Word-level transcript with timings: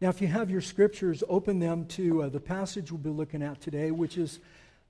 Now, 0.00 0.10
if 0.10 0.20
you 0.20 0.28
have 0.28 0.48
your 0.48 0.60
scriptures, 0.60 1.24
open 1.28 1.58
them 1.58 1.84
to 1.86 2.22
uh, 2.22 2.28
the 2.28 2.38
passage 2.38 2.92
we'll 2.92 3.00
be 3.00 3.10
looking 3.10 3.42
at 3.42 3.60
today, 3.60 3.90
which 3.90 4.16
is 4.16 4.38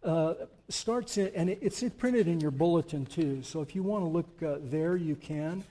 uh, 0.04 0.34
starts 0.69 1.16
in, 1.16 1.32
and 1.34 1.48
it's 1.48 1.82
printed 1.96 2.29
in 2.29 2.40
your 2.40 2.50
bulletin 2.50 3.06
too. 3.06 3.42
So 3.42 3.62
if 3.62 3.74
you 3.74 3.82
want 3.82 4.04
to 4.04 4.08
look 4.08 4.42
uh, 4.42 4.58
there, 4.64 4.96
you 4.96 5.16
can. 5.16 5.64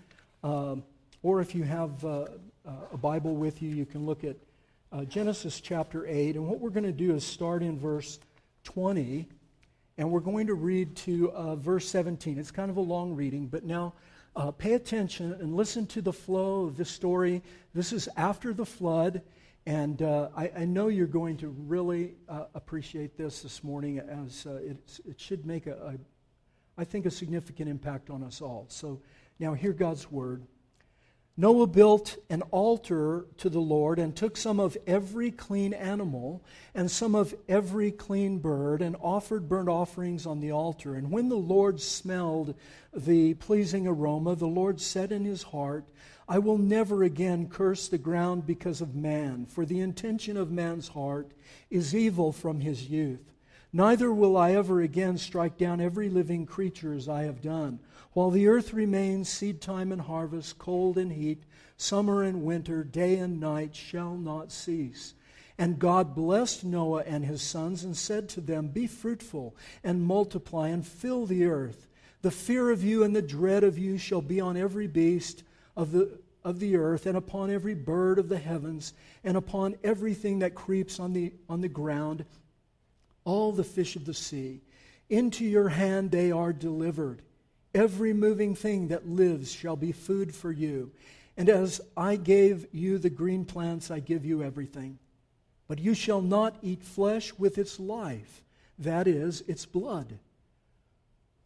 Um, 0.44 0.84
or 1.22 1.40
if 1.40 1.54
you 1.54 1.64
have 1.64 2.04
uh, 2.04 2.26
uh, 2.66 2.72
a 2.94 2.98
Bible 2.98 3.36
with 3.36 3.62
you, 3.62 3.70
you 3.70 3.86
can 3.86 4.08
look 4.08 4.24
at 4.24 4.38
uh, 4.92 5.04
Genesis 5.04 5.62
chapter 5.62 6.08
8. 6.08 6.36
And 6.36 6.48
what 6.48 6.60
we're 6.60 6.72
going 6.72 6.84
to 6.86 6.92
do 6.92 7.14
is 7.14 7.24
start 7.24 7.62
in 7.62 7.78
verse 7.78 8.20
20, 8.64 9.28
and 10.00 10.10
we're 10.10 10.20
going 10.20 10.48
to 10.48 10.56
read 10.56 10.96
to 10.96 11.32
verse 11.60 11.88
17. 11.88 12.40
It's 12.40 12.50
kind 12.50 12.72
of 12.72 12.78
a 12.78 12.82
long 12.82 13.16
reading, 13.16 13.46
but 13.46 13.64
now 13.64 13.94
uh, 14.38 14.52
pay 14.52 14.74
attention 14.74 15.34
and 15.34 15.56
listen 15.56 15.88
to 15.88 16.02
the 16.02 16.14
flow 16.14 16.66
of 16.66 16.78
this 16.78 16.92
story. 16.92 17.42
This 17.74 17.92
is 17.92 18.08
after 18.16 18.54
the 18.54 18.66
flood, 18.66 19.24
and 19.66 20.02
uh, 20.04 20.30
I, 20.38 20.52
I, 20.58 20.66
know 20.66 20.90
you're 20.90 21.08
going 21.08 21.38
to 21.38 21.48
really 21.48 22.14
uh, 22.30 22.46
appreciate 22.54 23.18
this 23.18 23.42
this 23.42 23.64
morning, 23.64 23.98
as 23.98 24.46
uh, 24.46 24.60
it, 24.62 24.78
it, 25.10 25.20
should 25.20 25.48
make 25.48 25.66
a, 25.66 25.74
a, 25.74 25.96
I 26.78 26.84
think, 26.84 27.08
a 27.08 27.12
significant 27.12 27.68
impact 27.68 28.12
on 28.12 28.24
us 28.24 28.40
all. 28.40 28.68
So 28.70 29.02
now 29.40 29.56
hear 29.56 29.74
God's 29.74 30.12
word. 30.12 30.44
Noah 31.40 31.68
built 31.68 32.18
an 32.32 32.42
altar 32.50 33.28
to 33.38 33.50
the 33.50 33.60
Lord 33.60 34.00
and 34.00 34.16
took 34.16 34.36
some 34.36 34.60
of 34.60 34.76
every 34.88 35.30
clean 35.30 35.72
animal 35.72 36.44
and 36.74 36.90
some 36.90 37.14
of 37.14 37.36
every 37.48 37.92
clean 37.92 38.40
bird 38.40 38.82
and 38.82 38.96
offered 39.00 39.48
burnt 39.48 39.70
offerings 39.70 40.26
on 40.26 40.40
the 40.40 40.50
altar. 40.50 40.96
And 40.96 41.12
when 41.12 41.30
the 41.30 41.36
Lord 41.36 41.80
smelled 41.80 42.56
the 42.92 43.36
pleasing 43.36 43.86
aroma, 43.86 44.36
the 44.36 44.48
Lord 44.48 44.82
said 44.82 45.12
in 45.12 45.26
his 45.26 45.44
heart, 45.44 45.86
I 46.28 46.40
will 46.40 46.58
never 46.58 47.04
again 47.04 47.48
curse 47.50 47.88
the 47.88 48.00
ground 48.00 48.48
because 48.48 48.82
of 48.82 48.96
man, 48.96 49.46
for 49.46 49.64
the 49.64 49.80
intention 49.80 50.38
of 50.38 50.50
man's 50.50 50.88
heart 50.88 51.32
is 51.70 51.94
evil 51.94 52.32
from 52.32 52.62
his 52.62 52.90
youth. 52.90 53.32
Neither 53.72 54.12
will 54.12 54.36
I 54.36 54.54
ever 54.54 54.82
again 54.82 55.20
strike 55.20 55.58
down 55.58 55.82
every 55.82 56.10
living 56.10 56.48
creature 56.48 56.94
as 56.94 57.08
I 57.08 57.24
have 57.24 57.42
done. 57.42 57.80
While 58.18 58.32
the 58.32 58.48
earth 58.48 58.74
remains, 58.74 59.30
seed 59.30 59.62
time 59.62 59.92
and 59.92 60.02
harvest, 60.02 60.58
cold 60.58 60.98
and 60.98 61.12
heat, 61.12 61.44
summer 61.78 62.24
and 62.24 62.42
winter, 62.42 62.84
day 62.84 63.18
and 63.18 63.40
night 63.40 63.76
shall 63.76 64.16
not 64.16 64.52
cease. 64.52 65.14
And 65.56 65.78
God 65.78 66.16
blessed 66.16 66.64
Noah 66.64 67.04
and 67.06 67.24
his 67.24 67.44
sons 67.44 67.84
and 67.84 67.96
said 67.96 68.28
to 68.30 68.42
them, 68.42 68.70
Be 68.70 68.88
fruitful 68.88 69.56
and 69.84 70.02
multiply 70.02 70.70
and 70.70 70.84
fill 70.84 71.28
the 71.28 71.46
earth. 71.46 71.86
The 72.24 72.32
fear 72.32 72.72
of 72.72 72.84
you 72.84 73.04
and 73.04 73.16
the 73.16 73.22
dread 73.22 73.64
of 73.64 73.78
you 73.78 74.00
shall 74.00 74.24
be 74.24 74.42
on 74.42 74.58
every 74.58 74.88
beast 74.88 75.44
of 75.76 75.92
the, 75.92 76.18
of 76.44 76.60
the 76.60 76.76
earth, 76.76 77.06
and 77.06 77.16
upon 77.16 77.52
every 77.52 77.76
bird 77.76 78.18
of 78.18 78.30
the 78.30 78.40
heavens, 78.40 78.94
and 79.24 79.38
upon 79.38 79.76
everything 79.84 80.40
that 80.40 80.56
creeps 80.56 81.00
on 81.00 81.14
the, 81.14 81.34
on 81.48 81.62
the 81.62 81.70
ground, 81.70 82.26
all 83.26 83.52
the 83.52 83.64
fish 83.64 83.96
of 83.96 84.06
the 84.06 84.16
sea. 84.16 84.62
Into 85.08 85.46
your 85.46 85.70
hand 85.70 86.10
they 86.10 86.32
are 86.32 86.52
delivered. 86.52 87.22
Every 87.78 88.12
moving 88.12 88.56
thing 88.56 88.88
that 88.88 89.08
lives 89.08 89.52
shall 89.52 89.76
be 89.76 89.92
food 89.92 90.34
for 90.34 90.52
you. 90.52 90.92
And 91.38 91.48
as 91.48 91.80
I 91.96 92.16
gave 92.16 92.66
you 92.72 92.98
the 92.98 93.12
green 93.12 93.46
plants, 93.46 93.92
I 93.92 94.00
give 94.00 94.26
you 94.26 94.42
everything. 94.42 94.98
But 95.68 95.78
you 95.78 95.94
shall 95.94 96.24
not 96.24 96.58
eat 96.64 96.82
flesh 96.82 97.32
with 97.38 97.60
its 97.60 97.80
life, 97.80 98.42
that 98.80 99.08
is, 99.08 99.42
its 99.42 99.68
blood. 99.68 100.18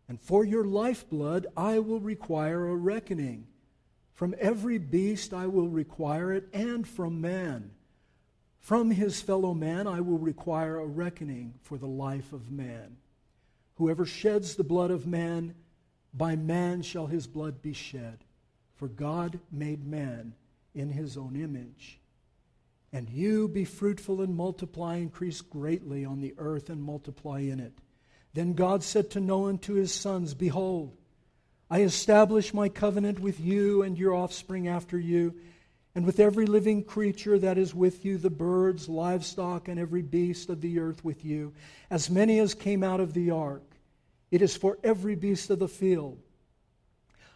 And 0.08 0.22
for 0.22 0.46
your 0.46 0.64
lifeblood 0.64 1.48
I 1.58 1.80
will 1.80 2.00
require 2.00 2.66
a 2.66 2.76
reckoning. 2.78 3.48
From 4.14 4.34
every 4.40 4.78
beast 4.78 5.34
I 5.34 5.48
will 5.48 5.68
require 5.68 6.32
it, 6.32 6.48
and 6.54 6.88
from 6.88 7.20
man. 7.20 7.72
From 8.62 8.90
his 8.90 9.22
fellow 9.22 9.54
man 9.54 9.86
I 9.86 10.00
will 10.00 10.18
require 10.18 10.80
a 10.80 10.88
reckoning 10.88 11.56
for 11.62 11.78
the 11.78 11.88
life 11.88 12.32
of 12.32 12.50
man. 12.50 12.96
Whoever 13.76 14.06
sheds 14.06 14.56
the 14.56 14.64
blood 14.64 14.92
of 14.92 15.06
man, 15.06 15.56
by 16.14 16.36
man 16.36 16.82
shall 16.82 17.08
his 17.08 17.28
blood 17.28 17.62
be 17.62 17.74
shed, 17.74 18.20
for 18.76 18.88
God 18.88 19.40
made 19.52 19.86
man 19.86 20.34
in 20.74 20.90
his 20.90 21.18
own 21.18 21.36
image. 21.36 22.00
And 22.94 23.10
you 23.10 23.48
be 23.48 23.64
fruitful 23.64 24.22
and 24.22 24.36
multiply, 24.36 24.98
increase 24.98 25.42
greatly 25.42 26.04
on 26.04 26.20
the 26.20 26.34
earth 26.38 26.70
and 26.70 26.84
multiply 26.84 27.40
in 27.40 27.60
it. 27.60 27.74
Then 28.34 28.54
God 28.54 28.84
said 28.84 29.10
to 29.12 29.20
Noah 29.20 29.50
and 29.50 29.62
to 29.64 29.74
his 29.74 29.94
sons, 29.94 30.34
Behold, 30.34 30.96
I 31.70 31.84
establish 31.84 32.54
my 32.54 32.68
covenant 32.68 33.20
with 33.20 33.40
you 33.40 33.84
and 33.84 33.98
your 33.98 34.14
offspring 34.14 34.68
after 34.68 35.00
you, 35.00 35.36
and 35.96 36.06
with 36.06 36.20
every 36.20 36.46
living 36.46 36.84
creature 36.84 37.40
that 37.40 37.58
is 37.58 37.74
with 37.74 38.04
you, 38.04 38.18
the 38.18 38.30
birds, 38.30 38.90
livestock, 38.90 39.70
and 39.70 39.80
every 39.80 40.02
beast 40.02 40.50
of 40.50 40.60
the 40.60 40.80
earth 40.80 41.04
with 41.04 41.24
you, 41.24 41.54
as 41.90 42.10
many 42.10 42.40
as 42.40 42.54
came 42.54 42.84
out 42.84 43.00
of 43.00 43.14
the 43.14 43.32
ark. 43.32 43.64
It 44.32 44.42
is 44.42 44.56
for 44.56 44.80
every 44.84 45.16
beast 45.16 45.50
of 45.50 45.60
the 45.60 45.68
field. 45.68 46.18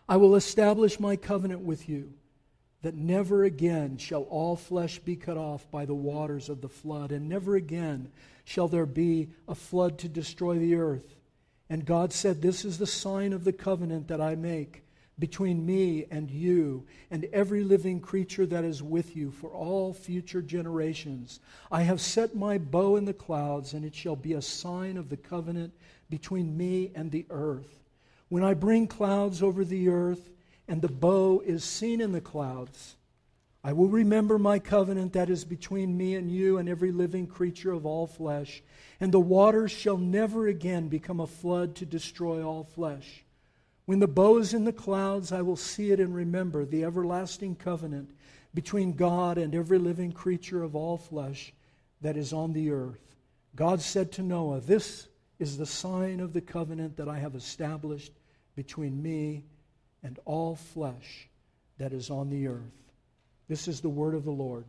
I 0.07 0.17
will 0.17 0.35
establish 0.35 1.00
my 1.00 1.16
covenant 1.16 1.61
with 1.61 1.89
you, 1.89 2.13
that 2.83 2.95
never 2.95 3.44
again 3.44 3.97
shall 3.97 4.23
all 4.23 4.56
flesh 4.56 5.00
be 5.00 5.16
cut 5.16 5.38
off 5.38 5.69
by 5.72 5.85
the 5.85 5.95
waters 5.95 6.50
of 6.50 6.61
the 6.61 6.69
flood, 6.69 7.11
and 7.11 7.28
never 7.28 7.56
again 7.56 8.11
shall 8.44 8.67
there 8.67 8.85
be 8.85 9.29
a 9.47 9.56
flood 9.56 9.97
to 10.00 10.07
destroy 10.07 10.57
the 10.57 10.75
earth. 10.75 11.16
And 11.69 11.85
God 11.85 12.13
said, 12.13 12.41
This 12.41 12.63
is 12.63 12.78
the 12.78 12.88
sign 12.88 13.33
of 13.33 13.44
the 13.44 13.53
covenant 13.53 14.07
that 14.07 14.22
I 14.22 14.35
make 14.35 14.83
between 15.17 15.66
me 15.66 16.06
and 16.12 16.29
you 16.29 16.85
and 17.09 17.25
every 17.31 17.63
living 17.63 18.00
creature 18.00 18.45
that 18.45 18.63
is 18.63 18.83
with 18.83 19.16
you 19.16 19.31
for 19.31 19.50
all 19.50 19.94
future 19.94 20.41
generations. 20.41 21.39
I 21.72 21.83
have 21.83 22.01
set 22.01 22.35
my 22.35 22.57
bow 22.57 22.97
in 22.97 23.06
the 23.06 23.13
clouds, 23.13 23.73
and 23.73 23.85
it 23.85 23.95
shall 23.95 24.16
be 24.16 24.33
a 24.33 24.41
sign 24.41 24.97
of 24.97 25.09
the 25.09 25.17
covenant 25.17 25.73
between 26.09 26.57
me 26.57 26.91
and 26.95 27.11
the 27.11 27.25
earth. 27.29 27.83
When 28.29 28.43
I 28.43 28.53
bring 28.53 28.88
clouds 28.88 29.41
over 29.41 29.63
the 29.63 29.89
earth, 29.89 30.29
and 30.67 30.81
the 30.81 30.88
bow 30.88 31.41
is 31.45 31.63
seen 31.63 32.01
in 32.01 32.11
the 32.11 32.21
clouds, 32.21 32.95
I 33.63 33.73
will 33.73 33.88
remember 33.88 34.38
my 34.38 34.59
covenant 34.59 35.13
that 35.13 35.29
is 35.29 35.44
between 35.44 35.97
me 35.97 36.15
and 36.15 36.29
you 36.29 36.57
and 36.57 36.69
every 36.69 36.91
living 36.91 37.25
creature 37.25 37.71
of 37.71 37.85
all 37.85 38.05
flesh, 38.05 38.61
and 38.99 39.11
the 39.11 39.19
waters 39.19 39.71
shall 39.71 39.97
never 39.97 40.47
again 40.47 40.88
become 40.88 41.19
a 41.19 41.27
flood 41.27 41.75
to 41.77 41.85
destroy 41.85 42.44
all 42.44 42.63
flesh. 42.63 43.23
When 43.85 43.99
the 43.99 44.07
bow 44.07 44.38
is 44.38 44.53
in 44.53 44.65
the 44.65 44.73
clouds, 44.73 45.31
I 45.31 45.41
will 45.41 45.55
see 45.55 45.91
it 45.91 45.99
and 45.99 46.13
remember 46.13 46.65
the 46.65 46.83
everlasting 46.83 47.55
covenant 47.55 48.11
between 48.53 48.94
God 48.94 49.38
and 49.38 49.53
every 49.53 49.79
living 49.79 50.11
creature 50.11 50.63
of 50.63 50.75
all 50.75 50.97
flesh 50.97 51.53
that 52.01 52.17
is 52.17 52.33
on 52.33 52.53
the 52.53 52.71
earth. 52.71 53.15
God 53.55 53.81
said 53.81 54.11
to 54.13 54.21
Noah, 54.23 54.59
This 54.59 55.07
is 55.40 55.57
the 55.57 55.66
sign 55.66 56.19
of 56.19 56.34
the 56.34 56.41
covenant 56.41 56.97
that 56.97 57.07
I 57.07 57.18
have 57.19 57.35
established 57.35 58.13
between 58.56 59.01
me 59.01 59.44
and 60.03 60.19
all 60.25 60.56
flesh 60.56 61.28
that 61.78 61.91
is 61.94 62.09
on 62.09 62.29
the 62.29 62.47
earth. 62.47 62.62
This 63.47 63.68
is 63.68 63.81
the 63.81 63.90
word 63.90 64.16
of 64.16 64.24
the 64.24 64.31
Lord. 64.31 64.66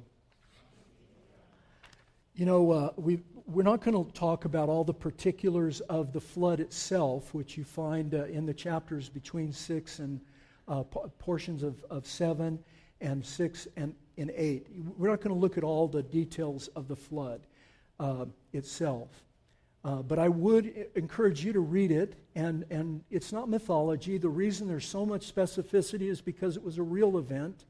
You 2.35 2.45
know, 2.45 2.71
uh, 2.71 2.91
we, 2.97 3.21
we're 3.47 3.63
not 3.63 3.81
going 3.81 4.05
to 4.05 4.13
talk 4.13 4.45
about 4.45 4.69
all 4.69 4.85
the 4.85 4.93
particulars 4.93 5.81
of 5.83 6.13
the 6.13 6.21
flood 6.21 6.61
itself, 6.61 7.33
which 7.33 7.57
you 7.57 7.65
find 7.65 8.13
uh, 8.15 8.25
in 8.25 8.45
the 8.45 8.53
chapters 8.53 9.09
between 9.09 9.53
6 9.53 9.99
and 10.01 10.21
uh, 10.69 10.83
portions 10.83 11.63
of, 11.63 11.83
of 11.89 12.07
7 12.07 12.59
and 13.01 13.25
6 13.25 13.69
and, 13.77 13.95
and 14.19 14.33
8. 14.35 14.67
We're 14.99 15.09
not 15.09 15.21
going 15.21 15.35
to 15.35 15.41
look 15.41 15.57
at 15.57 15.65
all 15.65 15.89
the 15.89 16.03
details 16.03 16.69
of 16.69 16.89
the 16.89 16.97
flood 16.97 17.41
uh, 18.01 18.27
itself. 18.53 19.09
Uh, 19.87 20.03
but 20.03 20.19
I 20.19 20.29
would 20.29 20.89
encourage 20.97 21.45
you 21.45 21.53
to 21.53 21.61
read 21.61 21.93
it, 21.93 22.17
and, 22.35 22.65
and 22.71 23.05
it's 23.09 23.33
not 23.33 23.49
mythology. 23.49 24.19
The 24.19 24.29
reason 24.29 24.67
there's 24.67 24.85
so 24.85 25.07
much 25.07 25.33
specificity 25.33 26.11
is 26.11 26.21
because 26.21 26.57
it 26.57 26.63
was 26.65 26.79
a 26.79 26.83
real 26.83 27.19
event. 27.19 27.67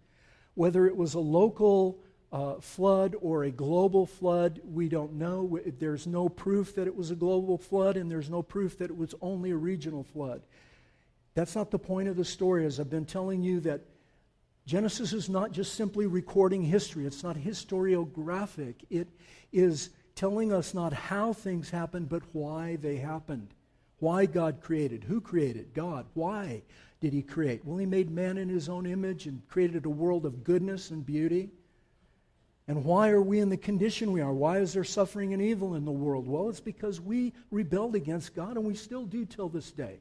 Whether 0.54 0.86
it 0.86 0.96
was 0.96 1.12
a 1.12 1.20
local 1.20 1.98
uh, 2.32 2.54
flood 2.54 3.16
or 3.20 3.44
a 3.44 3.50
global 3.50 4.06
flood, 4.06 4.62
we 4.64 4.88
don't 4.88 5.12
know. 5.12 5.60
There's 5.78 6.06
no 6.06 6.30
proof 6.30 6.74
that 6.76 6.86
it 6.86 6.96
was 6.96 7.10
a 7.10 7.14
global 7.14 7.58
flood, 7.58 7.98
and 7.98 8.10
there's 8.10 8.30
no 8.30 8.42
proof 8.42 8.78
that 8.78 8.88
it 8.88 8.96
was 8.96 9.14
only 9.20 9.50
a 9.50 9.56
regional 9.56 10.02
flood. 10.02 10.40
That's 11.34 11.54
not 11.54 11.70
the 11.70 11.78
point 11.78 12.08
of 12.08 12.16
the 12.16 12.24
story, 12.24 12.64
as 12.64 12.80
I've 12.80 12.88
been 12.88 13.04
telling 13.04 13.42
you, 13.42 13.60
that 13.60 13.82
Genesis 14.64 15.12
is 15.12 15.28
not 15.28 15.52
just 15.52 15.74
simply 15.74 16.06
recording 16.06 16.62
history, 16.62 17.04
it's 17.04 17.22
not 17.22 17.36
historiographic. 17.36 18.76
It 18.88 19.08
is 19.52 19.90
telling 20.16 20.52
us 20.52 20.74
not 20.74 20.92
how 20.92 21.32
things 21.32 21.70
happened, 21.70 22.08
but 22.08 22.22
why 22.32 22.76
they 22.76 22.96
happened. 22.96 23.54
Why 23.98 24.26
God 24.26 24.60
created. 24.60 25.04
Who 25.04 25.20
created? 25.20 25.72
God. 25.74 26.06
Why 26.14 26.62
did 27.00 27.12
He 27.12 27.22
create? 27.22 27.64
Well, 27.64 27.76
He 27.76 27.86
made 27.86 28.10
man 28.10 28.38
in 28.38 28.48
His 28.48 28.68
own 28.68 28.86
image 28.86 29.26
and 29.26 29.46
created 29.48 29.84
a 29.84 29.90
world 29.90 30.26
of 30.26 30.42
goodness 30.42 30.90
and 30.90 31.06
beauty. 31.06 31.50
And 32.66 32.84
why 32.84 33.10
are 33.10 33.22
we 33.22 33.38
in 33.38 33.48
the 33.48 33.56
condition 33.56 34.10
we 34.10 34.22
are? 34.22 34.32
Why 34.32 34.58
is 34.58 34.72
there 34.72 34.84
suffering 34.84 35.32
and 35.32 35.40
evil 35.40 35.76
in 35.76 35.84
the 35.84 35.92
world? 35.92 36.26
Well, 36.26 36.48
it's 36.48 36.60
because 36.60 37.00
we 37.00 37.32
rebelled 37.50 37.94
against 37.94 38.34
God, 38.34 38.56
and 38.56 38.66
we 38.66 38.74
still 38.74 39.04
do 39.04 39.24
till 39.24 39.48
this 39.48 39.70
day. 39.70 40.00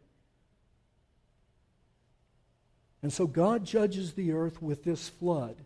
And 3.04 3.14
so 3.14 3.28
God 3.28 3.66
judges 3.66 4.14
the 4.14 4.32
earth 4.32 4.62
with 4.64 4.84
this 4.84 5.10
flood. 5.10 5.58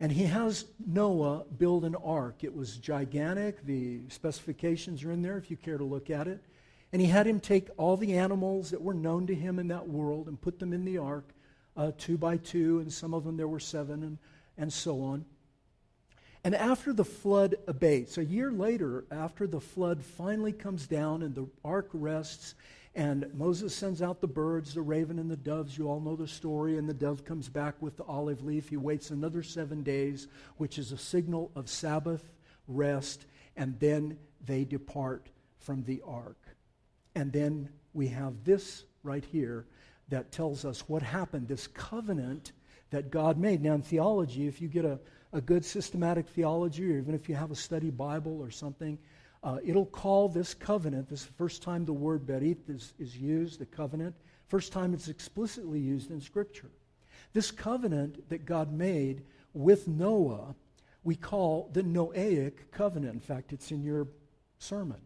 And 0.00 0.12
he 0.12 0.24
has 0.24 0.64
Noah 0.86 1.44
build 1.58 1.84
an 1.84 1.96
ark. 1.96 2.44
It 2.44 2.54
was 2.54 2.76
gigantic. 2.76 3.64
The 3.64 4.00
specifications 4.08 5.02
are 5.02 5.10
in 5.10 5.22
there 5.22 5.36
if 5.36 5.50
you 5.50 5.56
care 5.56 5.78
to 5.78 5.84
look 5.84 6.08
at 6.08 6.28
it. 6.28 6.40
And 6.92 7.02
he 7.02 7.08
had 7.08 7.26
him 7.26 7.40
take 7.40 7.68
all 7.76 7.96
the 7.96 8.16
animals 8.16 8.70
that 8.70 8.80
were 8.80 8.94
known 8.94 9.26
to 9.26 9.34
him 9.34 9.58
in 9.58 9.68
that 9.68 9.88
world 9.88 10.28
and 10.28 10.40
put 10.40 10.58
them 10.58 10.72
in 10.72 10.84
the 10.84 10.98
ark, 10.98 11.28
uh, 11.76 11.92
two 11.98 12.16
by 12.16 12.36
two, 12.36 12.78
and 12.78 12.92
some 12.92 13.12
of 13.12 13.24
them 13.24 13.36
there 13.36 13.48
were 13.48 13.60
seven, 13.60 14.02
and, 14.02 14.18
and 14.56 14.72
so 14.72 15.02
on. 15.02 15.24
And 16.44 16.54
after 16.54 16.92
the 16.92 17.04
flood 17.04 17.56
abates, 17.66 18.16
a 18.16 18.24
year 18.24 18.50
later, 18.52 19.04
after 19.10 19.46
the 19.46 19.60
flood 19.60 20.02
finally 20.02 20.52
comes 20.52 20.86
down 20.86 21.22
and 21.22 21.34
the 21.34 21.48
ark 21.64 21.90
rests, 21.92 22.54
and 22.94 23.32
Moses 23.34 23.74
sends 23.74 24.02
out 24.02 24.20
the 24.20 24.26
birds, 24.26 24.74
the 24.74 24.82
raven 24.82 25.18
and 25.18 25.30
the 25.30 25.36
doves. 25.36 25.76
You 25.76 25.88
all 25.88 26.00
know 26.00 26.16
the 26.16 26.26
story. 26.26 26.78
And 26.78 26.88
the 26.88 26.94
dove 26.94 27.24
comes 27.24 27.48
back 27.48 27.80
with 27.80 27.96
the 27.96 28.04
olive 28.04 28.42
leaf. 28.42 28.68
He 28.68 28.76
waits 28.76 29.10
another 29.10 29.42
seven 29.42 29.82
days, 29.82 30.26
which 30.56 30.78
is 30.78 30.90
a 30.92 30.98
signal 30.98 31.52
of 31.54 31.68
Sabbath 31.68 32.28
rest. 32.66 33.26
And 33.56 33.78
then 33.78 34.18
they 34.44 34.64
depart 34.64 35.28
from 35.58 35.84
the 35.84 36.02
ark. 36.06 36.38
And 37.14 37.32
then 37.32 37.68
we 37.92 38.08
have 38.08 38.44
this 38.44 38.84
right 39.02 39.24
here 39.24 39.66
that 40.08 40.32
tells 40.32 40.64
us 40.64 40.88
what 40.88 41.02
happened, 41.02 41.48
this 41.48 41.66
covenant 41.66 42.52
that 42.90 43.10
God 43.10 43.38
made. 43.38 43.62
Now, 43.62 43.74
in 43.74 43.82
theology, 43.82 44.46
if 44.46 44.60
you 44.62 44.68
get 44.68 44.84
a, 44.84 44.98
a 45.32 45.40
good 45.40 45.64
systematic 45.64 46.26
theology, 46.28 46.90
or 46.90 46.98
even 46.98 47.14
if 47.14 47.28
you 47.28 47.34
have 47.34 47.50
a 47.50 47.56
study 47.56 47.90
Bible 47.90 48.40
or 48.40 48.50
something, 48.50 48.98
uh, 49.42 49.58
it'll 49.64 49.86
call 49.86 50.28
this 50.28 50.54
covenant, 50.54 51.08
this 51.08 51.20
is 51.20 51.26
the 51.26 51.32
first 51.32 51.62
time 51.62 51.84
the 51.84 51.92
word 51.92 52.26
berith 52.26 52.68
is, 52.68 52.94
is 52.98 53.16
used, 53.16 53.60
the 53.60 53.66
covenant, 53.66 54.14
first 54.48 54.72
time 54.72 54.92
it's 54.92 55.08
explicitly 55.08 55.78
used 55.78 56.10
in 56.10 56.20
Scripture. 56.20 56.70
This 57.32 57.50
covenant 57.50 58.28
that 58.30 58.44
God 58.44 58.72
made 58.72 59.22
with 59.52 59.86
Noah, 59.86 60.54
we 61.04 61.14
call 61.14 61.70
the 61.72 61.82
Noahic 61.82 62.70
covenant. 62.72 63.14
In 63.14 63.20
fact, 63.20 63.52
it's 63.52 63.70
in 63.70 63.82
your 63.82 64.08
sermon. 64.58 65.00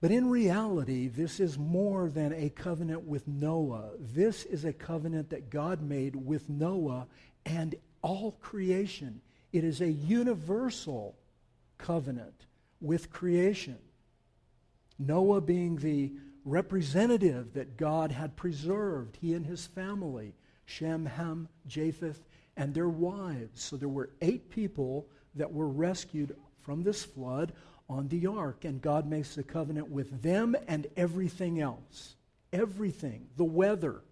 But 0.00 0.10
in 0.10 0.28
reality, 0.28 1.08
this 1.08 1.40
is 1.40 1.58
more 1.58 2.08
than 2.08 2.32
a 2.32 2.50
covenant 2.50 3.04
with 3.04 3.26
Noah. 3.26 3.90
This 3.98 4.44
is 4.44 4.64
a 4.64 4.72
covenant 4.72 5.30
that 5.30 5.50
God 5.50 5.82
made 5.82 6.14
with 6.14 6.48
Noah 6.48 7.06
and 7.44 7.74
all 8.02 8.32
creation. 8.40 9.20
It 9.52 9.64
is 9.64 9.80
a 9.80 9.90
universal 9.90 11.16
covenant 11.78 12.46
with 12.80 13.10
creation. 13.10 13.78
Noah 14.98 15.40
being 15.40 15.76
the 15.76 16.12
representative 16.44 17.52
that 17.54 17.76
God 17.76 18.10
had 18.10 18.36
preserved, 18.36 19.16
he 19.20 19.34
and 19.34 19.46
his 19.46 19.66
family, 19.66 20.34
Shem, 20.64 21.06
Ham, 21.06 21.48
Japheth, 21.66 22.26
and 22.56 22.74
their 22.74 22.88
wives. 22.88 23.62
So 23.62 23.76
there 23.76 23.88
were 23.88 24.10
eight 24.20 24.50
people 24.50 25.08
that 25.34 25.52
were 25.52 25.68
rescued 25.68 26.36
from 26.60 26.82
this 26.82 27.04
flood 27.04 27.52
on 27.88 28.08
the 28.08 28.26
ark, 28.26 28.64
and 28.64 28.82
God 28.82 29.08
makes 29.08 29.38
a 29.38 29.42
covenant 29.42 29.90
with 29.90 30.22
them 30.22 30.56
and 30.66 30.86
everything 30.96 31.60
else. 31.60 32.16
Everything. 32.52 33.28
The 33.36 33.44
weather, 33.44 34.02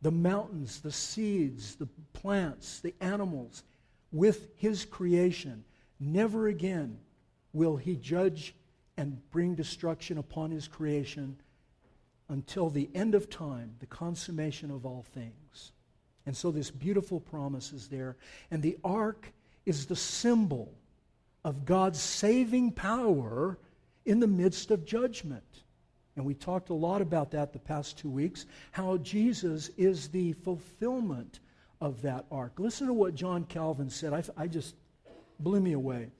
the 0.00 0.10
mountains, 0.10 0.80
the 0.80 0.92
seeds, 0.92 1.76
the 1.76 1.88
plants, 2.12 2.80
the 2.80 2.94
animals, 3.00 3.62
with 4.10 4.48
his 4.56 4.84
creation. 4.84 5.64
Never 6.00 6.48
again 6.48 6.98
will 7.52 7.76
he 7.76 7.96
judge 7.96 8.54
and 8.96 9.18
bring 9.30 9.54
destruction 9.54 10.18
upon 10.18 10.50
his 10.50 10.68
creation 10.68 11.36
until 12.28 12.70
the 12.70 12.88
end 12.94 13.14
of 13.14 13.28
time, 13.28 13.74
the 13.80 13.86
consummation 13.86 14.70
of 14.70 14.86
all 14.86 15.04
things. 15.14 15.72
And 16.24 16.36
so 16.36 16.50
this 16.50 16.70
beautiful 16.70 17.20
promise 17.20 17.72
is 17.72 17.88
there. 17.88 18.16
And 18.50 18.62
the 18.62 18.78
ark 18.84 19.32
is 19.66 19.86
the 19.86 19.96
symbol 19.96 20.72
of 21.44 21.64
God's 21.64 22.00
saving 22.00 22.72
power 22.72 23.58
in 24.04 24.20
the 24.20 24.26
midst 24.26 24.70
of 24.70 24.84
judgment. 24.84 25.42
And 26.16 26.24
we 26.24 26.34
talked 26.34 26.70
a 26.70 26.74
lot 26.74 27.00
about 27.00 27.30
that 27.32 27.52
the 27.52 27.58
past 27.58 27.98
two 27.98 28.10
weeks, 28.10 28.46
how 28.70 28.98
Jesus 28.98 29.70
is 29.76 30.08
the 30.08 30.32
fulfillment 30.32 31.40
of 31.80 32.02
that 32.02 32.26
ark. 32.30 32.52
Listen 32.58 32.86
to 32.86 32.92
what 32.92 33.14
John 33.14 33.44
Calvin 33.44 33.90
said. 33.90 34.12
I, 34.12 34.22
I 34.36 34.46
just 34.46 34.76
blew 35.40 35.60
me 35.60 35.72
away. 35.72 36.10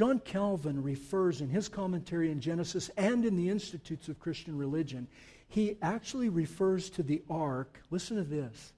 John 0.00 0.18
Calvin 0.18 0.82
refers 0.82 1.42
in 1.42 1.50
his 1.50 1.68
commentary 1.68 2.30
in 2.30 2.40
Genesis 2.40 2.90
and 2.96 3.22
in 3.22 3.36
the 3.36 3.50
Institutes 3.50 4.08
of 4.08 4.18
Christian 4.18 4.56
Religion, 4.56 5.06
he 5.46 5.76
actually 5.82 6.30
refers 6.30 6.88
to 6.88 7.02
the 7.02 7.20
ark, 7.28 7.82
listen 7.90 8.16
to 8.16 8.22
this, 8.22 8.72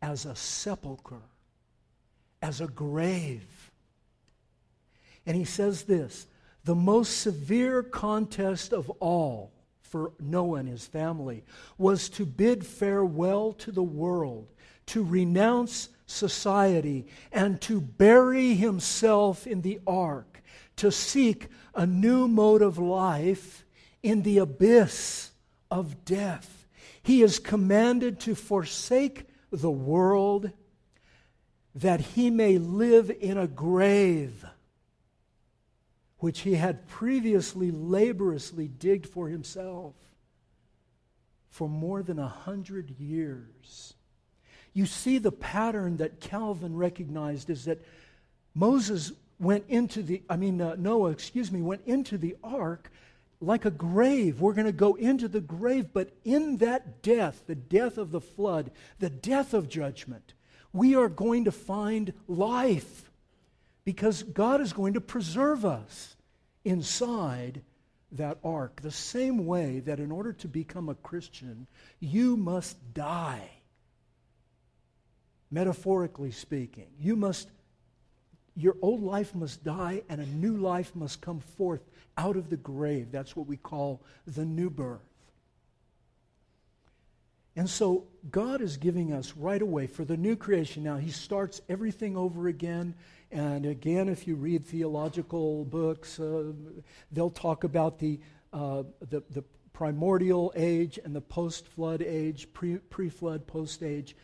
as 0.00 0.24
a 0.24 0.36
sepulchre, 0.36 1.20
as 2.40 2.60
a 2.60 2.68
grave. 2.68 3.72
And 5.26 5.36
he 5.36 5.44
says 5.44 5.82
this 5.82 6.28
the 6.62 6.76
most 6.76 7.22
severe 7.22 7.82
contest 7.82 8.72
of 8.72 8.88
all 9.00 9.50
for 9.80 10.12
Noah 10.20 10.60
and 10.60 10.68
his 10.68 10.86
family 10.86 11.42
was 11.76 12.08
to 12.10 12.24
bid 12.24 12.64
farewell 12.64 13.52
to 13.54 13.72
the 13.72 13.82
world, 13.82 14.46
to 14.86 15.02
renounce 15.02 15.88
society 16.06 17.08
and 17.32 17.60
to 17.62 17.80
bury 17.80 18.54
himself 18.54 19.44
in 19.44 19.62
the 19.62 19.80
ark, 19.88 20.35
to 20.76 20.92
seek 20.92 21.48
a 21.74 21.86
new 21.86 22.28
mode 22.28 22.62
of 22.62 22.78
life 22.78 23.64
in 24.02 24.22
the 24.22 24.38
abyss 24.38 25.30
of 25.70 26.04
death. 26.04 26.66
He 27.02 27.22
is 27.22 27.38
commanded 27.38 28.20
to 28.20 28.34
forsake 28.34 29.26
the 29.50 29.70
world 29.70 30.50
that 31.74 32.00
he 32.00 32.30
may 32.30 32.58
live 32.58 33.10
in 33.10 33.38
a 33.38 33.46
grave 33.46 34.44
which 36.18 36.40
he 36.40 36.54
had 36.54 36.88
previously 36.88 37.70
laboriously 37.70 38.66
digged 38.66 39.06
for 39.06 39.28
himself 39.28 39.94
for 41.50 41.68
more 41.68 42.02
than 42.02 42.18
a 42.18 42.28
hundred 42.28 42.90
years 42.98 43.94
you 44.76 44.84
see 44.84 45.16
the 45.16 45.32
pattern 45.32 45.96
that 45.96 46.20
Calvin 46.20 46.76
recognized 46.76 47.48
is 47.48 47.64
that 47.64 47.82
Moses 48.54 49.10
went 49.38 49.64
into 49.68 50.02
the, 50.02 50.22
I 50.28 50.36
mean, 50.36 50.60
uh, 50.60 50.76
Noah, 50.78 51.10
excuse 51.10 51.52
me, 51.52 51.60
went 51.60 51.82
into 51.86 52.18
the 52.18 52.36
ark 52.42 52.90
like 53.40 53.64
a 53.64 53.70
grave. 53.70 54.40
We're 54.40 54.54
going 54.54 54.66
to 54.66 54.72
go 54.72 54.94
into 54.94 55.28
the 55.28 55.40
grave, 55.40 55.92
but 55.92 56.10
in 56.24 56.58
that 56.58 57.02
death, 57.02 57.42
the 57.46 57.54
death 57.54 57.98
of 57.98 58.10
the 58.10 58.20
flood, 58.20 58.70
the 58.98 59.10
death 59.10 59.52
of 59.54 59.68
judgment, 59.68 60.34
we 60.72 60.94
are 60.94 61.08
going 61.08 61.44
to 61.44 61.52
find 61.52 62.12
life 62.26 63.10
because 63.84 64.22
God 64.22 64.60
is 64.60 64.72
going 64.72 64.94
to 64.94 65.00
preserve 65.00 65.64
us 65.64 66.16
inside 66.64 67.62
that 68.12 68.38
ark. 68.42 68.80
The 68.82 68.90
same 68.90 69.46
way 69.46 69.80
that 69.80 70.00
in 70.00 70.10
order 70.10 70.32
to 70.34 70.48
become 70.48 70.88
a 70.88 70.94
Christian, 70.94 71.66
you 72.00 72.36
must 72.36 72.94
die 72.94 73.50
metaphorically 75.50 76.32
speaking. 76.32 76.88
You 76.98 77.16
must, 77.16 77.48
your 78.56 78.76
old 78.80 79.02
life 79.02 79.34
must 79.34 79.62
die 79.62 80.02
and 80.08 80.20
a 80.20 80.26
new 80.26 80.56
life 80.56 80.92
must 80.94 81.20
come 81.20 81.40
forth 81.40 81.82
out 82.16 82.36
of 82.36 82.48
the 82.48 82.56
grave. 82.56 83.12
That's 83.12 83.36
what 83.36 83.46
we 83.46 83.56
call 83.56 84.00
the 84.26 84.44
new 84.44 84.70
birth. 84.70 85.00
And 87.54 87.68
so 87.68 88.04
God 88.30 88.60
is 88.60 88.76
giving 88.76 89.12
us 89.12 89.34
right 89.34 89.60
away 89.60 89.86
for 89.86 90.04
the 90.04 90.16
new 90.16 90.36
creation. 90.36 90.82
Now, 90.82 90.96
He 90.96 91.10
starts 91.10 91.62
everything 91.68 92.16
over 92.16 92.48
again. 92.48 92.94
And 93.30 93.66
again, 93.66 94.08
if 94.08 94.26
you 94.26 94.36
read 94.36 94.66
theological 94.66 95.64
books, 95.64 96.20
uh, 96.20 96.52
they'll 97.10 97.30
talk 97.30 97.64
about 97.64 97.98
the, 97.98 98.20
uh, 98.52 98.84
the, 99.10 99.22
the, 99.30 99.44
primordial 99.72 100.54
age 100.56 100.98
and 101.04 101.14
the 101.14 101.20
post 101.20 101.66
flood 101.68 102.00
age, 102.00 102.48
pre 102.54 103.10
flood, 103.10 103.46
post 103.46 103.82
age 103.82 104.16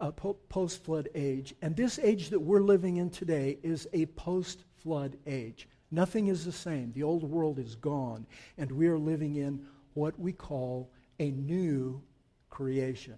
uh, 0.00 0.10
po- 0.10 0.38
post 0.48 0.84
flood 0.84 1.08
age. 1.14 1.54
And 1.62 1.76
this 1.76 1.98
age 1.98 2.30
that 2.30 2.40
we're 2.40 2.62
living 2.62 2.96
in 2.96 3.10
today 3.10 3.58
is 3.62 3.88
a 3.92 4.06
post 4.06 4.64
flood 4.76 5.16
age. 5.26 5.68
Nothing 5.90 6.28
is 6.28 6.44
the 6.44 6.52
same. 6.52 6.92
The 6.92 7.02
old 7.02 7.24
world 7.24 7.58
is 7.58 7.74
gone, 7.74 8.26
and 8.58 8.70
we 8.70 8.88
are 8.88 8.98
living 8.98 9.36
in 9.36 9.64
what 9.94 10.18
we 10.18 10.32
call 10.32 10.90
a 11.18 11.30
new 11.30 12.02
creation. 12.50 13.16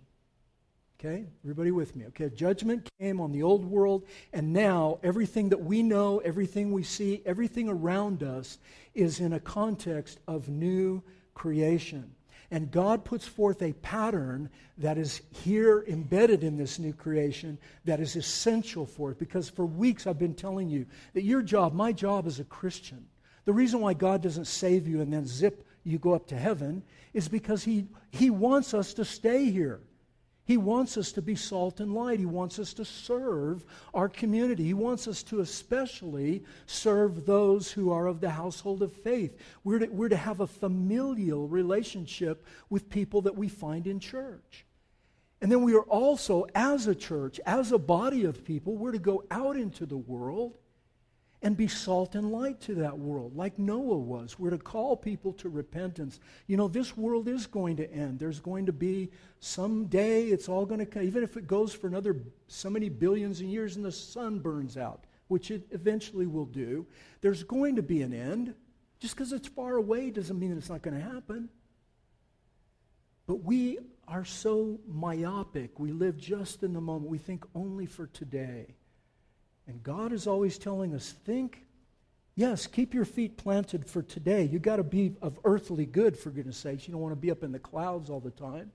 Okay? 0.99 1.27
Everybody 1.45 1.71
with 1.71 1.97
me? 1.97 2.07
Okay, 2.09 2.29
judgment 2.29 2.89
came 3.01 3.21
on 3.21 3.33
the 3.33 3.43
old 3.43 3.65
world, 3.65 4.05
and 4.33 4.53
now 4.53 4.99
everything 5.03 5.49
that 5.49 5.61
we 5.63 5.83
know, 5.83 6.19
everything 6.19 6.73
we 6.73 6.83
see, 6.83 7.23
everything 7.25 7.69
around 7.69 8.23
us 8.23 8.59
is 8.95 9.19
in 9.19 9.33
a 9.33 9.41
context 9.41 10.21
of 10.29 10.49
new 10.49 11.03
creation. 11.33 12.15
And 12.50 12.71
God 12.71 13.04
puts 13.04 13.26
forth 13.26 13.62
a 13.62 13.73
pattern 13.75 14.50
that 14.78 14.99
is 14.99 15.23
here 15.30 15.85
embedded 15.87 16.42
in 16.42 16.57
this 16.57 16.78
new 16.78 16.92
creation 16.92 17.59
that 17.85 18.00
is 18.00 18.16
essential 18.16 18.87
for 18.87 19.12
it. 19.12 19.19
Because 19.19 19.49
for 19.49 19.66
weeks 19.66 20.07
I've 20.07 20.19
been 20.19 20.35
telling 20.35 20.69
you 20.69 20.87
that 21.14 21.23
your 21.23 21.42
job, 21.42 21.75
my 21.75 21.92
job 21.92 22.26
as 22.26 22.40
a 22.40 22.45
Christian, 22.45 23.07
the 23.45 23.52
reason 23.52 23.80
why 23.80 23.95
God 23.95 24.23
doesn't 24.23 24.47
save 24.47 24.88
you 24.88 25.00
and 25.00 25.12
then 25.12 25.26
zip, 25.26 25.64
you 25.85 25.99
go 25.99 26.12
up 26.12 26.26
to 26.28 26.37
heaven, 26.37 26.83
is 27.14 27.28
because 27.28 27.62
He, 27.62 27.87
he 28.11 28.30
wants 28.30 28.75
us 28.75 28.95
to 28.95 29.04
stay 29.04 29.50
here. 29.50 29.80
He 30.50 30.57
wants 30.57 30.97
us 30.97 31.12
to 31.12 31.23
be 31.23 31.37
salt 31.37 31.78
and 31.78 31.95
light. 31.95 32.19
He 32.19 32.26
wants 32.26 32.59
us 32.59 32.75
to 32.75 32.85
serve 32.85 33.64
our 33.95 34.09
community. 34.09 34.64
He 34.64 34.75
wants 34.75 35.07
us 35.07 35.23
to 35.23 35.38
especially 35.38 36.42
serve 36.66 37.25
those 37.25 37.71
who 37.71 37.92
are 37.92 38.09
of 38.09 38.21
the 38.21 38.30
household 38.30 38.83
of 38.83 38.92
faith. 38.92 39.38
We're 39.62 39.78
to, 39.78 39.87
we're 39.87 40.09
to 40.09 40.16
have 40.16 40.40
a 40.40 40.49
familial 40.49 41.47
relationship 41.47 42.45
with 42.69 42.90
people 42.90 43.23
that 43.23 43.37
we 43.37 43.47
find 43.47 43.87
in 43.87 44.00
church. 44.00 44.66
And 45.40 45.52
then 45.52 45.62
we 45.62 45.76
are 45.76 45.83
also, 45.83 46.47
as 46.52 46.88
a 46.88 46.97
church, 46.97 47.38
as 47.47 47.71
a 47.71 47.78
body 47.78 48.25
of 48.25 48.45
people, 48.45 48.76
we're 48.76 48.90
to 48.90 48.99
go 48.99 49.23
out 49.30 49.57
into 49.57 49.87
the 49.87 49.99
world 49.99 50.59
and 51.42 51.56
be 51.56 51.68
salt 51.68 52.14
and 52.14 52.30
light 52.30 52.61
to 52.61 52.75
that 52.75 52.99
world, 52.99 53.35
like 53.35 53.59
Noah 53.59 53.97
was. 53.97 54.38
We're 54.38 54.50
to 54.50 54.59
call 54.59 54.97
people 54.97 55.32
to 55.35 55.49
repentance. 55.49 56.20
You 56.47 56.56
know, 56.56 56.68
this 56.68 56.97
world 56.97 57.28
is 57.28 57.47
going 57.47 57.76
to 57.76 57.90
end. 57.90 58.18
There's 58.18 58.40
going 58.40 58.66
to 58.66 58.73
be 58.73 59.11
someday, 59.38 60.25
it's 60.25 60.49
all 60.49 60.66
going 60.66 60.80
to 60.80 60.87
come, 60.87 61.02
even 61.02 61.23
if 61.23 61.37
it 61.37 61.47
goes 61.47 61.73
for 61.73 61.87
another 61.87 62.16
so 62.47 62.68
many 62.68 62.90
billions 62.90 63.40
of 63.40 63.47
years 63.47 63.76
and 63.76 63.85
the 63.85 63.92
sun 63.92 64.38
burns 64.38 64.76
out, 64.76 65.04
which 65.28 65.50
it 65.50 65.66
eventually 65.70 66.26
will 66.26 66.44
do, 66.44 66.87
there's 67.23 67.42
going 67.42 67.76
to 67.76 67.82
be 67.82 68.02
an 68.02 68.12
end. 68.12 68.54
Just 68.99 69.14
because 69.14 69.32
it's 69.32 69.49
far 69.49 69.76
away 69.76 70.11
doesn't 70.11 70.38
mean 70.38 70.54
it's 70.56 70.68
not 70.68 70.82
going 70.82 70.99
to 70.99 71.02
happen. 71.02 71.49
But 73.26 73.44
we 73.44 73.78
are 74.06 74.26
so 74.26 74.78
myopic. 74.87 75.78
We 75.78 75.92
live 75.92 76.18
just 76.18 76.62
in 76.62 76.75
the 76.75 76.80
moment. 76.82 77.11
We 77.11 77.16
think 77.16 77.47
only 77.54 77.87
for 77.87 78.09
today. 78.09 78.75
And 79.71 79.85
God 79.85 80.12
is 80.12 80.27
always 80.27 80.59
telling 80.59 80.97
us 80.97 81.15
think, 81.25 81.65
yes, 82.35 82.67
keep 82.67 82.93
your 82.93 83.05
feet 83.05 83.37
planted 83.37 83.87
for 83.87 84.03
today. 84.03 84.43
You've 84.43 84.62
got 84.62 84.77
to 84.77 84.83
be 84.83 85.15
of 85.23 85.39
earthly 85.45 85.87
good, 85.87 86.19
for 86.19 86.31
goodness 86.31 86.57
sakes. 86.57 86.89
You 86.89 86.93
don't 86.93 87.00
want 87.00 87.12
to 87.12 87.21
be 87.21 87.31
up 87.31 87.45
in 87.45 87.53
the 87.53 87.61
clouds 87.61 88.11
all 88.11 88.19
the 88.19 88.33
time. 88.33 88.73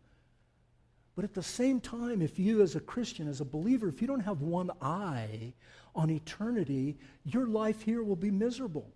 But 1.14 1.26
at 1.26 1.34
the 1.34 1.44
same 1.44 1.82
time, 1.82 2.22
if 2.22 2.40
you, 2.40 2.62
as 2.62 2.78
a 2.78 2.80
Christian, 2.80 3.28
as 3.28 3.42
a 3.42 3.46
believer, 3.46 3.90
if 3.90 4.02
you 4.02 4.08
don't 4.08 4.22
have 4.22 4.42
one 4.42 4.72
eye 4.82 5.52
on 5.94 6.10
eternity, 6.10 6.98
your 7.26 7.46
life 7.46 7.82
here 7.82 8.02
will 8.02 8.16
be 8.16 8.32
miserable. 8.32 8.90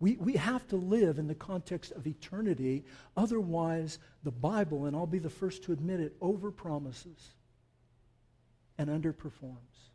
We, 0.00 0.16
we 0.16 0.34
have 0.34 0.68
to 0.68 0.76
live 0.76 1.18
in 1.18 1.28
the 1.28 1.34
context 1.34 1.92
of 1.92 2.06
eternity. 2.06 2.84
Otherwise, 3.16 4.00
the 4.22 4.30
Bible, 4.30 4.84
and 4.84 4.94
I'll 4.94 5.06
be 5.06 5.18
the 5.18 5.30
first 5.30 5.62
to 5.64 5.72
admit 5.72 6.00
it, 6.00 6.20
overpromises 6.20 7.32
and 8.76 8.90
underperforms. 8.90 9.91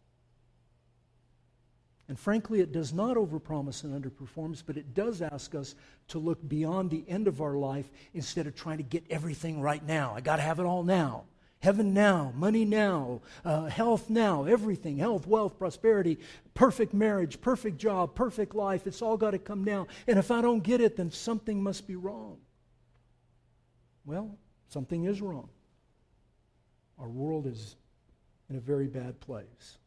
And 2.10 2.18
frankly, 2.18 2.62
it 2.62 2.72
does 2.72 2.94
not 2.94 3.18
overpromise 3.18 3.84
and 3.84 4.02
underperforms, 4.02 4.64
but 4.66 4.78
it 4.78 4.94
does 4.94 5.22
ask 5.22 5.54
us 5.54 5.76
to 6.10 6.20
look 6.20 6.48
beyond 6.48 6.90
the 6.90 7.04
end 7.08 7.28
of 7.28 7.42
our 7.42 7.56
life 7.56 7.90
instead 8.14 8.48
of 8.48 8.56
trying 8.56 8.78
to 8.78 8.84
get 8.84 9.04
everything 9.10 9.60
right 9.60 9.86
now. 9.86 10.14
I 10.16 10.22
got 10.22 10.38
to 10.38 10.42
have 10.42 10.60
it 10.60 10.66
all 10.66 10.84
now. 10.84 11.26
Heaven 11.60 11.94
now, 11.94 12.32
money 12.36 12.66
now, 12.66 13.22
uh, 13.44 13.66
health 13.66 14.10
now, 14.10 14.44
everything 14.46 14.98
health, 14.98 15.26
wealth, 15.26 15.58
prosperity, 15.58 16.20
perfect 16.54 16.94
marriage, 16.94 17.42
perfect 17.42 17.78
job, 17.78 18.14
perfect 18.14 18.54
life. 18.54 18.86
It's 18.86 19.02
all 19.02 19.18
got 19.18 19.32
to 19.32 19.40
come 19.40 19.64
now. 19.64 19.88
And 20.06 20.20
if 20.20 20.30
I 20.30 20.42
don't 20.42 20.64
get 20.64 20.82
it, 20.82 20.96
then 20.96 21.12
something 21.12 21.62
must 21.62 21.88
be 21.88 21.96
wrong. 21.96 22.38
Well, 24.06 24.38
something 24.70 25.06
is 25.06 25.20
wrong. 25.20 25.50
Our 27.00 27.10
world 27.10 27.48
is 27.48 27.76
in 28.50 28.56
a 28.56 28.62
very 28.62 28.88
bad 28.88 29.20
place. 29.20 29.78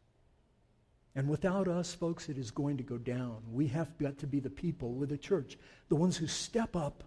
And 1.16 1.28
without 1.28 1.66
us, 1.66 1.92
folks, 1.92 2.28
it 2.28 2.38
is 2.38 2.50
going 2.50 2.76
to 2.76 2.82
go 2.82 2.96
down. 2.96 3.38
We 3.50 3.66
have 3.68 3.96
got 3.98 4.18
to 4.18 4.26
be 4.26 4.40
the 4.40 4.50
people 4.50 4.92
with 4.92 5.08
the 5.08 5.18
church, 5.18 5.58
the 5.88 5.96
ones 5.96 6.16
who 6.16 6.26
step 6.26 6.76
up 6.76 7.02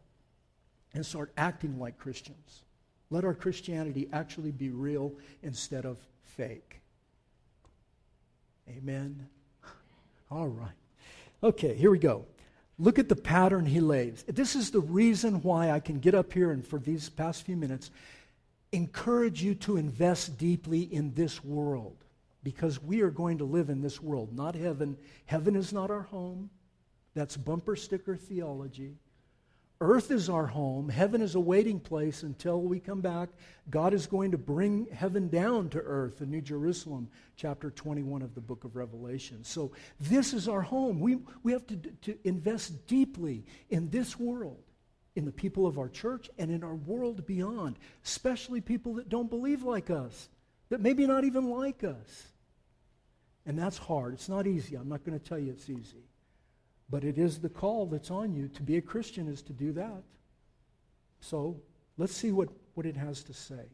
and 0.94 1.06
start 1.06 1.32
acting 1.38 1.80
like 1.80 1.98
Christians. 1.98 2.64
Let 3.10 3.24
our 3.24 3.34
Christianity 3.34 4.10
actually 4.12 4.52
be 4.52 4.70
real 4.70 5.14
instead 5.42 5.86
of 5.86 5.98
fake. 6.24 6.82
Amen. 8.70 9.28
All 10.32 10.48
right. 10.48 10.72
Okay, 11.42 11.76
here 11.76 11.92
we 11.92 12.00
go. 12.00 12.26
Look 12.80 12.98
at 13.00 13.08
the 13.08 13.16
pattern 13.16 13.66
he 13.66 13.80
lays. 13.80 14.24
This 14.28 14.56
is 14.56 14.72
the 14.72 14.80
reason 14.80 15.42
why 15.44 15.72
I 15.72 15.80
can 15.80 16.00
get 16.00 16.16
up 16.16 16.34
here 16.34 16.52
and 16.52 16.66
for 16.66 16.80
these 16.80 17.08
past 17.10 17.44
few 17.44 17.56
minutes 17.56 17.92
encourage 18.72 19.44
you 19.44 19.54
to 19.54 19.78
invest 19.78 20.38
deeply 20.38 20.82
in 20.82 21.14
this 21.14 21.44
world 21.44 21.96
because 22.44 22.82
we 22.82 23.02
are 23.02 23.12
going 23.12 23.38
to 23.38 23.46
live 23.46 23.70
in 23.70 23.82
this 23.82 24.02
world, 24.02 24.36
not 24.36 24.56
heaven. 24.56 24.98
Heaven 25.26 25.56
is 25.56 25.72
not 25.72 25.90
our 25.90 26.04
home. 26.04 26.50
That's 27.14 27.38
bumper 27.38 27.76
sticker 27.76 28.16
theology. 28.16 28.96
Earth 29.82 30.12
is 30.12 30.30
our 30.30 30.48
home. 30.48 30.88
Heaven 30.88 31.22
is 31.22 31.36
a 31.36 31.40
waiting 31.40 31.80
place 31.80 32.24
until 32.24 32.62
we 32.62 32.80
come 32.80 33.02
back. 33.02 33.30
God 33.70 33.94
is 33.94 34.08
going 34.08 34.32
to 34.32 34.38
bring 34.38 34.88
heaven 34.94 35.28
down 35.28 35.68
to 35.70 35.80
earth 35.80 36.22
in 36.22 36.32
New 36.32 36.42
Jerusalem, 36.42 37.10
chapter 37.36 37.70
21 37.70 38.22
of 38.22 38.34
the 38.34 38.42
book 38.42 38.64
of 38.64 38.78
Revelation. 38.78 39.44
So, 39.44 39.74
this 40.00 40.34
is 40.34 40.48
our 40.48 40.62
home. 40.62 41.02
We, 41.02 41.18
we 41.44 41.52
have 41.52 41.68
to, 41.68 41.76
to 41.76 42.18
invest 42.24 42.88
deeply 42.88 43.46
in 43.70 43.90
this 43.90 44.18
world, 44.18 44.64
in 45.16 45.26
the 45.26 45.34
people 45.34 45.68
of 45.68 45.78
our 45.78 45.90
church, 45.90 46.30
and 46.38 46.50
in 46.50 46.64
our 46.64 46.76
world 46.76 47.26
beyond, 47.26 47.76
especially 48.06 48.62
people 48.62 48.94
that 48.96 49.10
don't 49.10 49.30
believe 49.30 49.64
like 49.64 49.90
us, 49.90 50.30
that 50.70 50.80
maybe 50.80 51.06
not 51.06 51.26
even 51.26 51.50
like 51.50 51.84
us. 51.84 52.33
And 53.46 53.60
that's 53.60 53.78
hard. 53.78 54.14
It's 54.14 54.30
not 54.30 54.48
easy. 54.48 54.76
I'm 54.76 54.90
not 54.90 55.04
going 55.04 55.20
to 55.20 55.24
tell 55.24 55.40
you 55.40 55.52
it's 55.52 55.70
easy. 55.70 56.06
But 56.90 57.04
it 57.04 57.18
is 57.18 57.40
the 57.40 57.50
call 57.50 57.86
that's 57.86 58.12
on 58.12 58.34
you. 58.34 58.48
To 58.50 58.64
be 58.64 58.78
a 58.78 58.82
Christian 58.82 59.28
is 59.28 59.42
to 59.44 59.54
do 59.54 59.74
that. 59.74 60.04
So 61.20 61.60
let's 61.98 62.16
see 62.16 62.32
what, 62.32 62.50
what 62.76 62.86
it 62.86 62.96
has 62.96 63.24
to 63.24 63.34
say. 63.34 63.66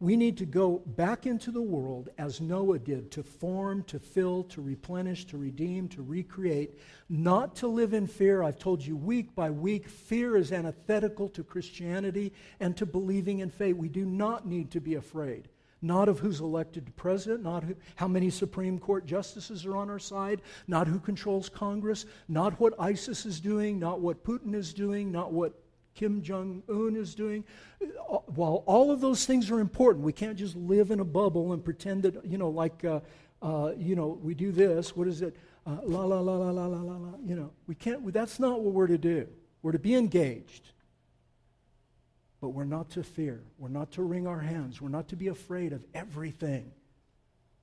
We 0.00 0.16
need 0.16 0.36
to 0.38 0.46
go 0.46 0.82
back 0.86 1.26
into 1.26 1.50
the 1.50 1.62
world 1.62 2.10
as 2.18 2.40
Noah 2.40 2.78
did 2.78 3.10
to 3.12 3.24
form, 3.24 3.82
to 3.84 3.98
fill, 3.98 4.44
to 4.44 4.60
replenish, 4.60 5.24
to 5.26 5.38
redeem, 5.38 5.88
to 5.88 6.02
recreate, 6.02 6.78
not 7.08 7.56
to 7.56 7.66
live 7.66 7.94
in 7.94 8.06
fear. 8.06 8.44
I've 8.44 8.60
told 8.60 8.84
you 8.84 8.96
week 8.96 9.34
by 9.34 9.50
week, 9.50 9.88
fear 9.88 10.36
is 10.36 10.52
antithetical 10.52 11.28
to 11.30 11.42
Christianity 11.42 12.32
and 12.60 12.76
to 12.76 12.86
believing 12.86 13.40
in 13.40 13.50
faith. 13.50 13.74
We 13.74 13.88
do 13.88 14.04
not 14.04 14.46
need 14.46 14.70
to 14.70 14.80
be 14.80 14.94
afraid 14.94 15.48
not 15.82 16.08
of 16.08 16.18
who's 16.18 16.40
elected 16.40 16.94
president, 16.96 17.42
not 17.42 17.62
who, 17.62 17.74
how 17.96 18.08
many 18.08 18.30
Supreme 18.30 18.78
Court 18.78 19.06
justices 19.06 19.64
are 19.64 19.76
on 19.76 19.90
our 19.90 19.98
side, 19.98 20.42
not 20.66 20.88
who 20.88 20.98
controls 20.98 21.48
Congress, 21.48 22.06
not 22.28 22.58
what 22.60 22.74
ISIS 22.78 23.26
is 23.26 23.40
doing, 23.40 23.78
not 23.78 24.00
what 24.00 24.24
Putin 24.24 24.54
is 24.54 24.72
doing, 24.72 25.12
not 25.12 25.32
what 25.32 25.54
Kim 25.94 26.22
Jong 26.22 26.62
un 26.68 26.96
is 26.96 27.14
doing. 27.14 27.44
Uh, 27.82 28.18
while 28.26 28.62
all 28.66 28.90
of 28.90 29.00
those 29.00 29.26
things 29.26 29.50
are 29.50 29.60
important, 29.60 30.04
we 30.04 30.12
can't 30.12 30.36
just 30.36 30.56
live 30.56 30.90
in 30.90 31.00
a 31.00 31.04
bubble 31.04 31.52
and 31.52 31.64
pretend 31.64 32.02
that, 32.04 32.24
you 32.24 32.38
know, 32.38 32.50
like, 32.50 32.84
uh, 32.84 33.00
uh, 33.42 33.72
you 33.76 33.96
know, 33.96 34.18
we 34.22 34.34
do 34.34 34.52
this, 34.52 34.96
what 34.96 35.08
is 35.08 35.22
it? 35.22 35.36
Uh, 35.66 35.78
la, 35.82 36.04
la, 36.04 36.20
la, 36.20 36.36
la, 36.36 36.50
la, 36.50 36.66
la, 36.66 36.96
la, 36.96 37.10
You 37.24 37.36
know, 37.36 37.50
we 37.66 37.74
can't, 37.74 38.12
that's 38.12 38.40
not 38.40 38.60
what 38.60 38.72
we're 38.72 38.86
to 38.86 38.98
do. 38.98 39.28
We're 39.62 39.72
to 39.72 39.78
be 39.78 39.94
engaged. 39.94 40.70
But 42.40 42.50
we're 42.50 42.64
not 42.64 42.90
to 42.90 43.02
fear. 43.02 43.42
We're 43.58 43.68
not 43.68 43.92
to 43.92 44.02
wring 44.02 44.26
our 44.26 44.38
hands. 44.38 44.80
We're 44.80 44.88
not 44.88 45.08
to 45.08 45.16
be 45.16 45.28
afraid 45.28 45.72
of 45.72 45.84
everything 45.94 46.70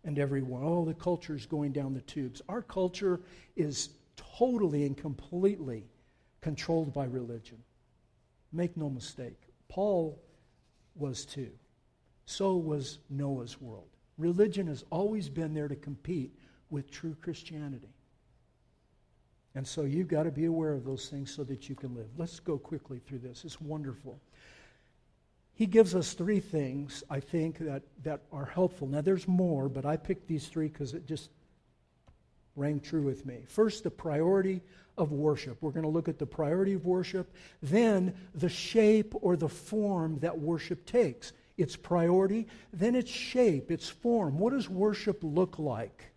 and 0.03 0.19
everyone. 0.19 0.63
Oh, 0.63 0.85
the 0.85 0.93
culture 0.93 1.35
is 1.35 1.45
going 1.45 1.71
down 1.71 1.93
the 1.93 2.01
tubes. 2.01 2.41
Our 2.49 2.61
culture 2.61 3.21
is 3.55 3.89
totally 4.15 4.85
and 4.85 4.97
completely 4.97 5.85
controlled 6.41 6.93
by 6.93 7.05
religion. 7.05 7.57
Make 8.51 8.75
no 8.75 8.89
mistake. 8.89 9.39
Paul 9.69 10.21
was 10.95 11.25
too. 11.25 11.51
So 12.25 12.55
was 12.55 12.99
Noah's 13.09 13.61
world. 13.61 13.87
Religion 14.17 14.67
has 14.67 14.83
always 14.89 15.29
been 15.29 15.53
there 15.53 15.67
to 15.67 15.75
compete 15.75 16.33
with 16.69 16.89
true 16.89 17.15
Christianity. 17.21 17.93
And 19.55 19.65
so 19.65 19.83
you've 19.83 20.07
got 20.07 20.23
to 20.23 20.31
be 20.31 20.45
aware 20.45 20.73
of 20.73 20.83
those 20.83 21.07
things 21.07 21.33
so 21.33 21.43
that 21.45 21.69
you 21.69 21.75
can 21.75 21.95
live. 21.95 22.07
Let's 22.17 22.39
go 22.39 22.57
quickly 22.57 22.99
through 22.99 23.19
this. 23.19 23.45
It's 23.45 23.61
wonderful 23.61 24.19
he 25.55 25.65
gives 25.65 25.95
us 25.95 26.13
three 26.13 26.41
things, 26.41 27.03
I 27.09 27.21
think, 27.21 27.59
that, 27.59 27.83
that 28.03 28.21
are 28.31 28.45
helpful. 28.45 28.87
Now, 28.87 29.01
there's 29.01 29.27
more, 29.27 29.69
but 29.69 29.85
I 29.85 29.95
picked 29.95 30.27
these 30.27 30.47
three 30.47 30.67
because 30.67 30.93
it 30.93 31.07
just 31.07 31.29
rang 32.57 32.81
true 32.81 33.01
with 33.01 33.25
me. 33.25 33.45
First, 33.47 33.83
the 33.83 33.91
priority 33.91 34.61
of 34.97 35.11
worship. 35.11 35.57
We're 35.61 35.71
going 35.71 35.83
to 35.83 35.89
look 35.89 36.09
at 36.09 36.19
the 36.19 36.25
priority 36.25 36.73
of 36.73 36.85
worship, 36.85 37.33
then 37.61 38.13
the 38.33 38.49
shape 38.49 39.13
or 39.21 39.35
the 39.35 39.49
form 39.49 40.19
that 40.19 40.37
worship 40.37 40.85
takes. 40.85 41.33
Its 41.57 41.77
priority, 41.77 42.47
then 42.73 42.95
its 42.95 43.09
shape, 43.09 43.71
its 43.71 43.87
form. 43.87 44.37
What 44.37 44.51
does 44.51 44.69
worship 44.69 45.19
look 45.21 45.57
like 45.57 46.11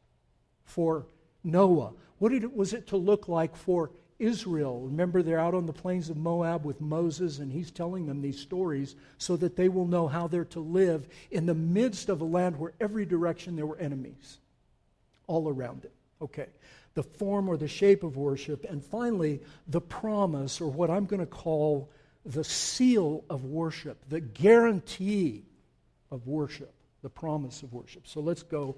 for 0.65 1.07
Noah? 1.45 1.93
What 2.19 2.31
did 2.31 2.43
it, 2.43 2.57
was 2.57 2.73
it 2.73 2.89
to 2.89 2.97
look 2.97 3.29
like 3.29 3.55
for 3.55 3.93
Israel. 4.19 4.81
Remember, 4.81 5.23
they're 5.23 5.39
out 5.39 5.55
on 5.55 5.67
the 5.67 5.73
plains 5.73 6.11
of 6.11 6.17
Moab 6.17 6.65
with 6.65 6.81
Moses, 6.81 7.39
and 7.39 7.53
he's 7.53 7.71
telling 7.71 8.07
them 8.07 8.21
these 8.21 8.41
stories 8.41 8.97
so 9.19 9.37
that 9.37 9.57
they 9.57 9.69
will 9.69 9.87
know 9.87 10.09
how 10.09 10.27
they're 10.27 10.45
to 10.47 10.61
live 10.61 11.07
in 11.31 11.47
the 11.47 11.55
midst 11.55 12.09
of 12.09 12.21
a 12.21 12.25
land 12.25 12.59
where 12.59 12.73
every 12.81 13.07
direction 13.07 13.55
there 13.57 13.67
were 13.67 13.79
enemies 13.79 14.39
all 15.27 15.49
around 15.49 15.85
it. 15.85 15.93
Okay. 16.21 16.47
The 16.95 17.03
form 17.05 17.49
or 17.49 17.57
the 17.57 17.69
shape 17.69 18.03
of 18.03 18.17
worship. 18.17 18.67
And 18.69 18.85
finally, 18.85 19.41
the 19.69 19.81
promise, 19.81 20.61
or 20.61 20.71
what 20.71 20.91
I'm 20.91 21.07
going 21.07 21.21
to 21.21 21.27
call 21.27 21.89
the 22.27 22.43
seal 22.45 23.25
of 23.31 23.45
worship, 23.45 23.99
the 24.09 24.21
guarantee 24.21 25.45
of 26.11 26.27
worship. 26.27 26.75
the 27.03 27.09
promise 27.09 27.63
of 27.63 27.73
worship. 27.73 28.07
So 28.07 28.21
let's 28.21 28.43
go 28.43 28.77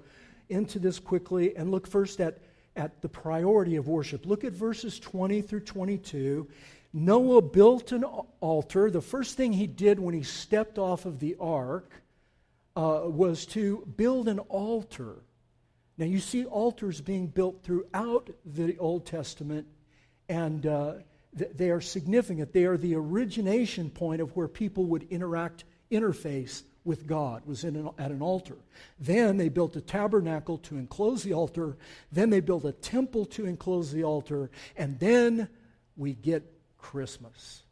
into 0.49 0.79
this 0.79 0.99
quickly 0.99 1.55
and 1.55 1.71
look 1.71 1.87
first 1.87 2.19
at, 2.19 2.39
at 2.75 3.01
the 3.01 3.09
priority 3.09 3.75
of 3.75 3.87
worship. 3.87 4.25
Look 4.25 4.43
at 4.43 4.53
verses 4.53 4.99
20 4.99 5.41
through 5.41 5.61
22. 5.61 6.47
Noah 6.93 7.41
built 7.41 7.91
an 7.91 8.03
altar. 8.03 8.91
The 8.91 9.01
first 9.01 9.37
thing 9.37 9.53
he 9.53 9.67
did 9.67 9.99
when 9.99 10.13
he 10.13 10.23
stepped 10.23 10.77
off 10.77 11.05
of 11.05 11.19
the 11.19 11.35
ark 11.39 11.91
uh, 12.75 13.01
was 13.05 13.45
to 13.47 13.85
build 13.97 14.27
an 14.27 14.39
altar. 14.39 15.15
Now, 15.97 16.05
you 16.05 16.19
see 16.19 16.45
altars 16.45 17.01
being 17.01 17.27
built 17.27 17.63
throughout 17.63 18.29
the 18.45 18.77
Old 18.77 19.05
Testament, 19.05 19.67
and 20.29 20.65
uh, 20.65 20.93
th- 21.37 21.51
they 21.55 21.69
are 21.69 21.81
significant. 21.81 22.53
They 22.53 22.65
are 22.65 22.77
the 22.77 22.95
origination 22.95 23.89
point 23.89 24.21
of 24.21 24.35
where 24.35 24.47
people 24.47 24.85
would 24.85 25.03
interact, 25.09 25.65
interface 25.91 26.63
with 26.83 27.05
God, 27.05 27.45
was 27.45 27.63
in 27.63 27.75
an, 27.75 27.89
at 27.97 28.11
an 28.11 28.21
altar. 28.21 28.57
Then 28.99 29.37
they 29.37 29.49
built 29.49 29.75
a 29.75 29.81
tabernacle 29.81 30.57
to 30.59 30.77
enclose 30.77 31.23
the 31.23 31.33
altar. 31.33 31.77
Then 32.11 32.29
they 32.29 32.39
built 32.39 32.65
a 32.65 32.71
temple 32.71 33.25
to 33.25 33.45
enclose 33.45 33.91
the 33.91 34.03
altar. 34.03 34.49
And 34.75 34.99
then 34.99 35.47
we 35.95 36.13
get 36.13 36.43
Christmas. 36.77 37.63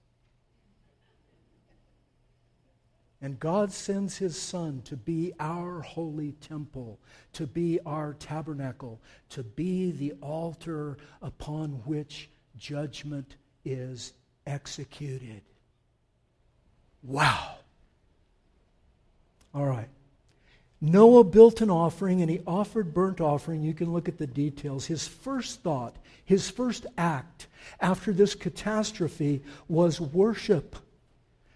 And 3.21 3.39
God 3.39 3.71
sends 3.71 4.17
his 4.17 4.39
Son 4.39 4.81
to 4.85 4.95
be 4.95 5.33
our 5.39 5.81
holy 5.81 6.33
temple, 6.33 6.99
to 7.33 7.45
be 7.45 7.79
our 7.85 8.13
tabernacle, 8.13 9.01
to 9.29 9.43
be 9.43 9.91
the 9.91 10.13
altar 10.21 10.97
upon 11.21 11.71
which 11.85 12.29
judgment 12.55 13.35
is 13.65 14.13
executed. 14.45 15.41
Wow. 17.03 17.58
All 19.53 19.65
right. 19.65 19.89
Noah 20.82 21.25
built 21.25 21.62
an 21.62 21.70
offering 21.70 22.22
and 22.22 22.29
he 22.29 22.41
offered 22.48 22.94
burnt 22.94 23.20
offering. 23.20 23.62
You 23.62 23.74
can 23.74 23.91
look 23.91 24.08
at 24.08 24.18
the 24.18 24.27
details. 24.27 24.86
His 24.86 25.08
first 25.08 25.62
thought, 25.62 25.96
his 26.24 26.50
first 26.50 26.86
act 26.98 27.48
after 27.82 28.13
this 28.13 28.34
catastrophe 28.34 29.41
was 29.68 30.00
worship, 30.00 30.77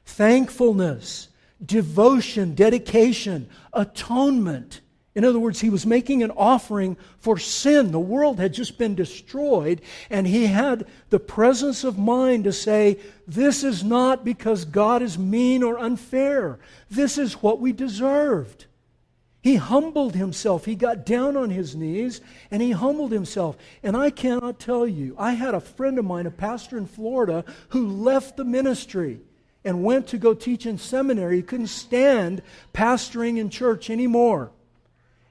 thankfulness, 0.06 1.30
devotion, 1.66 2.54
dedication, 2.54 3.50
atonement. 3.72 4.82
In 5.16 5.24
other 5.24 5.40
words, 5.40 5.62
he 5.62 5.70
was 5.70 5.86
making 5.86 6.24
an 6.24 6.32
offering 6.32 6.98
for 7.20 7.38
sin. 7.38 7.92
The 7.92 8.00
world 8.00 8.40
had 8.40 8.54
just 8.54 8.80
been 8.80 8.96
destroyed, 8.96 9.82
and 10.10 10.26
he 10.26 10.48
had 10.48 10.88
the 11.12 11.20
presence 11.20 11.84
of 11.84 12.00
mind 12.00 12.46
to 12.46 12.52
say, 12.52 13.00
This 13.28 13.64
is 13.64 13.84
not 13.84 14.26
because 14.26 14.66
God 14.66 15.04
is 15.04 15.18
mean 15.20 15.62
or 15.62 15.78
unfair. 15.78 16.58
This 16.90 17.20
is 17.20 17.44
what 17.44 17.60
we 17.60 17.72
deserved. 17.72 18.66
He 19.44 19.58
humbled 19.58 20.16
himself. 20.16 20.64
He 20.64 20.74
got 20.74 21.06
down 21.06 21.36
on 21.36 21.50
his 21.50 21.76
knees 21.76 22.22
and 22.50 22.62
he 22.62 22.72
humbled 22.72 23.12
himself. 23.12 23.58
And 23.84 23.98
I 23.98 24.10
cannot 24.10 24.58
tell 24.58 24.88
you, 24.88 25.16
I 25.20 25.34
had 25.34 25.54
a 25.54 25.60
friend 25.60 26.00
of 26.00 26.06
mine, 26.06 26.26
a 26.26 26.32
pastor 26.32 26.78
in 26.78 26.88
Florida, 26.88 27.44
who 27.70 27.86
left 27.86 28.38
the 28.38 28.46
ministry 28.46 29.20
and 29.66 29.84
went 29.84 30.08
to 30.08 30.18
go 30.18 30.34
teach 30.34 30.66
in 30.66 30.78
seminary. 30.78 31.38
He 31.38 31.42
couldn't 31.44 31.68
stand 31.68 32.42
pastoring 32.74 33.38
in 33.38 33.50
church 33.50 33.90
anymore. 33.90 34.52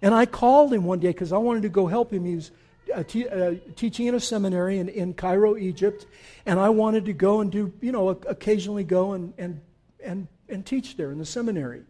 And 0.02 0.12
I 0.12 0.26
called 0.26 0.72
him 0.74 0.84
one 0.84 0.98
day 0.98 1.08
because 1.08 1.32
I 1.32 1.38
wanted 1.38 1.62
to 1.62 1.68
go 1.68 1.86
help 1.86 2.12
him. 2.12 2.24
He 2.24 2.34
was 2.34 2.50
uh, 2.92 3.00
uh, 3.00 3.54
teaching 3.76 4.06
in 4.08 4.16
a 4.16 4.20
seminary 4.20 4.78
in, 4.78 4.88
in 4.88 5.14
Cairo, 5.14 5.56
Egypt, 5.56 6.06
and 6.44 6.58
I 6.58 6.68
wanted 6.68 7.04
to 7.06 7.12
go 7.12 7.40
and 7.40 7.50
do, 7.50 7.72
you 7.80 7.92
know, 7.92 8.08
occasionally 8.08 8.84
go 8.84 9.12
and, 9.12 9.32
and, 9.38 9.60
and, 10.04 10.26
and 10.48 10.66
teach 10.66 10.96
there 10.96 11.12
in 11.12 11.18
the 11.18 11.24
seminary. 11.24 11.82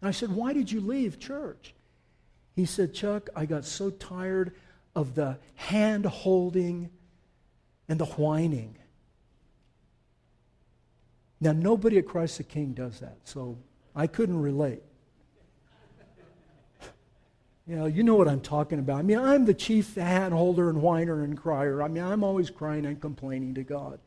And 0.00 0.08
I 0.08 0.12
said, 0.12 0.32
Why 0.32 0.54
did 0.54 0.72
you 0.72 0.80
leave 0.80 1.18
church? 1.18 1.74
He 2.56 2.64
said, 2.64 2.94
Chuck, 2.94 3.28
I 3.36 3.46
got 3.46 3.64
so 3.64 3.90
tired 3.90 4.54
of 4.96 5.14
the 5.14 5.38
hand 5.56 6.06
holding 6.06 6.90
and 7.88 8.00
the 8.00 8.06
whining. 8.06 8.76
Now, 11.40 11.52
nobody 11.52 11.98
at 11.98 12.06
Christ 12.06 12.38
the 12.38 12.44
King 12.44 12.72
does 12.72 13.00
that, 13.00 13.18
so 13.24 13.58
I 13.94 14.06
couldn't 14.06 14.40
relate. 14.40 14.82
You 17.66 17.76
know, 17.76 17.86
you 17.86 18.02
know 18.02 18.14
what 18.14 18.28
I'm 18.28 18.40
talking 18.40 18.78
about. 18.78 18.98
I 18.98 19.02
mean, 19.02 19.18
I'm 19.18 19.46
the 19.46 19.54
chief 19.54 19.94
hand 19.94 20.34
holder 20.34 20.68
and 20.68 20.82
whiner 20.82 21.22
and 21.22 21.36
crier. 21.36 21.82
I 21.82 21.88
mean, 21.88 22.04
I'm 22.04 22.22
always 22.22 22.50
crying 22.50 22.84
and 22.84 23.00
complaining 23.00 23.54
to 23.54 23.62
God. 23.62 24.00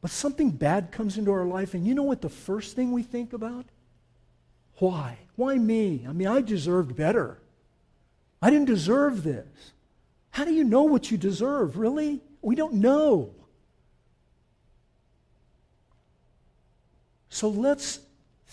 But 0.00 0.10
something 0.10 0.50
bad 0.50 0.90
comes 0.90 1.16
into 1.16 1.32
our 1.32 1.46
life, 1.46 1.74
and 1.74 1.86
you 1.86 1.94
know 1.94 2.02
what 2.02 2.20
the 2.20 2.28
first 2.28 2.74
thing 2.74 2.92
we 2.92 3.02
think 3.02 3.32
about? 3.32 3.66
Why? 4.78 5.18
Why 5.36 5.56
me? 5.56 6.04
I 6.08 6.12
mean, 6.12 6.28
I 6.28 6.40
deserved 6.40 6.96
better. 6.96 7.38
I 8.42 8.50
didn't 8.50 8.66
deserve 8.66 9.22
this. 9.22 9.46
How 10.30 10.44
do 10.44 10.52
you 10.52 10.64
know 10.64 10.82
what 10.82 11.10
you 11.10 11.16
deserve? 11.16 11.78
Really? 11.78 12.20
We 12.42 12.56
don't 12.56 12.74
know. 12.74 13.34
So 17.28 17.48
let's 17.48 18.00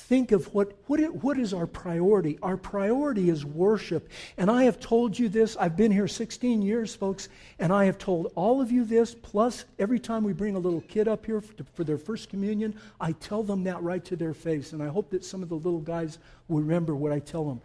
think 0.02 0.32
of 0.32 0.54
what, 0.54 0.74
what, 0.88 1.00
it, 1.00 1.24
what 1.24 1.38
is 1.38 1.54
our 1.54 1.68
priority. 1.68 2.38
Our 2.42 2.58
priority 2.58 3.30
is 3.30 3.46
worship. 3.46 4.10
And 4.38 4.50
I 4.50 4.64
have 4.64 4.80
told 4.80 5.18
you 5.18 5.30
this. 5.30 5.56
I've 5.58 5.78
been 5.78 5.92
here 5.92 6.08
16 6.08 6.62
years, 6.62 6.94
folks, 6.96 7.30
and 7.60 7.72
I 7.72 7.86
have 7.86 7.98
told 7.98 8.32
all 8.36 8.62
of 8.62 8.72
you 8.72 8.84
this. 8.84 9.16
Plus, 9.16 9.66
every 9.80 10.00
time 10.00 10.24
we 10.24 10.34
bring 10.34 10.56
a 10.56 10.60
little 10.60 10.82
kid 10.82 11.08
up 11.08 11.26
here 11.26 11.42
for, 11.42 11.54
for 11.74 11.84
their 11.84 11.98
first 11.98 12.30
communion, 12.30 12.76
I 13.00 13.14
tell 13.14 13.44
them 13.44 13.64
that 13.64 13.82
right 13.82 14.04
to 14.06 14.16
their 14.16 14.34
face. 14.34 14.74
And 14.74 14.82
I 14.82 14.88
hope 14.88 15.10
that 15.12 15.24
some 15.24 15.44
of 15.44 15.50
the 15.50 15.56
little 15.56 15.80
guys 15.80 16.20
will 16.48 16.60
remember 16.60 16.96
what 16.96 17.12
I 17.12 17.20
tell 17.20 17.46
them. 17.46 17.62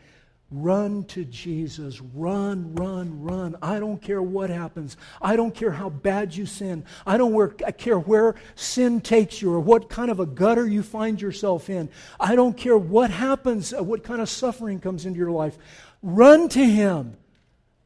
Run 0.50 1.04
to 1.06 1.24
Jesus. 1.24 2.00
Run, 2.00 2.76
run, 2.76 3.20
run. 3.20 3.56
I 3.60 3.80
don't 3.80 4.00
care 4.00 4.22
what 4.22 4.48
happens. 4.48 4.96
I 5.20 5.34
don't 5.34 5.52
care 5.54 5.72
how 5.72 5.88
bad 5.90 6.36
you 6.36 6.46
sin. 6.46 6.84
I 7.04 7.16
don't 7.16 7.60
care 7.78 7.98
where 7.98 8.36
sin 8.54 9.00
takes 9.00 9.42
you 9.42 9.52
or 9.52 9.58
what 9.58 9.88
kind 9.88 10.08
of 10.08 10.20
a 10.20 10.26
gutter 10.26 10.64
you 10.64 10.84
find 10.84 11.20
yourself 11.20 11.68
in. 11.68 11.88
I 12.20 12.36
don't 12.36 12.56
care 12.56 12.78
what 12.78 13.10
happens, 13.10 13.74
uh, 13.74 13.82
what 13.82 14.04
kind 14.04 14.20
of 14.20 14.28
suffering 14.28 14.78
comes 14.78 15.04
into 15.04 15.18
your 15.18 15.32
life. 15.32 15.58
Run 16.00 16.48
to 16.50 16.64
Him. 16.64 17.16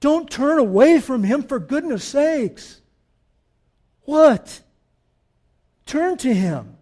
Don't 0.00 0.30
turn 0.30 0.58
away 0.58 1.00
from 1.00 1.24
Him 1.24 1.42
for 1.42 1.58
goodness 1.58 2.04
sakes. 2.04 2.82
What? 4.02 4.60
Turn 5.86 6.18
to 6.18 6.34
Him. 6.34 6.76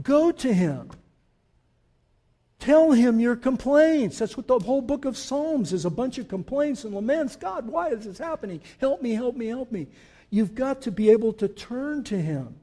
Go 0.00 0.32
to 0.32 0.52
Him. 0.52 0.90
Tell 2.64 2.92
him 2.92 3.20
your 3.20 3.36
complaints. 3.36 4.18
That's 4.18 4.38
what 4.38 4.46
the 4.46 4.58
whole 4.58 4.80
book 4.80 5.04
of 5.04 5.18
Psalms 5.18 5.74
is 5.74 5.84
a 5.84 5.90
bunch 5.90 6.16
of 6.16 6.28
complaints 6.28 6.84
and 6.84 6.94
laments. 6.94 7.36
God, 7.36 7.66
why 7.66 7.90
is 7.90 8.06
this 8.06 8.16
happening? 8.16 8.62
Help 8.78 9.02
me, 9.02 9.12
help 9.12 9.36
me, 9.36 9.48
help 9.48 9.70
me. 9.70 9.86
You've 10.30 10.54
got 10.54 10.80
to 10.82 10.90
be 10.90 11.10
able 11.10 11.34
to 11.34 11.46
turn 11.46 12.04
to 12.04 12.18
him. 12.18 12.54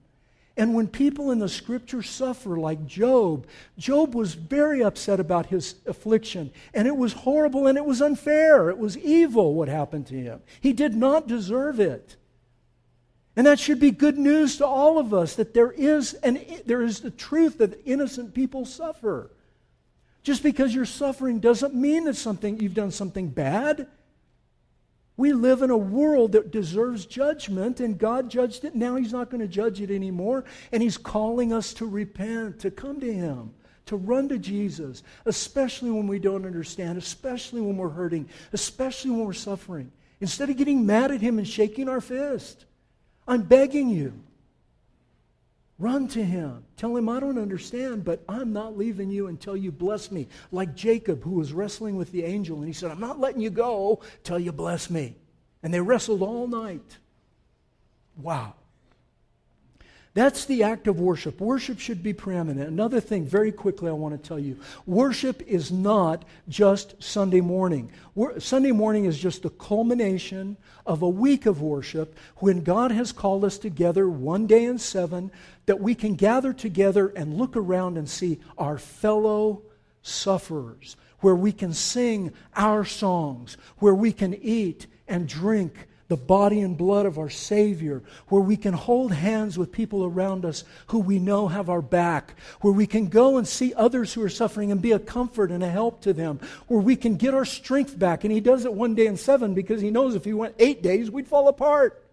And 0.57 0.73
when 0.73 0.87
people 0.87 1.29
in 1.29 1.37
the 1.37 1.47
scripture 1.47 2.01
suffer, 2.01 2.57
like 2.57 2.87
Job, 2.87 3.45
Job 3.77 4.15
was 4.15 4.33
very 4.33 4.83
upset 4.83 5.19
about 5.19 5.45
his 5.45 5.75
affliction. 5.85 6.51
And 6.73 6.87
it 6.87 6.97
was 6.97 7.13
horrible 7.13 7.67
and 7.67 7.77
it 7.77 7.85
was 7.85 8.01
unfair. 8.01 8.71
It 8.71 8.79
was 8.79 8.97
evil 8.97 9.53
what 9.53 9.67
happened 9.67 10.07
to 10.07 10.15
him. 10.15 10.41
He 10.61 10.73
did 10.73 10.95
not 10.95 11.27
deserve 11.27 11.79
it. 11.79 12.15
And 13.35 13.45
that 13.45 13.59
should 13.59 13.79
be 13.79 13.91
good 13.91 14.17
news 14.17 14.57
to 14.57 14.65
all 14.65 14.97
of 14.97 15.13
us 15.13 15.35
that 15.35 15.53
there 15.53 15.71
is, 15.71 16.15
an, 16.15 16.43
there 16.65 16.81
is 16.81 17.01
the 17.01 17.11
truth 17.11 17.59
that 17.59 17.79
innocent 17.85 18.33
people 18.33 18.65
suffer. 18.65 19.29
Just 20.23 20.43
because 20.43 20.73
you're 20.73 20.85
suffering 20.85 21.39
doesn't 21.39 21.73
mean 21.73 22.05
that 22.05 22.15
something 22.15 22.59
you've 22.59 22.73
done 22.73 22.91
something 22.91 23.29
bad. 23.29 23.87
We 25.17 25.33
live 25.33 25.61
in 25.61 25.69
a 25.69 25.77
world 25.77 26.31
that 26.33 26.51
deserves 26.51 27.05
judgment, 27.05 27.79
and 27.79 27.97
God 27.97 28.29
judged 28.29 28.63
it. 28.63 28.75
Now 28.75 28.95
He's 28.95 29.13
not 29.13 29.29
going 29.29 29.41
to 29.41 29.47
judge 29.47 29.81
it 29.81 29.91
anymore. 29.91 30.45
And 30.71 30.81
He's 30.81 30.97
calling 30.97 31.51
us 31.51 31.73
to 31.75 31.85
repent, 31.85 32.59
to 32.61 32.71
come 32.71 32.99
to 33.01 33.13
Him, 33.13 33.53
to 33.87 33.95
run 33.95 34.29
to 34.29 34.37
Jesus, 34.37 35.03
especially 35.25 35.91
when 35.91 36.07
we 36.07 36.19
don't 36.19 36.45
understand, 36.45 36.97
especially 36.97 37.61
when 37.61 37.77
we're 37.77 37.89
hurting, 37.89 38.29
especially 38.53 39.11
when 39.11 39.25
we're 39.25 39.33
suffering. 39.33 39.91
Instead 40.21 40.49
of 40.49 40.57
getting 40.57 40.85
mad 40.85 41.11
at 41.11 41.21
Him 41.21 41.39
and 41.39 41.47
shaking 41.47 41.89
our 41.89 42.01
fist, 42.01 42.65
I'm 43.27 43.41
begging 43.41 43.89
you. 43.89 44.13
Run 45.81 46.07
to 46.09 46.23
him. 46.23 46.63
Tell 46.77 46.95
him, 46.95 47.09
I 47.09 47.19
don't 47.19 47.39
understand, 47.39 48.05
but 48.05 48.23
I'm 48.29 48.53
not 48.53 48.77
leaving 48.77 49.09
you 49.09 49.25
until 49.25 49.57
you 49.57 49.71
bless 49.71 50.11
me. 50.11 50.27
Like 50.51 50.75
Jacob, 50.75 51.23
who 51.23 51.31
was 51.31 51.53
wrestling 51.53 51.95
with 51.95 52.11
the 52.11 52.23
angel, 52.23 52.59
and 52.59 52.67
he 52.67 52.73
said, 52.73 52.91
I'm 52.91 52.99
not 52.99 53.19
letting 53.19 53.41
you 53.41 53.49
go 53.49 53.99
till 54.23 54.37
you 54.37 54.51
bless 54.51 54.91
me. 54.91 55.15
And 55.63 55.73
they 55.73 55.81
wrestled 55.81 56.21
all 56.21 56.47
night. 56.47 56.99
Wow. 58.15 58.53
That's 60.13 60.43
the 60.43 60.63
act 60.63 60.87
of 60.87 60.99
worship. 60.99 61.39
Worship 61.39 61.79
should 61.79 62.03
be 62.03 62.11
preeminent. 62.11 62.67
Another 62.67 62.99
thing, 62.99 63.25
very 63.25 63.51
quickly, 63.51 63.89
I 63.89 63.93
want 63.93 64.21
to 64.21 64.27
tell 64.27 64.37
you 64.37 64.59
worship 64.85 65.41
is 65.47 65.71
not 65.71 66.25
just 66.49 67.01
Sunday 67.01 67.39
morning. 67.39 67.89
Sunday 68.37 68.73
morning 68.73 69.05
is 69.05 69.17
just 69.17 69.43
the 69.43 69.49
culmination 69.51 70.57
of 70.85 71.01
a 71.01 71.07
week 71.07 71.45
of 71.45 71.61
worship 71.61 72.17
when 72.37 72.61
God 72.61 72.91
has 72.91 73.13
called 73.13 73.45
us 73.45 73.57
together 73.57 74.09
one 74.09 74.47
day 74.47 74.65
in 74.65 74.79
seven 74.79 75.31
that 75.65 75.79
we 75.79 75.95
can 75.95 76.15
gather 76.15 76.51
together 76.51 77.07
and 77.15 77.37
look 77.37 77.55
around 77.55 77.97
and 77.97 78.09
see 78.09 78.39
our 78.57 78.77
fellow 78.77 79.61
sufferers. 80.01 80.97
where 81.21 81.35
we 81.35 81.51
can 81.51 81.73
sing 81.73 82.33
our 82.55 82.83
songs, 82.83 83.55
where 83.77 83.95
we 83.95 84.11
can 84.11 84.33
eat 84.33 84.87
and 85.07 85.27
drink 85.27 85.87
the 86.11 86.17
body 86.17 86.59
and 86.59 86.77
blood 86.77 87.05
of 87.05 87.17
our 87.17 87.29
Savior, 87.29 88.03
where 88.27 88.41
we 88.41 88.57
can 88.57 88.73
hold 88.73 89.13
hands 89.13 89.57
with 89.57 89.71
people 89.71 90.03
around 90.03 90.43
us 90.43 90.65
who 90.87 90.99
we 90.99 91.19
know 91.19 91.47
have 91.47 91.69
our 91.69 91.81
back, 91.81 92.35
where 92.59 92.73
we 92.73 92.85
can 92.85 93.07
go 93.07 93.37
and 93.37 93.47
see 93.47 93.73
others 93.75 94.13
who 94.13 94.21
are 94.21 94.27
suffering 94.27 94.73
and 94.73 94.81
be 94.81 94.91
a 94.91 94.99
comfort 94.99 95.51
and 95.51 95.63
a 95.63 95.69
help 95.69 96.01
to 96.01 96.11
them, 96.11 96.37
where 96.67 96.81
we 96.81 96.97
can 96.97 97.15
get 97.15 97.33
our 97.33 97.45
strength 97.45 97.97
back. 97.97 98.25
And 98.25 98.33
He 98.33 98.41
does 98.41 98.65
it 98.65 98.73
one 98.73 98.93
day 98.93 99.05
in 99.05 99.15
seven 99.15 99.53
because 99.53 99.79
He 99.79 99.89
knows 99.89 100.13
if 100.13 100.25
He 100.25 100.33
went 100.33 100.55
eight 100.59 100.83
days, 100.83 101.09
we'd 101.09 101.29
fall 101.29 101.47
apart. 101.47 102.03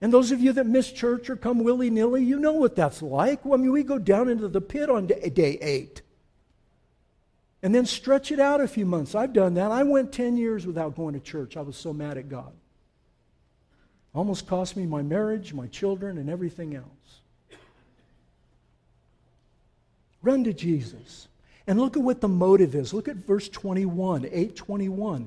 And 0.00 0.12
those 0.12 0.32
of 0.32 0.40
you 0.40 0.52
that 0.54 0.66
miss 0.66 0.90
church 0.90 1.30
or 1.30 1.36
come 1.36 1.62
willy 1.62 1.90
nilly, 1.90 2.24
you 2.24 2.40
know 2.40 2.54
what 2.54 2.74
that's 2.74 3.02
like. 3.02 3.46
I 3.46 3.50
mean, 3.50 3.70
we 3.70 3.84
go 3.84 4.00
down 4.00 4.28
into 4.28 4.48
the 4.48 4.60
pit 4.60 4.90
on 4.90 5.06
day, 5.06 5.30
day 5.30 5.58
eight 5.62 6.02
and 7.66 7.74
then 7.74 7.84
stretch 7.84 8.30
it 8.30 8.38
out 8.38 8.60
a 8.60 8.68
few 8.68 8.86
months. 8.86 9.16
I've 9.16 9.32
done 9.32 9.54
that. 9.54 9.72
I 9.72 9.82
went 9.82 10.12
10 10.12 10.36
years 10.36 10.64
without 10.64 10.94
going 10.94 11.14
to 11.14 11.20
church. 11.20 11.56
I 11.56 11.62
was 11.62 11.76
so 11.76 11.92
mad 11.92 12.16
at 12.16 12.28
God. 12.28 12.52
Almost 14.14 14.46
cost 14.46 14.76
me 14.76 14.86
my 14.86 15.02
marriage, 15.02 15.52
my 15.52 15.66
children, 15.66 16.16
and 16.16 16.30
everything 16.30 16.76
else. 16.76 16.84
Run 20.22 20.44
to 20.44 20.52
Jesus. 20.52 21.26
And 21.66 21.80
look 21.80 21.96
at 21.96 22.04
what 22.04 22.20
the 22.20 22.28
motive 22.28 22.76
is. 22.76 22.94
Look 22.94 23.08
at 23.08 23.16
verse 23.16 23.48
21, 23.48 24.26
821. 24.26 25.26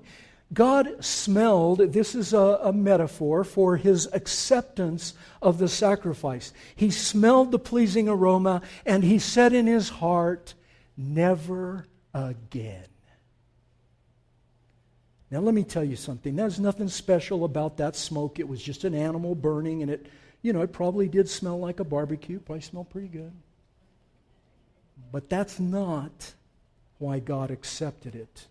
God 0.54 1.04
smelled, 1.04 1.80
this 1.92 2.16
is 2.16 2.32
a, 2.32 2.38
a, 2.64 2.72
metaphor 2.72 3.44
for 3.44 3.76
his 3.76 4.08
acceptance 4.14 5.14
of 5.42 5.58
the 5.58 5.68
sacrifice. 5.68 6.54
He 6.74 6.90
smelled 6.90 7.52
the 7.52 7.60
pleasing 7.60 8.08
aroma 8.08 8.62
and 8.86 9.04
he 9.04 9.20
said 9.20 9.52
in 9.52 9.68
his 9.68 9.90
heart, 9.90 10.54
Never 10.96 11.86
again. 12.14 12.86
Now, 15.32 15.40
let 15.40 15.54
me 15.54 15.64
tell 15.64 15.84
you 15.84 15.96
something. 15.96 16.36
There's 16.36 16.60
nothing 16.60 16.88
special 16.88 17.46
about 17.46 17.78
that 17.78 17.96
smoke. 17.96 18.40
It 18.40 18.48
was 18.48 18.62
just 18.62 18.84
an 18.84 18.96
animal 18.96 19.36
burning, 19.36 19.84
and 19.84 19.92
it, 19.92 20.08
you 20.42 20.54
know, 20.54 20.62
it 20.62 20.74
probably 20.74 21.08
did 21.08 21.30
smell 21.30 21.60
like 21.60 21.80
a 21.80 21.84
barbecue. 21.84 22.40
Probably 22.40 22.62
smelled 22.62 22.90
pretty 22.90 23.10
good. 23.10 23.32
But 25.12 25.30
that's 25.30 25.60
not 25.60 26.34
why 26.98 27.20
God 27.20 27.52
accepted 27.52 28.16
it. 28.16 28.48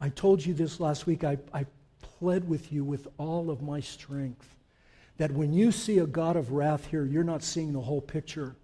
I 0.00 0.08
told 0.10 0.44
you 0.44 0.54
this 0.54 0.80
last 0.80 1.06
week. 1.06 1.24
I, 1.24 1.38
I 1.52 1.66
pled 2.00 2.48
with 2.48 2.72
you 2.72 2.84
with 2.84 3.08
all 3.18 3.50
of 3.50 3.62
my 3.62 3.80
strength 3.80 4.48
that 5.18 5.32
when 5.32 5.52
you 5.52 5.70
see 5.72 5.98
a 5.98 6.06
God 6.06 6.36
of 6.36 6.52
wrath 6.52 6.86
here, 6.86 7.04
you're 7.04 7.24
not 7.24 7.42
seeing 7.42 7.72
the 7.72 7.80
whole 7.80 8.00
picture. 8.00 8.54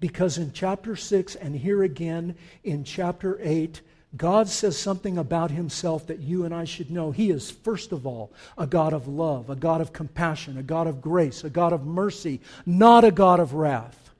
Because 0.00 0.38
in 0.38 0.52
chapter 0.52 0.96
6 0.96 1.36
and 1.36 1.54
here 1.54 1.82
again 1.82 2.34
in 2.64 2.84
chapter 2.84 3.38
8, 3.42 3.82
God 4.16 4.48
says 4.48 4.76
something 4.76 5.18
about 5.18 5.50
himself 5.50 6.06
that 6.08 6.18
you 6.18 6.44
and 6.44 6.52
I 6.52 6.64
should 6.64 6.90
know. 6.90 7.12
He 7.12 7.30
is, 7.30 7.50
first 7.50 7.92
of 7.92 8.06
all, 8.06 8.32
a 8.58 8.66
God 8.66 8.92
of 8.92 9.06
love, 9.06 9.50
a 9.50 9.56
God 9.56 9.80
of 9.80 9.92
compassion, 9.92 10.58
a 10.58 10.62
God 10.62 10.86
of 10.88 11.00
grace, 11.00 11.44
a 11.44 11.50
God 11.50 11.72
of 11.72 11.86
mercy, 11.86 12.40
not 12.66 13.04
a 13.04 13.12
God 13.12 13.38
of 13.38 13.54
wrath. 13.54 14.10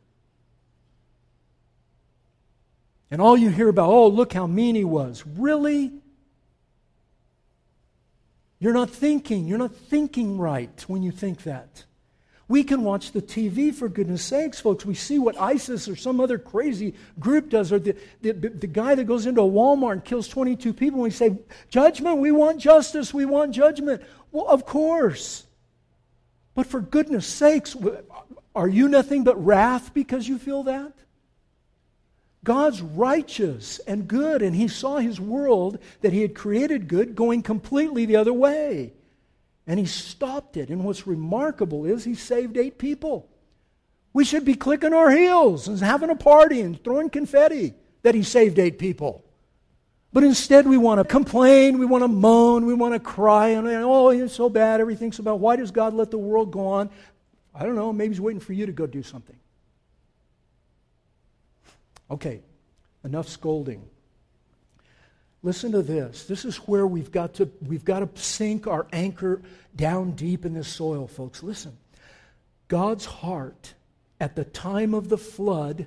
And 3.10 3.20
all 3.20 3.36
you 3.36 3.48
hear 3.50 3.68
about, 3.68 3.90
oh, 3.90 4.06
look 4.06 4.32
how 4.32 4.46
mean 4.46 4.76
he 4.76 4.84
was. 4.84 5.24
Really? 5.26 5.90
You're 8.60 8.74
not 8.74 8.90
thinking. 8.90 9.48
You're 9.48 9.58
not 9.58 9.74
thinking 9.74 10.38
right 10.38 10.84
when 10.86 11.02
you 11.02 11.10
think 11.10 11.42
that. 11.42 11.84
We 12.50 12.64
can 12.64 12.82
watch 12.82 13.12
the 13.12 13.22
TV 13.22 13.72
for 13.72 13.88
goodness 13.88 14.24
sakes, 14.24 14.58
folks. 14.58 14.84
We 14.84 14.94
see 14.94 15.20
what 15.20 15.40
ISIS 15.40 15.86
or 15.86 15.94
some 15.94 16.20
other 16.20 16.36
crazy 16.36 16.94
group 17.20 17.48
does, 17.48 17.70
or 17.70 17.78
the, 17.78 17.94
the, 18.22 18.32
the 18.32 18.66
guy 18.66 18.96
that 18.96 19.04
goes 19.04 19.26
into 19.26 19.42
a 19.42 19.48
Walmart 19.48 19.92
and 19.92 20.04
kills 20.04 20.26
22 20.26 20.72
people, 20.72 20.96
and 20.96 21.04
we 21.04 21.10
say, 21.10 21.38
Judgment, 21.68 22.18
we 22.18 22.32
want 22.32 22.58
justice, 22.58 23.14
we 23.14 23.24
want 23.24 23.52
judgment. 23.52 24.02
Well, 24.32 24.48
of 24.48 24.66
course. 24.66 25.46
But 26.56 26.66
for 26.66 26.80
goodness 26.80 27.24
sakes, 27.24 27.76
are 28.56 28.68
you 28.68 28.88
nothing 28.88 29.22
but 29.22 29.36
wrath 29.36 29.94
because 29.94 30.26
you 30.26 30.36
feel 30.36 30.64
that? 30.64 30.92
God's 32.42 32.82
righteous 32.82 33.78
and 33.86 34.08
good, 34.08 34.42
and 34.42 34.56
He 34.56 34.66
saw 34.66 34.96
His 34.96 35.20
world 35.20 35.78
that 36.00 36.12
He 36.12 36.22
had 36.22 36.34
created 36.34 36.88
good 36.88 37.14
going 37.14 37.44
completely 37.44 38.06
the 38.06 38.16
other 38.16 38.32
way. 38.32 38.92
And 39.70 39.78
he 39.78 39.86
stopped 39.86 40.56
it. 40.56 40.68
And 40.68 40.84
what's 40.84 41.06
remarkable 41.06 41.84
is 41.84 42.02
he 42.02 42.16
saved 42.16 42.56
eight 42.56 42.76
people. 42.76 43.28
We 44.12 44.24
should 44.24 44.44
be 44.44 44.56
clicking 44.56 44.92
our 44.92 45.12
heels 45.12 45.68
and 45.68 45.78
having 45.78 46.10
a 46.10 46.16
party 46.16 46.60
and 46.60 46.82
throwing 46.82 47.08
confetti 47.08 47.74
that 48.02 48.16
he 48.16 48.24
saved 48.24 48.58
eight 48.58 48.80
people. 48.80 49.24
But 50.12 50.24
instead, 50.24 50.66
we 50.66 50.76
want 50.76 50.98
to 50.98 51.04
complain, 51.04 51.78
we 51.78 51.86
want 51.86 52.02
to 52.02 52.08
moan, 52.08 52.66
we 52.66 52.74
want 52.74 52.94
to 52.94 52.98
cry, 52.98 53.50
and 53.50 53.68
oh, 53.68 54.08
it's 54.08 54.34
so 54.34 54.50
bad, 54.50 54.80
everything's 54.80 55.16
so 55.16 55.22
bad. 55.22 55.34
Why 55.34 55.54
does 55.54 55.70
God 55.70 55.94
let 55.94 56.10
the 56.10 56.18
world 56.18 56.50
go 56.50 56.66
on? 56.66 56.90
I 57.54 57.64
don't 57.64 57.76
know, 57.76 57.92
maybe 57.92 58.12
He's 58.12 58.20
waiting 58.20 58.40
for 58.40 58.52
you 58.52 58.66
to 58.66 58.72
go 58.72 58.88
do 58.88 59.04
something. 59.04 59.36
Okay, 62.10 62.40
enough 63.04 63.28
scolding. 63.28 63.88
Listen 65.42 65.72
to 65.72 65.82
this. 65.82 66.24
This 66.24 66.44
is 66.44 66.56
where 66.58 66.86
we've 66.86 67.10
got 67.10 67.34
to 67.34 67.50
we've 67.66 67.84
got 67.84 68.00
to 68.00 68.20
sink 68.20 68.66
our 68.66 68.86
anchor 68.92 69.40
down 69.74 70.12
deep 70.12 70.44
in 70.44 70.54
this 70.54 70.68
soil, 70.68 71.06
folks. 71.06 71.42
Listen. 71.42 71.76
God's 72.68 73.04
heart 73.04 73.74
at 74.20 74.36
the 74.36 74.44
time 74.44 74.94
of 74.94 75.08
the 75.08 75.18
flood 75.18 75.86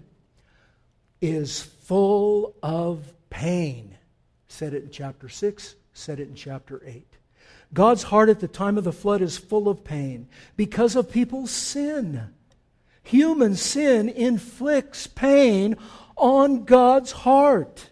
is 1.21 1.61
full 1.61 2.55
of 2.61 3.13
pain. 3.29 3.95
Said 4.49 4.73
it 4.73 4.83
in 4.83 4.89
chapter 4.89 5.29
6, 5.29 5.75
said 5.93 6.19
it 6.19 6.27
in 6.27 6.35
chapter 6.35 6.81
8. 6.85 7.07
God's 7.73 8.03
heart 8.03 8.27
at 8.27 8.41
the 8.41 8.49
time 8.49 8.77
of 8.77 8.83
the 8.83 8.91
flood 8.91 9.21
is 9.21 9.37
full 9.37 9.69
of 9.69 9.85
pain 9.85 10.27
because 10.57 10.97
of 10.97 11.09
people's 11.09 11.51
sin. 11.51 12.33
Human 13.03 13.55
sin 13.55 14.09
inflicts 14.09 15.07
pain 15.07 15.77
on 16.17 16.65
God's 16.65 17.11
heart. 17.11 17.89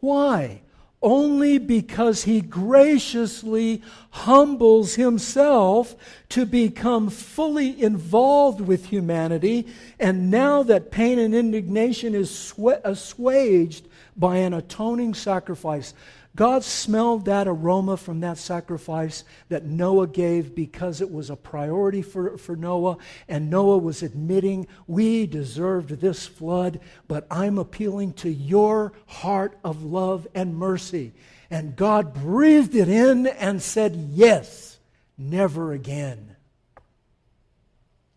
Why? 0.00 0.62
Only 1.00 1.58
because 1.58 2.24
he 2.24 2.40
graciously 2.40 3.82
humbles 4.10 4.96
himself 4.96 5.94
to 6.30 6.44
become 6.44 7.08
fully 7.08 7.80
involved 7.80 8.60
with 8.60 8.86
humanity. 8.86 9.68
And 10.00 10.28
now 10.30 10.64
that 10.64 10.90
pain 10.90 11.20
and 11.20 11.34
indignation 11.34 12.16
is 12.16 12.52
assuaged 12.84 13.86
by 14.16 14.38
an 14.38 14.54
atoning 14.54 15.14
sacrifice, 15.14 15.94
God 16.38 16.62
smelled 16.62 17.24
that 17.24 17.48
aroma 17.48 17.96
from 17.96 18.20
that 18.20 18.38
sacrifice 18.38 19.24
that 19.48 19.64
Noah 19.64 20.06
gave 20.06 20.54
because 20.54 21.00
it 21.00 21.10
was 21.10 21.30
a 21.30 21.34
priority 21.34 22.00
for, 22.00 22.38
for 22.38 22.54
Noah. 22.54 22.98
And 23.26 23.50
Noah 23.50 23.78
was 23.78 24.04
admitting, 24.04 24.68
We 24.86 25.26
deserved 25.26 25.88
this 26.00 26.28
flood, 26.28 26.78
but 27.08 27.26
I'm 27.28 27.58
appealing 27.58 28.12
to 28.12 28.30
your 28.30 28.92
heart 29.06 29.58
of 29.64 29.82
love 29.82 30.28
and 30.32 30.56
mercy. 30.56 31.12
And 31.50 31.74
God 31.74 32.14
breathed 32.14 32.76
it 32.76 32.88
in 32.88 33.26
and 33.26 33.60
said, 33.60 33.96
Yes, 33.96 34.78
never 35.18 35.72
again. 35.72 36.36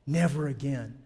Never 0.06 0.46
again. 0.46 1.00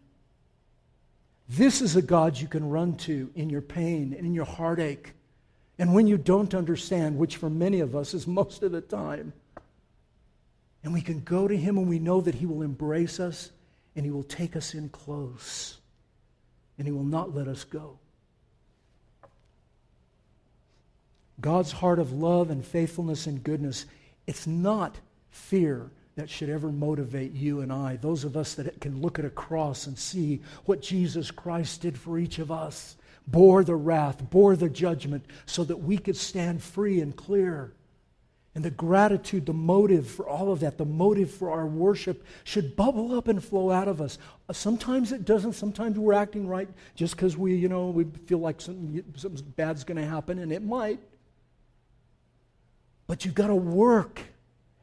This 1.48 1.82
is 1.82 1.96
a 1.96 2.02
God 2.02 2.38
you 2.38 2.50
can 2.50 2.70
run 2.70 2.98
to 2.98 3.32
in 3.36 3.50
your 3.50 3.62
pain 3.62 4.14
and 4.18 4.26
in 4.28 4.34
your 4.34 4.44
heartache 4.44 5.15
and 5.78 5.94
when 5.94 6.08
you 6.08 6.18
don't 6.18 6.54
understand, 6.54 7.18
which 7.18 7.38
for 7.38 7.50
many 7.50 7.80
of 7.80 7.96
us 7.96 8.14
is 8.14 8.28
most 8.28 8.64
of 8.64 8.72
the 8.72 8.82
time, 8.82 9.34
and 10.84 10.94
we 10.94 11.02
can 11.02 11.22
go 11.22 11.48
to 11.48 11.58
Him 11.58 11.78
and 11.78 11.90
we 11.90 12.00
know 12.00 12.22
that 12.22 12.36
He 12.36 12.46
will 12.46 12.62
embrace 12.62 13.20
us 13.20 13.52
and 13.96 14.06
He 14.06 14.12
will 14.12 14.24
take 14.24 14.56
us 14.56 14.74
in 14.74 14.90
close 14.90 15.78
and 16.78 16.88
He 16.88 16.94
will 16.94 17.04
not 17.04 17.34
let 17.34 17.48
us 17.48 17.64
go. 17.64 17.98
God's 21.42 21.72
heart 21.72 22.00
of 22.00 22.14
love 22.14 22.50
and 22.50 22.66
faithfulness 22.66 23.28
and 23.28 23.44
goodness, 23.44 23.86
it's 24.28 24.48
not 24.48 24.98
fear 25.32 25.90
that 26.16 26.30
should 26.30 26.50
ever 26.50 26.72
motivate 26.72 27.34
you 27.34 27.60
and 27.60 27.74
I, 27.74 27.98
those 27.98 28.24
of 28.24 28.38
us 28.38 28.54
that 28.54 28.80
can 28.80 29.02
look 29.02 29.20
at 29.20 29.26
a 29.26 29.30
cross 29.30 29.88
and 29.88 29.98
see 29.98 30.42
what 30.64 30.82
Jesus 30.82 31.32
Christ 31.32 31.82
did 31.82 31.98
for 31.98 32.18
each 32.18 32.40
of 32.40 32.52
us 32.52 32.96
bore 33.28 33.64
the 33.64 33.76
wrath, 33.76 34.30
bore 34.30 34.56
the 34.56 34.70
judgment, 34.70 35.26
so 35.46 35.64
that 35.64 35.78
we 35.78 35.98
could 35.98 36.18
stand 36.18 36.62
free 36.62 37.02
and 37.02 37.16
clear. 37.16 37.74
And 38.54 38.64
the 38.64 38.72
gratitude, 38.72 39.46
the 39.46 39.54
motive 39.54 40.08
for 40.08 40.30
all 40.30 40.52
of 40.52 40.62
that, 40.62 40.78
the 40.78 40.86
motive 40.86 41.30
for 41.30 41.52
our 41.52 41.68
worship 41.68 42.24
should 42.46 42.78
bubble 42.78 43.14
up 43.14 43.28
and 43.28 43.44
flow 43.44 43.70
out 43.70 43.90
of 43.90 44.00
us. 44.00 44.18
Uh, 44.48 44.54
sometimes 44.54 45.12
it 45.12 45.26
doesn't. 45.26 45.54
Sometimes 45.54 46.00
we're 46.00 46.14
acting 46.14 46.48
right 46.48 46.70
just 46.96 47.18
because 47.18 47.36
we, 47.36 47.56
you 47.56 47.68
know, 47.68 47.90
we 47.90 48.06
feel 48.28 48.38
like 48.38 48.62
something, 48.62 49.04
something 49.18 49.46
bad's 49.58 49.84
going 49.84 50.02
to 50.02 50.08
happen, 50.08 50.40
and 50.40 50.54
it 50.54 50.64
might. 50.64 51.00
But 53.08 53.26
you've 53.26 53.36
got 53.36 53.48
to 53.48 53.56
work 53.56 54.22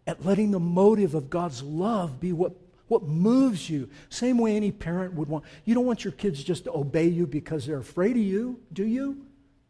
at 0.06 0.24
letting 0.24 0.50
the 0.50 0.60
motive 0.60 1.14
of 1.14 1.30
God's 1.30 1.62
love 1.62 2.20
be 2.20 2.32
what 2.32 2.52
What 2.92 3.04
moves 3.04 3.70
you? 3.70 3.88
Same 4.10 4.36
way 4.36 4.54
any 4.54 4.70
parent 4.70 5.14
would 5.14 5.26
want. 5.26 5.44
You 5.64 5.74
don't 5.74 5.86
want 5.86 6.04
your 6.04 6.12
kids 6.12 6.44
just 6.44 6.64
to 6.64 6.72
obey 6.74 7.06
you 7.06 7.26
because 7.26 7.64
they're 7.64 7.78
afraid 7.78 8.16
of 8.16 8.22
you, 8.22 8.60
do 8.70 8.84
you? 8.84 9.24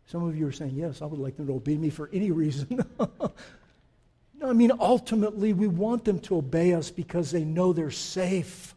Some 0.09 0.25
of 0.25 0.37
you 0.37 0.49
are 0.49 0.51
saying, 0.51 0.73
yes, 0.75 1.03
I 1.03 1.05
would 1.05 1.21
like 1.21 1.37
them 1.37 1.47
to 1.47 1.53
obey 1.53 1.77
me 1.77 1.89
for 1.89 2.11
any 2.13 2.33
reason. 2.33 2.85
no, 2.99 3.31
I 4.43 4.53
mean, 4.53 4.73
ultimately, 4.77 5.53
we 5.53 5.69
want 5.69 6.05
them 6.05 6.19
to 6.19 6.39
obey 6.39 6.75
us 6.75 6.91
because 6.91 7.31
they 7.31 7.45
know 7.45 7.73
they're 7.73 7.93
safe 7.93 8.75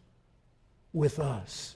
with 0.92 1.18
us. 1.18 1.74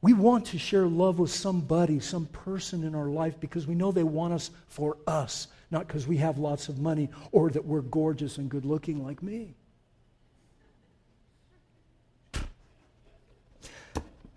We 0.00 0.12
want 0.12 0.46
to 0.46 0.60
share 0.60 0.86
love 0.86 1.18
with 1.18 1.32
somebody, 1.32 1.98
some 1.98 2.26
person 2.26 2.84
in 2.84 2.94
our 2.94 3.08
life 3.08 3.40
because 3.40 3.66
we 3.66 3.74
know 3.74 3.90
they 3.90 4.04
want 4.04 4.32
us 4.32 4.52
for 4.68 4.96
us, 5.08 5.48
not 5.72 5.88
because 5.88 6.06
we 6.06 6.18
have 6.18 6.38
lots 6.38 6.68
of 6.68 6.78
money 6.78 7.10
or 7.32 7.50
that 7.50 7.64
we're 7.64 7.80
gorgeous 7.80 8.38
and 8.38 8.48
good 8.48 8.64
looking 8.64 9.02
like 9.04 9.24
me. 9.24 9.56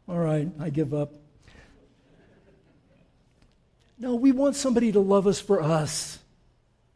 All 0.09 0.17
right, 0.17 0.49
I 0.59 0.71
give 0.71 0.91
up. 0.91 1.13
No, 3.99 4.15
we 4.15 4.31
want 4.31 4.55
somebody 4.55 4.91
to 4.91 4.99
love 4.99 5.27
us 5.27 5.39
for 5.39 5.61
us, 5.61 6.17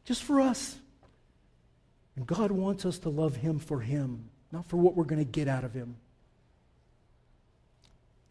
just 0.03 0.23
for 0.23 0.41
us. 0.41 0.75
And 2.15 2.25
God 2.25 2.49
wants 2.49 2.87
us 2.87 2.97
to 2.99 3.09
love 3.09 3.35
Him 3.35 3.59
for 3.59 3.81
Him, 3.81 4.29
not 4.51 4.65
for 4.65 4.77
what 4.77 4.95
we're 4.95 5.03
going 5.03 5.23
to 5.23 5.31
get 5.31 5.47
out 5.47 5.63
of 5.63 5.75
Him. 5.75 5.95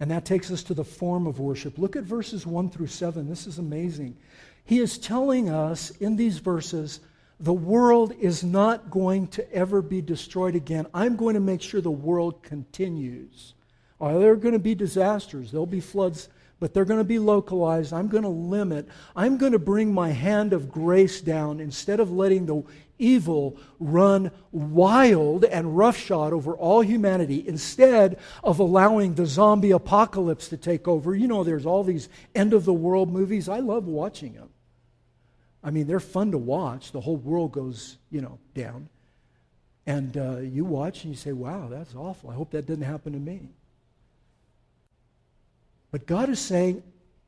And 0.01 0.11
that 0.11 0.25
takes 0.25 0.51
us 0.51 0.64
to 0.64 0.75
the 0.75 0.85
form 0.85 1.29
of 1.29 1.38
worship. 1.38 1.79
Look 1.79 1.95
at 1.95 2.03
verses 2.03 2.45
1 2.45 2.71
through 2.71 2.88
7. 2.88 3.29
This 3.29 3.47
is 3.47 3.59
amazing. 3.59 4.16
He 4.64 4.81
is 4.81 4.99
telling 4.99 5.49
us 5.49 5.90
in 5.90 6.16
these 6.16 6.38
verses 6.38 6.99
the 7.38 7.53
world 7.53 8.14
is 8.18 8.42
not 8.42 8.90
going 8.90 9.29
to 9.29 9.53
ever 9.53 9.81
be 9.81 10.01
destroyed 10.01 10.57
again. 10.57 10.87
I'm 10.92 11.14
going 11.14 11.35
to 11.35 11.40
make 11.40 11.62
sure 11.62 11.81
the 11.81 11.90
world 11.90 12.42
continues. 12.42 13.55
Are 14.02 14.18
there 14.18 14.34
going 14.34 14.52
to 14.52 14.58
be 14.58 14.74
disasters? 14.74 15.52
There'll 15.52 15.64
be 15.64 15.80
floods, 15.80 16.28
but 16.58 16.74
they're 16.74 16.84
going 16.84 16.98
to 16.98 17.04
be 17.04 17.20
localized. 17.20 17.92
I'm 17.92 18.08
going 18.08 18.24
to 18.24 18.28
limit. 18.28 18.88
I'm 19.14 19.38
going 19.38 19.52
to 19.52 19.60
bring 19.60 19.94
my 19.94 20.10
hand 20.10 20.52
of 20.52 20.72
grace 20.72 21.20
down 21.20 21.60
instead 21.60 22.00
of 22.00 22.10
letting 22.10 22.46
the 22.46 22.64
evil 22.98 23.56
run 23.78 24.32
wild 24.50 25.44
and 25.44 25.76
roughshod 25.76 26.32
over 26.32 26.54
all 26.54 26.80
humanity 26.80 27.44
instead 27.46 28.18
of 28.42 28.58
allowing 28.58 29.14
the 29.14 29.24
zombie 29.24 29.70
apocalypse 29.70 30.48
to 30.48 30.56
take 30.56 30.88
over. 30.88 31.14
You 31.14 31.28
know, 31.28 31.44
there's 31.44 31.64
all 31.64 31.84
these 31.84 32.08
end 32.34 32.54
of 32.54 32.64
the 32.64 32.72
world 32.72 33.08
movies. 33.08 33.48
I 33.48 33.60
love 33.60 33.86
watching 33.86 34.32
them. 34.32 34.48
I 35.62 35.70
mean, 35.70 35.86
they're 35.86 36.00
fun 36.00 36.32
to 36.32 36.38
watch. 36.38 36.90
The 36.90 37.00
whole 37.00 37.16
world 37.16 37.52
goes, 37.52 37.98
you 38.10 38.20
know, 38.20 38.40
down. 38.52 38.88
And 39.86 40.16
uh, 40.16 40.38
you 40.38 40.64
watch 40.64 41.04
and 41.04 41.12
you 41.12 41.16
say, 41.16 41.32
wow, 41.32 41.68
that's 41.70 41.94
awful. 41.94 42.30
I 42.30 42.34
hope 42.34 42.50
that 42.50 42.66
didn't 42.66 42.84
happen 42.84 43.12
to 43.12 43.20
me. 43.20 43.50
But 45.92 46.07
God 46.07 46.28
is 46.31 46.40
saying, 46.40 46.83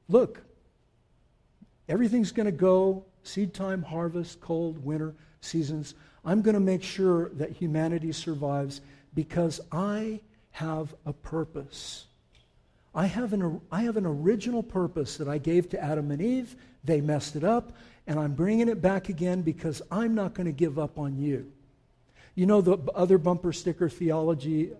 look, 0.09 0.41
everything's 1.89 2.33
going 2.33 2.47
to 2.47 2.53
go 2.53 3.05
seed 3.23 3.55
time, 3.55 3.83
harvest, 3.83 4.41
cold, 4.41 4.85
winter 4.85 5.15
seasons. 5.41 5.95
I'm 6.25 6.43
going 6.43 6.55
to 6.55 6.61
make 6.61 6.83
sure 6.83 7.29
that 7.35 7.53
humanity 7.53 8.11
survives 8.11 8.81
because 9.15 9.61
I 9.71 10.21
have 10.51 10.95
a 11.07 11.13
purpose. 11.13 12.07
I 12.95 13.07
have, 13.07 13.33
an, 13.33 13.61
I 13.71 13.83
have 13.83 13.97
an 13.97 14.07
original 14.07 14.63
purpose 14.63 15.19
that 15.19 15.29
I 15.29 15.39
gave 15.39 15.69
to 15.71 15.83
Adam 15.83 16.11
and 16.11 16.23
Eve. 16.23 16.57
They 16.85 17.01
messed 17.01 17.37
it 17.37 17.45
up, 17.45 17.73
and 18.07 18.19
I'm 18.19 18.35
bringing 18.35 18.69
it 18.69 18.81
back 18.81 19.09
again 19.09 19.43
because 19.43 19.83
I'm 19.91 20.15
not 20.15 20.35
going 20.35 20.47
to 20.47 20.53
give 20.53 20.79
up 20.79 20.99
on 20.99 21.19
you. 21.19 21.53
You 22.35 22.47
know 22.47 22.61
the 22.61 22.79
other 22.95 23.19
bumper 23.19 23.53
sticker 23.53 23.89
theology? 23.89 24.71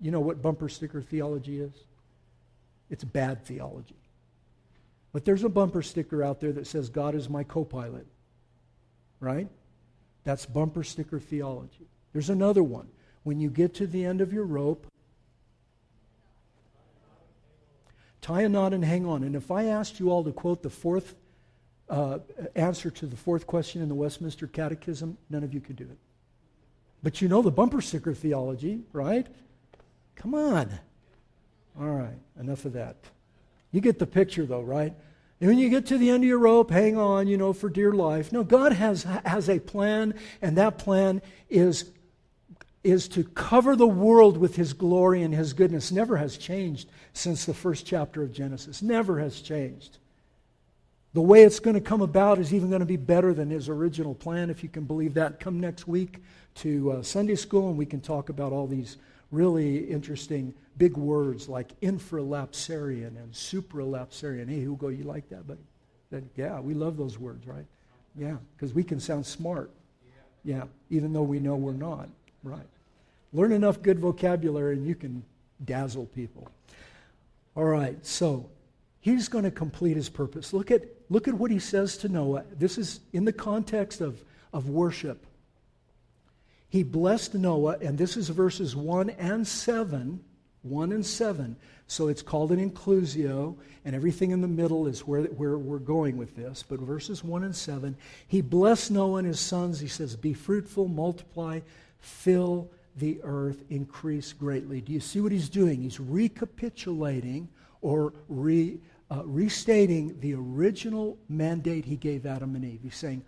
You 0.00 0.10
know 0.10 0.20
what 0.20 0.40
bumper 0.40 0.68
sticker 0.68 1.02
theology 1.02 1.60
is? 1.60 1.72
It's 2.92 3.04
bad 3.04 3.42
theology. 3.42 3.96
But 5.12 5.24
there's 5.24 5.44
a 5.44 5.48
bumper 5.48 5.80
sticker 5.80 6.22
out 6.22 6.40
there 6.40 6.52
that 6.52 6.66
says, 6.66 6.90
God 6.90 7.14
is 7.14 7.28
my 7.28 7.42
co 7.42 7.64
pilot. 7.64 8.06
Right? 9.18 9.48
That's 10.24 10.44
bumper 10.44 10.84
sticker 10.84 11.18
theology. 11.18 11.88
There's 12.12 12.28
another 12.28 12.62
one. 12.62 12.88
When 13.22 13.40
you 13.40 13.48
get 13.48 13.72
to 13.76 13.86
the 13.86 14.04
end 14.04 14.20
of 14.20 14.32
your 14.32 14.44
rope, 14.44 14.86
tie 18.20 18.42
a 18.42 18.48
knot 18.48 18.74
and 18.74 18.84
hang 18.84 19.06
on. 19.06 19.24
And 19.24 19.34
if 19.34 19.50
I 19.50 19.64
asked 19.64 19.98
you 19.98 20.10
all 20.10 20.22
to 20.24 20.32
quote 20.32 20.62
the 20.62 20.70
fourth 20.70 21.14
uh, 21.88 22.18
answer 22.54 22.90
to 22.90 23.06
the 23.06 23.16
fourth 23.16 23.46
question 23.46 23.80
in 23.80 23.88
the 23.88 23.94
Westminster 23.94 24.46
Catechism, 24.46 25.16
none 25.30 25.42
of 25.42 25.54
you 25.54 25.60
could 25.60 25.76
do 25.76 25.84
it. 25.84 25.98
But 27.02 27.22
you 27.22 27.28
know 27.28 27.40
the 27.40 27.50
bumper 27.50 27.80
sticker 27.80 28.12
theology, 28.12 28.82
right? 28.92 29.26
Come 30.14 30.34
on. 30.34 30.78
All 31.78 31.88
right, 31.88 32.18
enough 32.38 32.64
of 32.64 32.74
that. 32.74 32.96
You 33.70 33.80
get 33.80 33.98
the 33.98 34.06
picture, 34.06 34.44
though, 34.44 34.60
right? 34.60 34.92
And 35.40 35.48
when 35.48 35.58
you 35.58 35.70
get 35.70 35.86
to 35.86 35.98
the 35.98 36.10
end 36.10 36.22
of 36.22 36.28
your 36.28 36.38
rope, 36.38 36.70
hang 36.70 36.96
on, 36.96 37.26
you 37.26 37.36
know, 37.36 37.52
for 37.52 37.68
dear 37.68 37.92
life. 37.92 38.32
No, 38.32 38.44
God 38.44 38.72
has, 38.72 39.02
has 39.24 39.48
a 39.48 39.58
plan, 39.58 40.14
and 40.40 40.56
that 40.56 40.78
plan 40.78 41.20
is, 41.50 41.90
is 42.84 43.08
to 43.08 43.24
cover 43.24 43.74
the 43.74 43.86
world 43.86 44.36
with 44.36 44.54
His 44.54 44.72
glory 44.72 45.22
and 45.22 45.34
His 45.34 45.52
goodness. 45.52 45.90
Never 45.90 46.16
has 46.18 46.36
changed 46.36 46.88
since 47.12 47.44
the 47.44 47.54
first 47.54 47.86
chapter 47.86 48.22
of 48.22 48.32
Genesis. 48.32 48.82
Never 48.82 49.18
has 49.18 49.40
changed. 49.40 49.98
The 51.14 51.22
way 51.22 51.42
it's 51.42 51.58
going 51.58 51.74
to 51.74 51.80
come 51.80 52.02
about 52.02 52.38
is 52.38 52.54
even 52.54 52.68
going 52.68 52.80
to 52.80 52.86
be 52.86 52.96
better 52.96 53.34
than 53.34 53.50
His 53.50 53.68
original 53.68 54.14
plan, 54.14 54.48
if 54.48 54.62
you 54.62 54.68
can 54.68 54.84
believe 54.84 55.14
that. 55.14 55.40
Come 55.40 55.58
next 55.58 55.88
week 55.88 56.22
to 56.56 56.92
uh, 56.92 57.02
Sunday 57.02 57.34
school, 57.34 57.68
and 57.68 57.76
we 57.76 57.86
can 57.86 58.00
talk 58.00 58.28
about 58.28 58.52
all 58.52 58.66
these 58.66 58.96
really 59.32 59.78
interesting 59.78 60.54
big 60.78 60.96
words 60.96 61.48
like 61.48 61.78
infralapsarian 61.80 63.08
and 63.08 63.32
supralapsarian. 63.32 64.48
Hey, 64.48 64.60
Hugo, 64.60 64.88
you 64.88 65.04
like 65.04 65.28
that, 65.30 65.46
buddy? 65.46 65.60
That, 66.10 66.22
yeah, 66.36 66.60
we 66.60 66.74
love 66.74 66.96
those 66.96 67.18
words, 67.18 67.46
right? 67.46 67.64
Yeah, 68.16 68.36
because 68.54 68.74
we 68.74 68.84
can 68.84 69.00
sound 69.00 69.26
smart. 69.26 69.70
Yeah, 70.44 70.64
even 70.90 71.12
though 71.12 71.22
we 71.22 71.40
know 71.40 71.56
we're 71.56 71.72
not. 71.72 72.08
Right. 72.44 72.66
Learn 73.32 73.52
enough 73.52 73.80
good 73.80 73.98
vocabulary 73.98 74.76
and 74.76 74.86
you 74.86 74.94
can 74.94 75.24
dazzle 75.64 76.06
people. 76.06 76.48
All 77.54 77.64
right, 77.64 78.04
so 78.04 78.48
he's 79.00 79.28
going 79.28 79.44
to 79.44 79.50
complete 79.50 79.96
his 79.96 80.08
purpose. 80.08 80.52
Look 80.52 80.70
at, 80.70 80.82
look 81.08 81.28
at 81.28 81.34
what 81.34 81.50
he 81.50 81.58
says 81.58 81.96
to 81.98 82.08
Noah. 82.08 82.44
This 82.58 82.76
is 82.76 83.00
in 83.12 83.24
the 83.24 83.32
context 83.32 84.00
of, 84.00 84.22
of 84.52 84.68
worship. 84.68 85.24
He 86.72 86.82
blessed 86.82 87.34
Noah, 87.34 87.76
and 87.82 87.98
this 87.98 88.16
is 88.16 88.30
verses 88.30 88.74
1 88.74 89.10
and 89.10 89.46
7 89.46 90.24
1 90.62 90.92
and 90.92 91.04
7. 91.04 91.54
So 91.86 92.08
it's 92.08 92.22
called 92.22 92.50
an 92.50 92.70
inclusio, 92.70 93.58
and 93.84 93.94
everything 93.94 94.30
in 94.30 94.40
the 94.40 94.48
middle 94.48 94.86
is 94.86 95.06
where, 95.06 95.24
where 95.24 95.58
we're 95.58 95.78
going 95.78 96.16
with 96.16 96.34
this. 96.34 96.64
But 96.66 96.80
verses 96.80 97.22
1 97.22 97.44
and 97.44 97.54
7, 97.54 97.94
he 98.26 98.40
blessed 98.40 98.90
Noah 98.90 99.18
and 99.18 99.26
his 99.26 99.38
sons. 99.38 99.80
He 99.80 99.86
says, 99.86 100.16
Be 100.16 100.32
fruitful, 100.32 100.88
multiply, 100.88 101.60
fill 101.98 102.70
the 102.96 103.20
earth, 103.22 103.64
increase 103.68 104.32
greatly. 104.32 104.80
Do 104.80 104.94
you 104.94 105.00
see 105.00 105.20
what 105.20 105.32
he's 105.32 105.50
doing? 105.50 105.82
He's 105.82 106.00
recapitulating 106.00 107.50
or 107.82 108.14
re, 108.30 108.78
uh, 109.10 109.24
restating 109.26 110.18
the 110.20 110.32
original 110.32 111.18
mandate 111.28 111.84
he 111.84 111.96
gave 111.96 112.24
Adam 112.24 112.54
and 112.54 112.64
Eve. 112.64 112.80
He's 112.82 112.96
saying, 112.96 113.26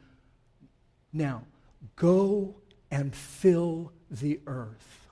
Now, 1.13 1.43
go 1.97 2.55
and 2.95 3.13
fill 3.13 3.91
the 4.09 4.39
earth. 4.47 5.09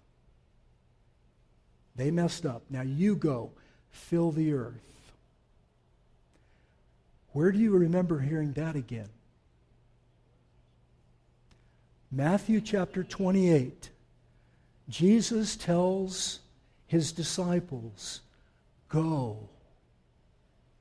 They 1.96 2.12
messed 2.12 2.46
up. 2.46 2.62
Now 2.70 2.82
you 2.82 3.16
go, 3.16 3.50
fill 3.90 4.30
the 4.30 4.52
earth. 4.52 5.12
Where 7.32 7.50
do 7.50 7.58
you 7.58 7.72
remember 7.72 8.20
hearing 8.20 8.52
that 8.52 8.76
again? 8.76 9.08
Matthew 12.12 12.60
chapter 12.60 13.02
28. 13.02 13.90
Jesus 14.88 15.56
tells 15.56 16.38
his 16.86 17.10
disciples, 17.10 18.20
Go 18.88 19.48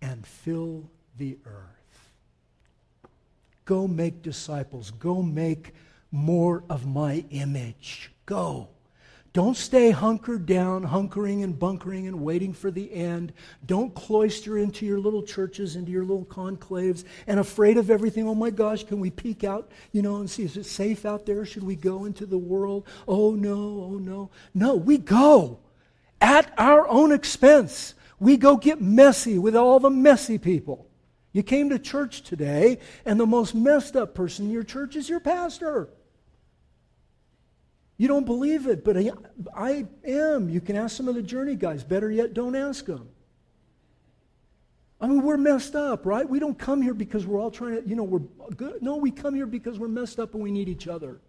and 0.04 0.24
fill 0.24 0.92
the 1.18 1.40
earth. 1.48 2.12
Go 3.66 3.88
make 3.88 4.22
disciples. 4.22 4.92
Go 4.92 5.24
make 5.24 5.74
more 6.12 6.64
of 6.70 6.86
my 6.86 7.24
image. 7.30 8.12
Go. 8.26 8.70
Don't 9.34 9.56
stay 9.56 9.92
hunkered 9.92 10.46
down, 10.46 10.86
hunkering 10.86 11.42
and 11.42 11.58
bunkering 11.58 12.06
and 12.06 12.22
waiting 12.22 12.52
for 12.52 12.70
the 12.70 12.94
end. 12.94 13.32
Don't 13.66 13.96
cloister 13.96 14.58
into 14.58 14.86
your 14.86 15.00
little 15.00 15.24
churches, 15.24 15.78
into 15.78 15.90
your 15.90 16.04
little 16.04 16.26
conclaves, 16.26 17.06
and 17.28 17.40
afraid 17.40 17.78
of 17.78 17.90
everything. 17.90 18.28
Oh 18.28 18.36
my 18.36 18.50
gosh, 18.50 18.84
can 18.84 19.00
we 19.00 19.10
peek 19.10 19.46
out, 19.46 19.72
you 19.94 20.02
know, 20.02 20.18
and 20.18 20.30
see, 20.30 20.44
is 20.44 20.58
it 20.58 20.66
safe 20.66 21.06
out 21.06 21.26
there? 21.26 21.46
Should 21.46 21.64
we 21.64 21.78
go 21.78 22.04
into 22.04 22.26
the 22.26 22.38
world? 22.38 22.86
Oh 23.08 23.32
no, 23.32 23.54
oh 23.54 23.98
no. 23.98 24.32
No, 24.54 24.76
we 24.76 24.98
go 24.98 25.60
at 26.20 26.54
our 26.58 26.86
own 26.90 27.14
expense. 27.14 27.94
We 28.20 28.36
go 28.36 28.58
get 28.58 28.82
messy 28.82 29.40
with 29.40 29.56
all 29.56 29.80
the 29.80 29.90
messy 29.90 30.40
people. 30.40 30.90
You 31.32 31.42
came 31.42 31.70
to 31.70 31.80
church 31.80 32.24
today, 32.24 32.80
and 33.06 33.18
the 33.18 33.26
most 33.26 33.56
messed 33.56 33.96
up 33.96 34.14
person 34.14 34.48
in 34.48 34.52
your 34.52 34.64
church 34.64 34.98
is 34.98 35.08
your 35.08 35.22
pastor. 35.22 35.88
You 38.02 38.08
don't 38.08 38.26
believe 38.26 38.66
it, 38.66 38.84
but 38.84 38.98
I, 38.98 39.12
I 39.56 39.86
am. 40.04 40.50
You 40.50 40.60
can 40.60 40.76
ask 40.76 40.98
some 40.98 41.08
of 41.08 41.14
the 41.14 41.22
journey 41.22 41.56
guys. 41.56 41.84
Better 41.84 42.10
yet, 42.10 42.34
don't 42.34 42.56
ask 42.56 42.84
them. 42.84 43.08
I 45.00 45.06
mean, 45.06 45.22
we're 45.22 45.38
messed 45.38 45.76
up, 45.76 46.04
right? 46.04 46.28
We 46.28 46.40
don't 46.40 46.58
come 46.58 46.82
here 46.82 46.96
because 46.96 47.28
we're 47.28 47.40
all 47.40 47.52
trying 47.52 47.80
to, 47.80 47.88
you 47.88 47.96
know, 47.96 48.02
we're 48.02 48.22
good. 48.58 48.82
No, 48.82 48.96
we 48.96 49.12
come 49.12 49.36
here 49.36 49.46
because 49.46 49.78
we're 49.78 49.88
messed 49.88 50.20
up 50.20 50.34
and 50.34 50.42
we 50.42 50.50
need 50.50 50.68
each 50.68 50.88
other. 50.88 51.20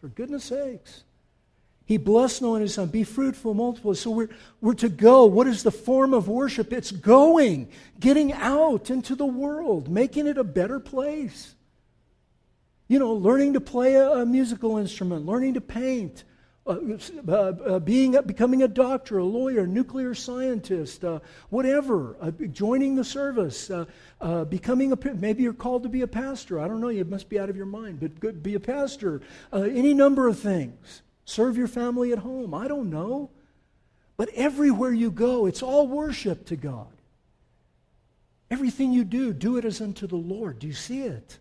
For 0.00 0.08
goodness 0.08 0.42
sakes. 0.42 1.04
He 1.86 1.98
blessed 1.98 2.42
Noah 2.42 2.54
and 2.54 2.62
his 2.62 2.74
son. 2.74 2.88
Be 2.88 3.04
fruitful, 3.04 3.54
multiply. 3.54 3.92
So 3.92 4.10
we're, 4.10 4.30
we're 4.60 4.74
to 4.74 4.88
go. 4.88 5.26
What 5.26 5.46
is 5.46 5.62
the 5.62 5.70
form 5.70 6.14
of 6.14 6.26
worship? 6.26 6.72
It's 6.72 6.90
going, 6.90 7.70
getting 8.00 8.32
out 8.32 8.90
into 8.90 9.14
the 9.14 9.24
world, 9.24 9.88
making 9.88 10.26
it 10.26 10.36
a 10.36 10.42
better 10.42 10.80
place. 10.80 11.54
You 12.88 12.98
know, 12.98 13.12
learning 13.12 13.52
to 13.52 13.60
play 13.60 13.94
a, 13.94 14.10
a 14.10 14.26
musical 14.26 14.78
instrument, 14.78 15.26
learning 15.26 15.54
to 15.54 15.60
paint, 15.60 16.24
uh, 16.66 16.76
uh, 17.26 17.32
uh, 17.32 17.78
being, 17.78 18.14
becoming 18.26 18.62
a 18.62 18.68
doctor, 18.68 19.18
a 19.18 19.24
lawyer, 19.24 19.66
nuclear 19.66 20.14
scientist, 20.14 21.02
uh, 21.02 21.18
whatever, 21.48 22.16
uh, 22.20 22.30
joining 22.30 22.94
the 22.94 23.04
service, 23.04 23.70
uh, 23.70 24.44
becoming 24.44 24.92
a, 24.92 25.14
maybe 25.14 25.42
you're 25.42 25.54
called 25.54 25.82
to 25.82 25.88
be 25.88 26.02
a 26.02 26.06
pastor. 26.06 26.60
I 26.60 26.68
don't 26.68 26.80
know, 26.80 26.88
you 26.88 27.06
must 27.06 27.30
be 27.30 27.38
out 27.38 27.48
of 27.48 27.56
your 27.56 27.66
mind, 27.66 28.00
but 28.00 28.20
good, 28.20 28.42
be 28.42 28.54
a 28.54 28.60
pastor. 28.60 29.22
any 29.52 29.94
number 29.94 30.28
of 30.28 30.38
things. 30.38 31.02
Serve 31.24 31.56
your 31.56 31.68
family 31.68 32.12
at 32.12 32.18
home. 32.18 32.52
I 32.54 32.68
don't 32.68 32.90
know. 32.90 33.30
But 34.18 34.30
everywhere 34.34 34.92
you 34.92 35.10
go, 35.10 35.46
it's 35.46 35.62
all 35.62 35.86
worship 35.86 36.46
to 36.46 36.56
God. 36.56 36.88
Everything 38.50 38.92
you 38.92 39.04
do, 39.04 39.32
do 39.32 39.56
it 39.56 39.64
as 39.64 39.80
unto 39.80 40.06
the 40.06 40.16
Lord. 40.16 40.58
Do 40.58 40.66
you 40.66 40.72
see 40.72 41.02
it? 41.02 41.38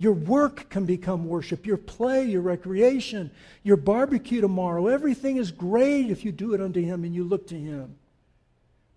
Your 0.00 0.14
work 0.14 0.70
can 0.70 0.86
become 0.86 1.28
worship. 1.28 1.66
Your 1.66 1.76
play, 1.76 2.24
your 2.24 2.40
recreation, 2.40 3.30
your 3.62 3.76
barbecue 3.76 4.40
tomorrow. 4.40 4.86
Everything 4.86 5.36
is 5.36 5.50
great 5.50 6.10
if 6.10 6.24
you 6.24 6.32
do 6.32 6.54
it 6.54 6.60
unto 6.60 6.80
Him 6.80 7.04
and 7.04 7.14
you 7.14 7.22
look 7.22 7.46
to 7.48 7.54
Him. 7.54 7.96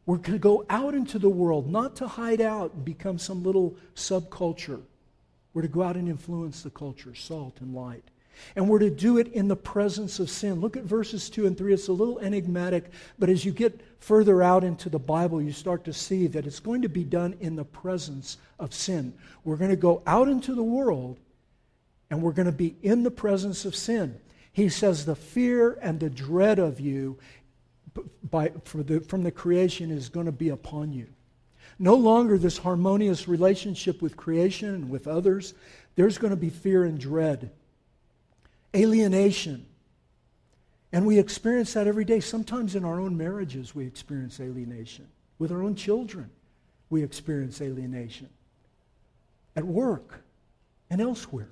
We're 0.05 0.15
going 0.15 0.31
to 0.31 0.39
go 0.39 0.65
out 0.69 0.93
into 0.93 1.19
the 1.19 1.29
world, 1.29 1.69
not 1.69 1.97
to 1.97 2.07
hide 2.07 2.39
out 2.39 2.73
and 2.73 2.85
become 2.85 3.19
some 3.19 3.43
little 3.43 3.75
subculture. 3.95 4.81
We're 5.53 5.63
to 5.63 5.67
go 5.67 5.83
out 5.83 5.97
and 5.97 6.07
influence 6.07 6.63
the 6.63 6.69
culture, 6.69 7.13
salt 7.13 7.57
and 7.59 7.75
light. 7.75 8.05
And 8.55 8.67
we're 8.67 8.79
to 8.79 8.89
do 8.89 9.17
it 9.17 9.27
in 9.33 9.47
the 9.47 9.55
presence 9.55 10.19
of 10.19 10.29
sin. 10.29 10.61
Look 10.61 10.77
at 10.77 10.83
verses 10.83 11.29
2 11.29 11.45
and 11.45 11.57
3. 11.57 11.73
It's 11.73 11.87
a 11.87 11.93
little 11.93 12.19
enigmatic, 12.19 12.91
but 13.17 13.29
as 13.29 13.45
you 13.45 13.51
get 13.51 13.79
further 13.99 14.43
out 14.43 14.63
into 14.63 14.89
the 14.89 14.99
Bible, 14.99 15.41
you 15.41 15.51
start 15.51 15.85
to 15.85 15.93
see 15.93 16.27
that 16.27 16.45
it's 16.45 16.59
going 16.59 16.81
to 16.81 16.89
be 16.89 17.03
done 17.03 17.35
in 17.39 17.55
the 17.55 17.63
presence 17.63 18.37
of 18.59 18.73
sin. 18.73 19.13
We're 19.43 19.55
going 19.55 19.69
to 19.69 19.75
go 19.75 20.01
out 20.05 20.27
into 20.27 20.55
the 20.55 20.63
world 20.63 21.19
and 22.09 22.21
we're 22.21 22.33
going 22.33 22.47
to 22.47 22.51
be 22.51 22.75
in 22.83 23.03
the 23.03 23.11
presence 23.11 23.65
of 23.65 23.75
sin. 23.75 24.19
He 24.51 24.69
says 24.69 25.05
the 25.05 25.15
fear 25.15 25.79
and 25.81 25.99
the 25.99 26.09
dread 26.09 26.59
of 26.59 26.79
you 26.79 27.17
by, 28.29 28.51
the, 28.73 28.99
from 29.07 29.23
the 29.23 29.31
creation 29.31 29.89
is 29.89 30.09
going 30.09 30.25
to 30.25 30.31
be 30.31 30.49
upon 30.49 30.93
you. 30.93 31.07
No 31.79 31.95
longer 31.95 32.37
this 32.37 32.57
harmonious 32.57 33.27
relationship 33.27 34.01
with 34.01 34.15
creation 34.15 34.69
and 34.69 34.89
with 34.89 35.07
others. 35.07 35.53
There's 35.95 36.17
going 36.17 36.31
to 36.31 36.37
be 36.37 36.49
fear 36.49 36.83
and 36.83 36.99
dread 36.99 37.51
alienation. 38.75 39.65
And 40.91 41.05
we 41.05 41.17
experience 41.17 41.73
that 41.73 41.87
every 41.87 42.05
day. 42.05 42.19
Sometimes 42.19 42.75
in 42.75 42.85
our 42.85 42.99
own 42.99 43.17
marriages, 43.17 43.73
we 43.73 43.85
experience 43.85 44.39
alienation. 44.39 45.07
With 45.39 45.51
our 45.51 45.63
own 45.63 45.75
children, 45.75 46.29
we 46.89 47.03
experience 47.03 47.61
alienation. 47.61 48.29
At 49.55 49.65
work 49.65 50.21
and 50.89 51.01
elsewhere. 51.01 51.49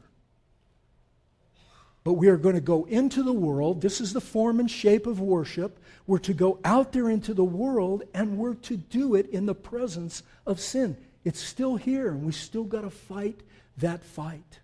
But 2.04 2.14
we 2.14 2.30
are 2.30 2.38
going 2.38 2.56
to 2.56 2.62
go 2.62 2.86
into 2.86 3.22
the 3.22 3.34
world. 3.34 3.82
This 3.82 4.02
is 4.02 4.14
the 4.14 4.22
form 4.22 4.60
and 4.60 4.70
shape 4.70 5.06
of 5.06 5.20
worship. 5.20 5.80
We're 6.08 6.20
to 6.20 6.34
go 6.34 6.60
out 6.64 6.94
there 6.94 7.10
into 7.10 7.34
the 7.34 7.44
world 7.44 8.04
and 8.14 8.38
we're 8.38 8.56
to 8.56 8.78
do 8.78 9.16
it 9.16 9.30
in 9.30 9.46
the 9.46 9.56
presence 9.56 10.24
of 10.48 10.60
sin. 10.60 10.98
It's 11.24 11.40
still 11.40 11.76
here, 11.76 12.10
and 12.10 12.26
we 12.26 12.32
still 12.32 12.64
got 12.64 12.82
to 12.82 12.90
fight 12.90 13.40
that 13.78 14.04
fight. 14.04 14.60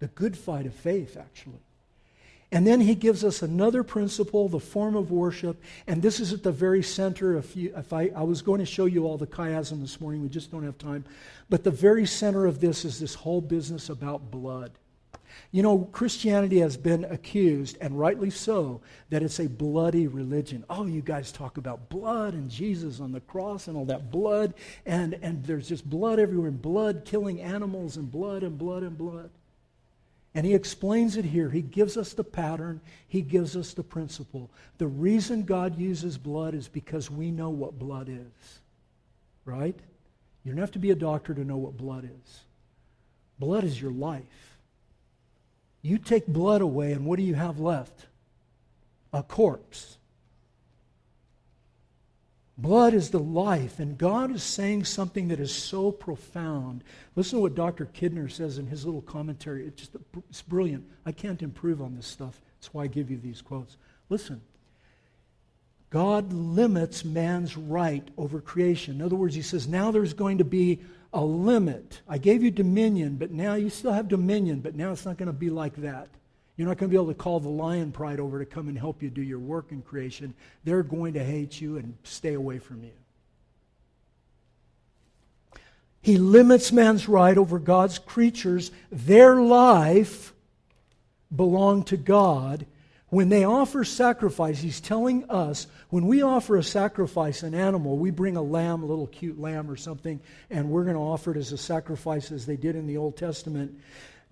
The 0.00 0.08
good 0.08 0.36
fight 0.36 0.66
of 0.66 0.74
faith, 0.74 1.16
actually. 1.16 1.60
And 2.52 2.66
then 2.66 2.82
he 2.82 2.94
gives 2.94 3.24
us 3.24 3.40
another 3.40 3.82
principle, 3.82 4.46
the 4.46 4.60
form 4.60 4.94
of 4.94 5.10
worship. 5.10 5.60
And 5.86 6.02
this 6.02 6.20
is 6.20 6.34
at 6.34 6.42
the 6.42 6.52
very 6.52 6.82
center. 6.82 7.38
If, 7.38 7.56
you, 7.56 7.72
if 7.74 7.94
I, 7.94 8.10
I 8.14 8.22
was 8.24 8.42
going 8.42 8.60
to 8.60 8.66
show 8.66 8.84
you 8.84 9.06
all 9.06 9.16
the 9.16 9.26
chiasm 9.26 9.80
this 9.80 10.02
morning, 10.02 10.20
we 10.20 10.28
just 10.28 10.52
don't 10.52 10.62
have 10.62 10.76
time. 10.76 11.06
But 11.48 11.64
the 11.64 11.70
very 11.70 12.04
center 12.04 12.44
of 12.44 12.60
this 12.60 12.84
is 12.84 13.00
this 13.00 13.14
whole 13.14 13.40
business 13.40 13.88
about 13.88 14.30
blood. 14.30 14.72
You 15.50 15.62
know, 15.62 15.88
Christianity 15.92 16.58
has 16.58 16.76
been 16.76 17.04
accused, 17.04 17.78
and 17.80 17.98
rightly 17.98 18.28
so, 18.28 18.82
that 19.08 19.22
it's 19.22 19.40
a 19.40 19.48
bloody 19.48 20.06
religion. 20.06 20.62
Oh, 20.68 20.84
you 20.84 21.00
guys 21.00 21.32
talk 21.32 21.56
about 21.56 21.88
blood 21.88 22.34
and 22.34 22.50
Jesus 22.50 23.00
on 23.00 23.12
the 23.12 23.20
cross 23.20 23.66
and 23.66 23.78
all 23.78 23.86
that 23.86 24.10
blood, 24.10 24.52
and, 24.84 25.14
and 25.22 25.42
there's 25.44 25.68
just 25.68 25.88
blood 25.88 26.18
everywhere, 26.18 26.48
and 26.48 26.60
blood 26.60 27.06
killing 27.06 27.40
animals, 27.40 27.96
and 27.96 28.10
blood 28.10 28.42
and 28.42 28.58
blood 28.58 28.82
and 28.82 28.98
blood. 28.98 29.30
And 30.34 30.46
he 30.46 30.54
explains 30.54 31.16
it 31.16 31.26
here. 31.26 31.50
He 31.50 31.60
gives 31.60 31.96
us 31.96 32.14
the 32.14 32.24
pattern, 32.24 32.80
he 33.06 33.20
gives 33.20 33.56
us 33.56 33.74
the 33.74 33.82
principle. 33.82 34.50
The 34.78 34.86
reason 34.86 35.42
God 35.42 35.78
uses 35.78 36.16
blood 36.16 36.54
is 36.54 36.68
because 36.68 37.10
we 37.10 37.30
know 37.30 37.50
what 37.50 37.78
blood 37.78 38.08
is. 38.08 38.58
Right? 39.44 39.78
You 40.44 40.52
don't 40.52 40.60
have 40.60 40.72
to 40.72 40.78
be 40.78 40.90
a 40.90 40.96
doctor 40.96 41.34
to 41.34 41.44
know 41.44 41.56
what 41.58 41.76
blood 41.76 42.04
is. 42.04 42.40
Blood 43.38 43.64
is 43.64 43.80
your 43.80 43.92
life. 43.92 44.22
You 45.82 45.98
take 45.98 46.26
blood 46.26 46.60
away, 46.60 46.92
and 46.92 47.04
what 47.04 47.18
do 47.18 47.24
you 47.24 47.34
have 47.34 47.58
left? 47.58 48.06
A 49.12 49.22
corpse. 49.22 49.98
Blood 52.58 52.92
is 52.92 53.10
the 53.10 53.18
life, 53.18 53.78
and 53.78 53.96
God 53.96 54.30
is 54.34 54.42
saying 54.42 54.84
something 54.84 55.28
that 55.28 55.40
is 55.40 55.54
so 55.54 55.90
profound. 55.90 56.84
Listen 57.16 57.38
to 57.38 57.42
what 57.42 57.54
Dr. 57.54 57.86
Kidner 57.86 58.30
says 58.30 58.58
in 58.58 58.66
his 58.66 58.84
little 58.84 59.00
commentary. 59.00 59.66
It's 59.66 59.80
just 59.80 59.96
it's 60.28 60.42
brilliant. 60.42 60.84
I 61.06 61.12
can't 61.12 61.42
improve 61.42 61.80
on 61.80 61.96
this 61.96 62.06
stuff. 62.06 62.40
That's 62.60 62.74
why 62.74 62.84
I 62.84 62.88
give 62.88 63.10
you 63.10 63.16
these 63.16 63.42
quotes. 63.42 63.76
Listen. 64.08 64.42
God 65.92 66.32
limits 66.32 67.04
man's 67.04 67.54
right 67.54 68.06
over 68.16 68.40
creation. 68.40 68.94
In 68.94 69.02
other 69.02 69.14
words, 69.14 69.34
he 69.34 69.42
says, 69.42 69.68
now 69.68 69.90
there's 69.90 70.14
going 70.14 70.38
to 70.38 70.44
be 70.44 70.80
a 71.12 71.22
limit. 71.22 72.00
I 72.08 72.16
gave 72.16 72.42
you 72.42 72.50
dominion, 72.50 73.16
but 73.16 73.30
now 73.30 73.54
you 73.54 73.68
still 73.68 73.92
have 73.92 74.08
dominion, 74.08 74.60
but 74.60 74.74
now 74.74 74.92
it's 74.92 75.04
not 75.04 75.18
going 75.18 75.26
to 75.26 75.34
be 75.34 75.50
like 75.50 75.76
that. 75.76 76.08
You're 76.56 76.68
not 76.68 76.76
going 76.78 76.90
to 76.90 76.94
be 76.94 77.02
able 77.02 77.12
to 77.12 77.18
call 77.18 77.40
the 77.40 77.48
lion 77.48 77.92
pride 77.92 78.20
over 78.20 78.38
to 78.38 78.44
come 78.44 78.68
and 78.68 78.78
help 78.78 79.02
you 79.02 79.10
do 79.10 79.22
your 79.22 79.38
work 79.38 79.72
in 79.72 79.82
creation. 79.82 80.34
They're 80.64 80.82
going 80.82 81.14
to 81.14 81.24
hate 81.24 81.60
you 81.60 81.78
and 81.78 81.96
stay 82.02 82.34
away 82.34 82.58
from 82.58 82.84
you. 82.84 82.92
He 86.02 86.18
limits 86.18 86.72
man's 86.72 87.08
right 87.08 87.38
over 87.38 87.58
God's 87.58 87.98
creatures. 87.98 88.72
Their 88.90 89.36
life 89.36 90.34
belonged 91.34 91.86
to 91.88 91.96
God. 91.96 92.66
When 93.08 93.28
they 93.28 93.44
offer 93.44 93.84
sacrifice, 93.84 94.60
he's 94.60 94.80
telling 94.80 95.28
us 95.30 95.66
when 95.90 96.06
we 96.06 96.22
offer 96.22 96.56
a 96.56 96.62
sacrifice, 96.62 97.42
an 97.42 97.54
animal, 97.54 97.98
we 97.98 98.10
bring 98.10 98.36
a 98.36 98.42
lamb, 98.42 98.82
a 98.82 98.86
little 98.86 99.06
cute 99.06 99.38
lamb 99.38 99.70
or 99.70 99.76
something, 99.76 100.18
and 100.50 100.70
we're 100.70 100.84
going 100.84 100.96
to 100.96 101.02
offer 101.02 101.30
it 101.30 101.36
as 101.36 101.52
a 101.52 101.58
sacrifice 101.58 102.32
as 102.32 102.46
they 102.46 102.56
did 102.56 102.74
in 102.74 102.86
the 102.86 102.96
Old 102.96 103.16
Testament. 103.16 103.78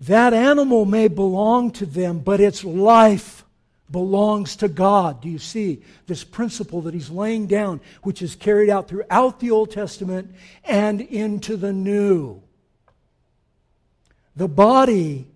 That 0.01 0.33
animal 0.33 0.85
may 0.85 1.07
belong 1.07 1.71
to 1.73 1.85
them, 1.85 2.19
but 2.19 2.39
its 2.39 2.63
life 2.63 3.45
belongs 3.91 4.55
to 4.57 4.67
God. 4.67 5.21
Do 5.21 5.29
you 5.29 5.37
see 5.37 5.83
this 6.07 6.23
principle 6.23 6.81
that 6.81 6.93
he's 6.93 7.11
laying 7.11 7.45
down, 7.45 7.81
which 8.01 8.23
is 8.23 8.35
carried 8.35 8.69
out 8.69 8.87
throughout 8.87 9.39
the 9.39 9.51
Old 9.51 9.69
Testament 9.69 10.33
and 10.63 11.01
into 11.01 11.55
the 11.55 11.71
New? 11.71 12.41
The 14.35 14.47
body, 14.47 15.27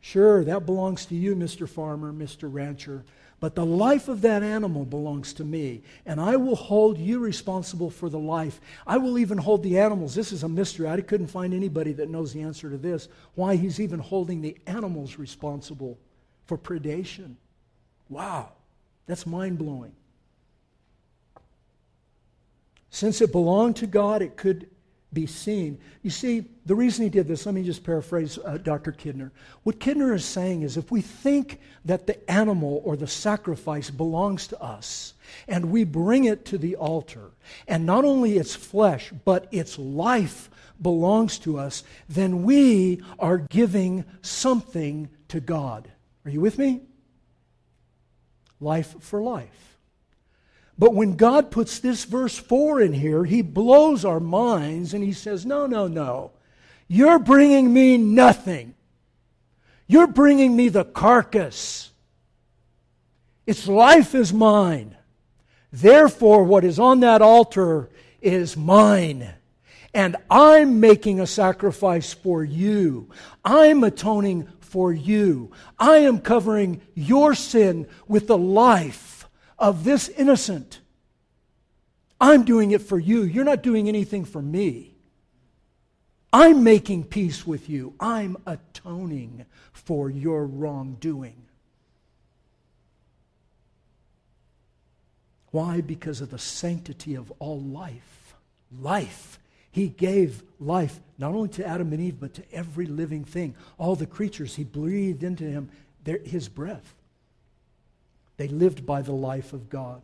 sure, 0.00 0.42
that 0.42 0.66
belongs 0.66 1.06
to 1.06 1.14
you, 1.14 1.36
Mr. 1.36 1.68
Farmer, 1.68 2.12
Mr. 2.12 2.52
Rancher, 2.52 3.04
but 3.38 3.54
the 3.54 3.66
life 3.66 4.08
of 4.08 4.22
that 4.22 4.42
animal 4.42 4.84
belongs 4.84 5.34
to 5.34 5.44
me, 5.44 5.82
and 6.06 6.20
I 6.20 6.36
will 6.36 6.56
hold 6.56 6.98
you 6.98 7.18
responsible 7.18 7.90
for 7.90 8.08
the 8.08 8.18
life. 8.18 8.60
I 8.86 8.96
will 8.96 9.18
even 9.18 9.36
hold 9.36 9.62
the 9.62 9.78
animals. 9.78 10.14
This 10.14 10.32
is 10.32 10.42
a 10.42 10.48
mystery. 10.48 10.88
I 10.88 11.00
couldn't 11.02 11.26
find 11.26 11.52
anybody 11.52 11.92
that 11.94 12.08
knows 12.08 12.32
the 12.32 12.40
answer 12.40 12.70
to 12.70 12.78
this. 12.78 13.08
Why 13.34 13.56
he's 13.56 13.78
even 13.78 14.00
holding 14.00 14.40
the 14.40 14.56
animals 14.66 15.18
responsible 15.18 15.98
for 16.46 16.56
predation. 16.56 17.34
Wow, 18.08 18.52
that's 19.06 19.26
mind 19.26 19.58
blowing. 19.58 19.92
Since 22.88 23.20
it 23.20 23.32
belonged 23.32 23.76
to 23.76 23.86
God, 23.86 24.22
it 24.22 24.36
could 24.36 24.70
be 25.16 25.26
seen. 25.26 25.78
You 26.02 26.10
see, 26.10 26.44
the 26.64 26.76
reason 26.76 27.02
he 27.02 27.10
did 27.10 27.26
this, 27.26 27.44
let 27.44 27.54
me 27.56 27.64
just 27.64 27.82
paraphrase 27.82 28.38
uh, 28.44 28.58
Dr. 28.58 28.92
Kidner. 28.92 29.32
What 29.64 29.80
Kidner 29.80 30.14
is 30.14 30.24
saying 30.24 30.62
is 30.62 30.76
if 30.76 30.92
we 30.92 31.00
think 31.00 31.58
that 31.84 32.06
the 32.06 32.30
animal 32.30 32.82
or 32.84 32.96
the 32.96 33.08
sacrifice 33.08 33.90
belongs 33.90 34.46
to 34.48 34.62
us, 34.62 35.14
and 35.48 35.72
we 35.72 35.82
bring 35.82 36.24
it 36.24 36.44
to 36.44 36.58
the 36.58 36.76
altar, 36.76 37.32
and 37.66 37.84
not 37.84 38.04
only 38.04 38.36
its 38.36 38.54
flesh, 38.54 39.12
but 39.24 39.48
its 39.50 39.78
life 39.78 40.48
belongs 40.80 41.38
to 41.40 41.58
us, 41.58 41.82
then 42.08 42.44
we 42.44 43.02
are 43.18 43.38
giving 43.38 44.04
something 44.22 45.08
to 45.28 45.40
God. 45.40 45.90
Are 46.24 46.30
you 46.30 46.40
with 46.40 46.58
me? 46.58 46.82
life 48.60 48.96
for 49.00 49.22
life. 49.22 49.75
But 50.78 50.94
when 50.94 51.16
God 51.16 51.50
puts 51.50 51.78
this 51.78 52.04
verse 52.04 52.36
4 52.36 52.82
in 52.82 52.92
here, 52.92 53.24
he 53.24 53.40
blows 53.40 54.04
our 54.04 54.20
minds 54.20 54.92
and 54.92 55.02
he 55.02 55.12
says, 55.12 55.46
No, 55.46 55.66
no, 55.66 55.86
no. 55.88 56.32
You're 56.88 57.18
bringing 57.18 57.72
me 57.72 57.96
nothing. 57.96 58.74
You're 59.86 60.06
bringing 60.06 60.54
me 60.54 60.68
the 60.68 60.84
carcass. 60.84 61.90
Its 63.46 63.66
life 63.66 64.14
is 64.14 64.32
mine. 64.32 64.96
Therefore, 65.72 66.44
what 66.44 66.64
is 66.64 66.78
on 66.78 67.00
that 67.00 67.22
altar 67.22 67.88
is 68.20 68.56
mine. 68.56 69.32
And 69.94 70.16
I'm 70.30 70.80
making 70.80 71.20
a 71.20 71.26
sacrifice 71.26 72.12
for 72.12 72.44
you. 72.44 73.08
I'm 73.44 73.82
atoning 73.82 74.48
for 74.60 74.92
you. 74.92 75.52
I 75.78 75.98
am 75.98 76.20
covering 76.20 76.82
your 76.94 77.34
sin 77.34 77.86
with 78.06 78.26
the 78.26 78.36
life 78.36 79.05
of 79.58 79.84
this 79.84 80.08
innocent. 80.08 80.80
I'm 82.20 82.44
doing 82.44 82.70
it 82.70 82.82
for 82.82 82.98
you. 82.98 83.22
You're 83.22 83.44
not 83.44 83.62
doing 83.62 83.88
anything 83.88 84.24
for 84.24 84.40
me. 84.40 84.94
I'm 86.32 86.62
making 86.64 87.04
peace 87.04 87.46
with 87.46 87.68
you. 87.68 87.94
I'm 88.00 88.36
atoning 88.46 89.46
for 89.72 90.10
your 90.10 90.44
wrongdoing. 90.44 91.42
Why? 95.50 95.80
Because 95.80 96.20
of 96.20 96.30
the 96.30 96.38
sanctity 96.38 97.14
of 97.14 97.32
all 97.38 97.60
life. 97.60 98.34
Life. 98.78 99.38
He 99.70 99.88
gave 99.88 100.42
life 100.58 101.00
not 101.18 101.34
only 101.34 101.48
to 101.50 101.66
Adam 101.66 101.92
and 101.92 102.02
Eve, 102.02 102.20
but 102.20 102.34
to 102.34 102.52
every 102.52 102.86
living 102.86 103.24
thing. 103.24 103.54
All 103.78 103.94
the 103.94 104.06
creatures, 104.06 104.56
He 104.56 104.64
breathed 104.64 105.22
into 105.22 105.44
him 105.44 105.70
their, 106.04 106.18
His 106.18 106.48
breath. 106.48 106.94
They 108.36 108.48
lived 108.48 108.84
by 108.84 109.02
the 109.02 109.12
life 109.12 109.52
of 109.52 109.68
God. 109.68 110.02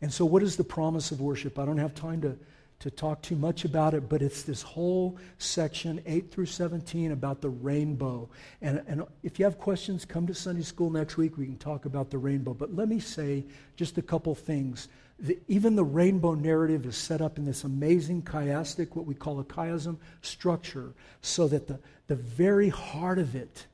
And 0.00 0.12
so, 0.12 0.24
what 0.24 0.42
is 0.42 0.56
the 0.56 0.64
promise 0.64 1.10
of 1.10 1.20
worship? 1.20 1.58
I 1.58 1.64
don't 1.64 1.78
have 1.78 1.94
time 1.94 2.20
to 2.22 2.38
to 2.80 2.90
talk 2.90 3.22
too 3.22 3.34
much 3.34 3.64
about 3.64 3.94
it, 3.94 4.08
but 4.08 4.22
it's 4.22 4.42
this 4.42 4.62
whole 4.62 5.18
section, 5.38 6.00
8 6.06 6.30
through 6.30 6.46
17, 6.46 7.10
about 7.10 7.40
the 7.40 7.48
rainbow. 7.48 8.28
And, 8.62 8.82
and 8.86 9.02
if 9.24 9.38
you 9.38 9.44
have 9.46 9.58
questions, 9.58 10.04
come 10.04 10.28
to 10.28 10.34
Sunday 10.34 10.62
school 10.62 10.88
next 10.88 11.16
week. 11.16 11.36
We 11.36 11.46
can 11.46 11.58
talk 11.58 11.86
about 11.86 12.10
the 12.10 12.18
rainbow. 12.18 12.54
But 12.54 12.74
let 12.74 12.88
me 12.88 13.00
say 13.00 13.44
just 13.76 13.98
a 13.98 14.02
couple 14.02 14.34
things. 14.34 14.88
The, 15.18 15.36
even 15.48 15.74
the 15.74 15.84
rainbow 15.84 16.34
narrative 16.34 16.86
is 16.86 16.96
set 16.96 17.20
up 17.20 17.36
in 17.36 17.44
this 17.44 17.64
amazing 17.64 18.22
chiastic, 18.22 18.94
what 18.94 19.06
we 19.06 19.14
call 19.14 19.40
a 19.40 19.44
chiasm 19.44 19.96
structure, 20.22 20.92
so 21.20 21.48
that 21.48 21.66
the, 21.66 21.80
the 22.06 22.14
very 22.14 22.68
heart 22.68 23.18
of 23.18 23.34
it 23.34 23.66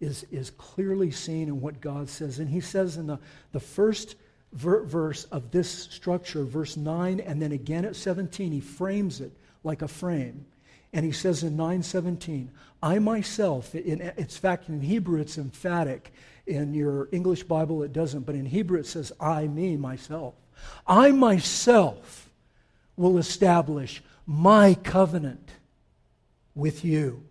is, 0.00 0.24
is 0.30 0.50
clearly 0.50 1.10
seen 1.10 1.48
in 1.48 1.60
what 1.60 1.80
God 1.80 2.08
says. 2.08 2.38
And 2.38 2.48
he 2.48 2.60
says 2.60 2.96
in 2.96 3.06
the, 3.06 3.18
the 3.52 3.60
first 3.60 4.16
ver- 4.52 4.84
verse 4.84 5.24
of 5.24 5.50
this 5.50 5.70
structure, 5.70 6.44
verse 6.44 6.76
9, 6.76 7.20
and 7.20 7.40
then 7.40 7.52
again 7.52 7.84
at 7.84 7.96
17, 7.96 8.52
he 8.52 8.60
frames 8.60 9.20
it 9.20 9.32
like 9.62 9.82
a 9.82 9.88
frame. 9.88 10.46
And 10.92 11.04
he 11.04 11.12
says 11.12 11.42
in 11.42 11.56
917, 11.56 12.50
I 12.82 12.98
myself, 12.98 13.74
in, 13.74 14.00
it's 14.16 14.36
fact 14.36 14.68
in 14.68 14.80
Hebrew 14.80 15.20
it's 15.20 15.38
emphatic. 15.38 16.12
In 16.46 16.74
your 16.74 17.08
English 17.12 17.44
Bible 17.44 17.82
it 17.82 17.92
doesn't, 17.92 18.26
but 18.26 18.34
in 18.34 18.46
Hebrew 18.46 18.80
it 18.80 18.86
says, 18.86 19.12
I, 19.20 19.46
me, 19.46 19.76
myself. 19.76 20.34
I 20.86 21.12
myself 21.12 22.30
will 22.96 23.18
establish 23.18 24.02
my 24.26 24.74
covenant 24.74 25.50
with 26.54 26.84
you. 26.84 27.22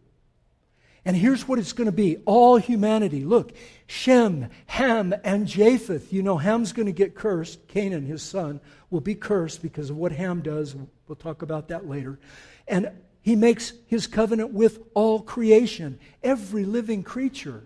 And 1.09 1.17
here's 1.17 1.47
what 1.47 1.57
it's 1.57 1.73
going 1.73 1.87
to 1.87 1.91
be 1.91 2.17
all 2.27 2.57
humanity. 2.57 3.25
Look, 3.25 3.53
Shem, 3.87 4.47
Ham, 4.67 5.15
and 5.23 5.47
Japheth. 5.47 6.13
You 6.13 6.21
know, 6.21 6.37
Ham's 6.37 6.71
going 6.71 6.85
to 6.85 6.91
get 6.91 7.15
cursed. 7.15 7.67
Canaan, 7.67 8.05
his 8.05 8.21
son, 8.21 8.61
will 8.91 8.99
be 9.01 9.15
cursed 9.15 9.63
because 9.63 9.89
of 9.89 9.97
what 9.97 10.11
Ham 10.11 10.41
does. 10.41 10.75
We'll 11.07 11.15
talk 11.15 11.41
about 11.41 11.69
that 11.69 11.89
later. 11.89 12.19
And 12.67 12.91
he 13.23 13.35
makes 13.35 13.73
his 13.87 14.05
covenant 14.05 14.53
with 14.53 14.83
all 14.93 15.19
creation, 15.21 15.97
every 16.21 16.63
living 16.63 17.01
creature. 17.01 17.63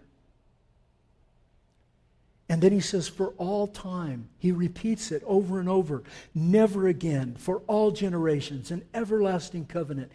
And 2.48 2.62
then 2.62 2.72
he 2.72 2.80
says, 2.80 3.10
for 3.10 3.34
all 3.38 3.68
time. 3.68 4.30
He 4.40 4.54
repeats 4.54 5.12
it 5.12 5.22
over 5.26 5.60
and 5.60 5.68
over. 5.68 6.04
Never 6.34 6.88
again, 6.88 7.36
for 7.38 7.58
all 7.68 7.92
generations, 7.92 8.72
an 8.72 8.86
everlasting 8.94 9.66
covenant. 9.66 10.14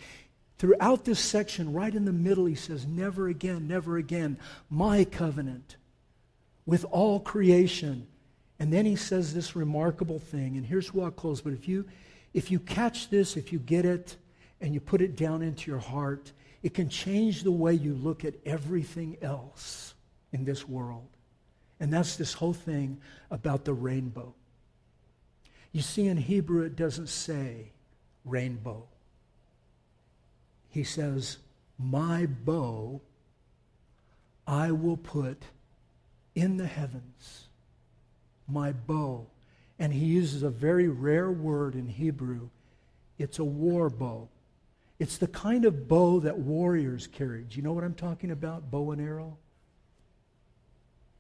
Throughout 0.59 1.05
this 1.05 1.21
section, 1.21 1.73
right 1.73 1.95
in 1.95 2.05
the 2.05 2.13
middle, 2.13 2.47
he 2.47 2.57
says, 2.57 2.85
Never 2.85 3.29
again, 3.29 3.69
never 3.69 3.97
again, 3.97 4.39
my 4.69 5.05
covenant 5.05 5.77
with 6.67 6.85
all 6.91 7.21
creation. 7.21 8.07
And 8.59 8.73
then 8.73 8.85
he 8.85 8.97
says 8.97 9.33
this 9.33 9.55
remarkable 9.55 10.19
thing, 10.19 10.57
and 10.57 10.67
here's 10.67 10.93
where 10.93 11.07
I'll 11.07 11.11
close. 11.13 11.41
But 11.41 11.53
if 11.53 11.69
you, 11.69 11.85
if 12.35 12.51
you 12.51 12.59
catch 12.59 13.09
this, 13.09 13.37
if 13.37 13.53
you 13.53 13.61
get 13.61 13.85
it, 13.85 14.17
and 14.61 14.75
you 14.75 14.81
put 14.81 15.01
it 15.01 15.15
down 15.15 15.43
into 15.43 15.71
your 15.71 15.79
heart, 15.79 16.33
it 16.65 16.75
can 16.75 16.89
change 16.89 17.45
the 17.45 17.53
way 17.53 17.75
you 17.75 17.95
look 17.95 18.25
at 18.25 18.35
everything 18.45 19.17
else 19.23 19.95
in 20.33 20.45
this 20.45 20.69
world. 20.69 21.07
And 21.79 21.93
that's 21.93 22.17
this 22.17 22.33
whole 22.33 22.53
thing 22.53 23.01
about 23.31 23.65
the 23.65 23.73
rainbow. 23.73 24.35
You 25.71 25.83
see, 25.83 26.09
in 26.09 26.17
Hebrew, 26.17 26.65
it 26.65 26.75
doesn't 26.75 27.09
say 27.09 27.71
rainbow 28.25 28.89
he 30.79 30.85
says, 30.85 31.39
My 31.77 32.27
bow 32.27 33.01
I 34.47 34.71
will 34.71 34.97
put 34.97 35.43
in 36.37 36.57
the 36.57 36.69
heavens. 36.69 37.49
My 38.47 38.71
bow. 38.71 39.27
And 39.81 39.93
he 39.93 40.07
uses 40.07 40.45
a 40.45 40.51
very 40.51 40.87
rare 40.87 41.33
word 41.33 41.75
in 41.75 41.89
Hebrew. 41.89 42.51
It's 43.19 43.41
a 43.41 43.45
war 43.45 43.91
bow. 43.91 44.29
It's 45.01 45.19
the 45.19 45.27
kind 45.27 45.65
of 45.65 45.89
bow 45.89 46.21
that 46.21 46.39
warriors 46.39 47.09
carried. 47.09 47.49
Do 47.49 47.57
you 47.57 47.63
know 47.63 47.73
what 47.73 47.83
I'm 47.83 47.95
talking 47.95 48.31
about? 48.31 48.71
Bow 48.71 48.93
and 48.93 49.01
arrow? 49.01 49.37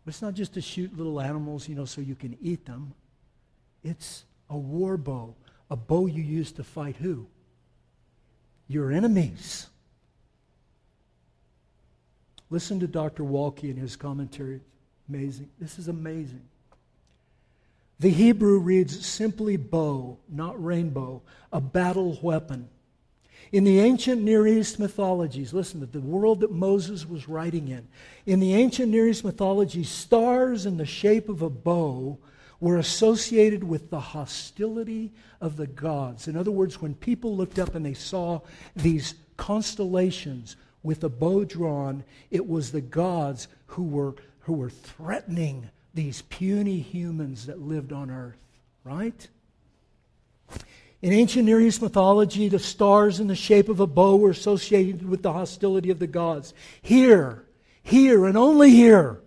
It's 0.06 0.22
not 0.22 0.34
just 0.34 0.54
to 0.54 0.60
shoot 0.60 0.96
little 0.96 1.20
animals, 1.20 1.68
you 1.68 1.74
know, 1.74 1.84
so 1.84 2.00
you 2.00 2.14
can 2.14 2.38
eat 2.40 2.64
them. 2.64 2.94
It's 3.82 4.24
a 4.48 4.56
war 4.56 4.96
bow, 4.96 5.34
a 5.68 5.74
bow 5.74 6.06
you 6.06 6.22
use 6.22 6.52
to 6.52 6.62
fight 6.62 6.94
who? 6.94 7.26
Your 8.68 8.92
enemies. 8.92 9.66
Listen 12.50 12.80
to 12.80 12.86
Dr. 12.86 13.24
Waltke 13.24 13.64
in 13.64 13.76
his 13.76 13.96
commentary. 13.96 14.60
Amazing. 15.08 15.48
This 15.58 15.78
is 15.78 15.88
amazing. 15.88 16.42
The 18.00 18.10
Hebrew 18.10 18.58
reads 18.58 19.04
simply 19.04 19.56
bow, 19.56 20.18
not 20.28 20.62
rainbow, 20.62 21.22
a 21.52 21.60
battle 21.60 22.18
weapon. 22.22 22.68
In 23.50 23.64
the 23.64 23.80
ancient 23.80 24.22
Near 24.22 24.46
East 24.46 24.78
mythologies, 24.78 25.52
listen 25.52 25.80
to 25.80 25.86
the 25.86 26.00
world 26.00 26.40
that 26.40 26.52
Moses 26.52 27.08
was 27.08 27.28
writing 27.28 27.68
in. 27.68 27.88
In 28.26 28.40
the 28.40 28.54
ancient 28.54 28.90
Near 28.90 29.08
East 29.08 29.24
mythologies, 29.24 29.88
stars 29.88 30.66
in 30.66 30.76
the 30.76 30.86
shape 30.86 31.28
of 31.28 31.42
a 31.42 31.50
bow 31.50 32.18
were 32.60 32.76
associated 32.78 33.62
with 33.62 33.90
the 33.90 34.00
hostility 34.00 35.12
of 35.40 35.56
the 35.56 35.66
gods. 35.66 36.26
In 36.26 36.36
other 36.36 36.50
words, 36.50 36.80
when 36.80 36.94
people 36.94 37.36
looked 37.36 37.58
up 37.58 37.74
and 37.74 37.86
they 37.86 37.94
saw 37.94 38.40
these 38.74 39.14
constellations 39.36 40.56
with 40.82 41.04
a 41.04 41.08
bow 41.08 41.44
drawn, 41.44 42.04
it 42.30 42.46
was 42.46 42.72
the 42.72 42.80
gods 42.80 43.48
who 43.66 43.84
were, 43.84 44.14
who 44.40 44.54
were 44.54 44.70
threatening 44.70 45.70
these 45.94 46.22
puny 46.22 46.80
humans 46.80 47.46
that 47.46 47.60
lived 47.60 47.92
on 47.92 48.10
earth, 48.10 48.38
right? 48.84 49.28
In 51.00 51.12
ancient 51.12 51.44
Near 51.44 51.60
East 51.60 51.80
mythology, 51.80 52.48
the 52.48 52.58
stars 52.58 53.20
in 53.20 53.28
the 53.28 53.36
shape 53.36 53.68
of 53.68 53.78
a 53.78 53.86
bow 53.86 54.16
were 54.16 54.30
associated 54.30 55.08
with 55.08 55.22
the 55.22 55.32
hostility 55.32 55.90
of 55.90 56.00
the 56.00 56.08
gods. 56.08 56.54
Here, 56.82 57.44
here, 57.82 58.26
and 58.26 58.36
only 58.36 58.70
here 58.70 59.20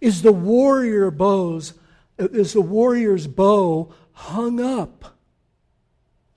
is 0.00 0.20
the 0.20 0.32
warrior 0.32 1.10
bows 1.10 1.72
is 2.20 2.54
a 2.54 2.60
warrior's 2.60 3.26
bow 3.26 3.92
hung 4.12 4.60
up 4.60 5.16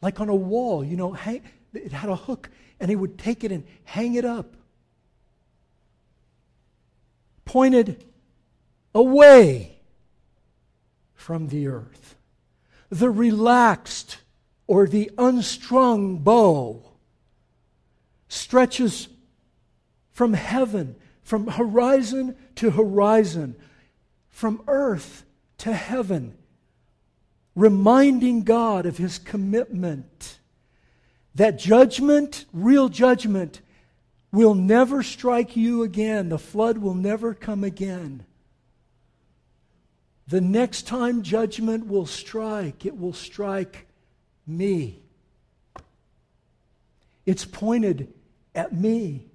like 0.02 0.20
on 0.20 0.30
a 0.30 0.36
wall. 0.36 0.84
You 0.84 0.98
know, 0.98 1.14
hang, 1.14 1.42
it 1.74 1.92
had 1.92 2.10
a 2.10 2.16
hook, 2.16 2.50
and 2.80 2.90
he 2.90 2.96
would 2.96 3.18
take 3.18 3.44
it 3.44 3.52
and 3.52 3.64
hang 3.86 4.16
it 4.16 4.26
up, 4.26 4.56
pointed 7.46 8.04
away 8.94 9.80
from 11.14 11.48
the 11.48 11.68
earth. 11.68 12.16
The 12.90 13.10
relaxed 13.10 14.18
or 14.68 14.88
the 14.88 15.10
unstrung 15.18 16.20
bow 16.20 16.84
stretches 18.28 19.08
from 20.12 20.34
heaven, 20.34 20.96
from 21.24 21.48
horizon 21.48 22.36
to 22.56 22.72
horizon, 22.72 23.56
from 24.30 24.62
earth 24.68 25.24
to 25.60 25.74
heaven, 25.74 26.38
reminding 27.56 28.44
God 28.44 28.86
of 28.86 28.98
his 28.98 29.20
commitment 29.20 30.40
that 31.36 31.58
judgment, 31.58 32.46
real 32.54 32.90
judgment, 32.90 33.62
will 34.32 34.56
never 34.56 35.04
strike 35.04 35.56
you 35.56 35.84
again. 35.84 36.30
The 36.30 36.40
flood 36.40 36.78
will 36.78 36.94
never 36.94 37.34
come 37.34 37.64
again. 37.64 38.26
The 40.28 40.42
next 40.42 40.88
time 40.88 41.22
judgment 41.22 41.88
will 41.88 42.06
strike, 42.06 42.86
it 42.86 42.98
will 42.98 43.14
strike 43.14 43.88
me. 44.48 45.02
It's 47.26 47.46
pointed 47.46 48.14
at 48.56 48.74
me. 48.74 49.26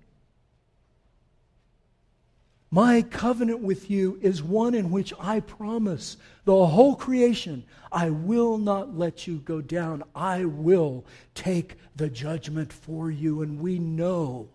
My 2.71 3.01
covenant 3.01 3.61
with 3.61 3.91
you 3.91 4.19
is 4.21 4.43
one 4.43 4.75
in 4.75 4.91
which 4.91 5.15
I 5.19 5.41
promise 5.41 6.19
the 6.45 6.67
whole 6.67 6.97
creation, 6.97 7.65
I 7.91 8.11
will 8.11 8.59
not 8.59 8.97
let 8.97 9.27
you 9.27 9.39
go 9.39 9.61
down. 9.63 10.03
I 10.15 10.45
will 10.45 11.07
take 11.35 11.77
the 11.97 12.11
judgment 12.11 12.73
for 12.73 13.11
you. 13.11 13.41
And 13.41 13.61
we 13.61 13.79
know 13.79 14.49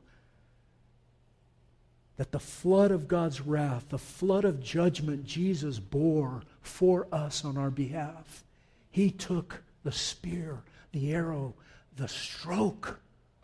that 2.18 2.32
the 2.32 2.40
flood 2.40 2.92
of 2.92 3.08
God's 3.08 3.42
wrath, 3.42 3.90
the 3.90 3.98
flood 3.98 4.46
of 4.46 4.62
judgment 4.62 5.26
Jesus 5.26 5.80
bore 5.80 6.44
for 6.62 7.08
us 7.12 7.44
on 7.44 7.58
our 7.58 7.72
behalf, 7.72 8.44
he 8.92 9.10
took 9.10 9.64
the 9.84 9.92
spear, 9.92 10.60
the 10.92 11.14
arrow, 11.14 11.56
the 11.96 12.08
stroke 12.08 13.00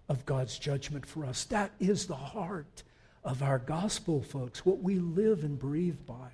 of 0.07 0.28
God's 0.28 0.59
judgment 0.59 1.07
for 1.07 1.26
us. 1.26 1.43
That 1.45 1.72
is 1.80 2.05
the 2.05 2.15
heart 2.15 2.84
of 3.30 3.43
our 3.43 3.59
gospel, 3.59 4.23
folks, 4.23 4.65
what 4.65 4.80
we 4.80 4.97
live 4.97 5.43
and 5.43 5.59
breathe 5.59 5.99
by. 6.07 6.32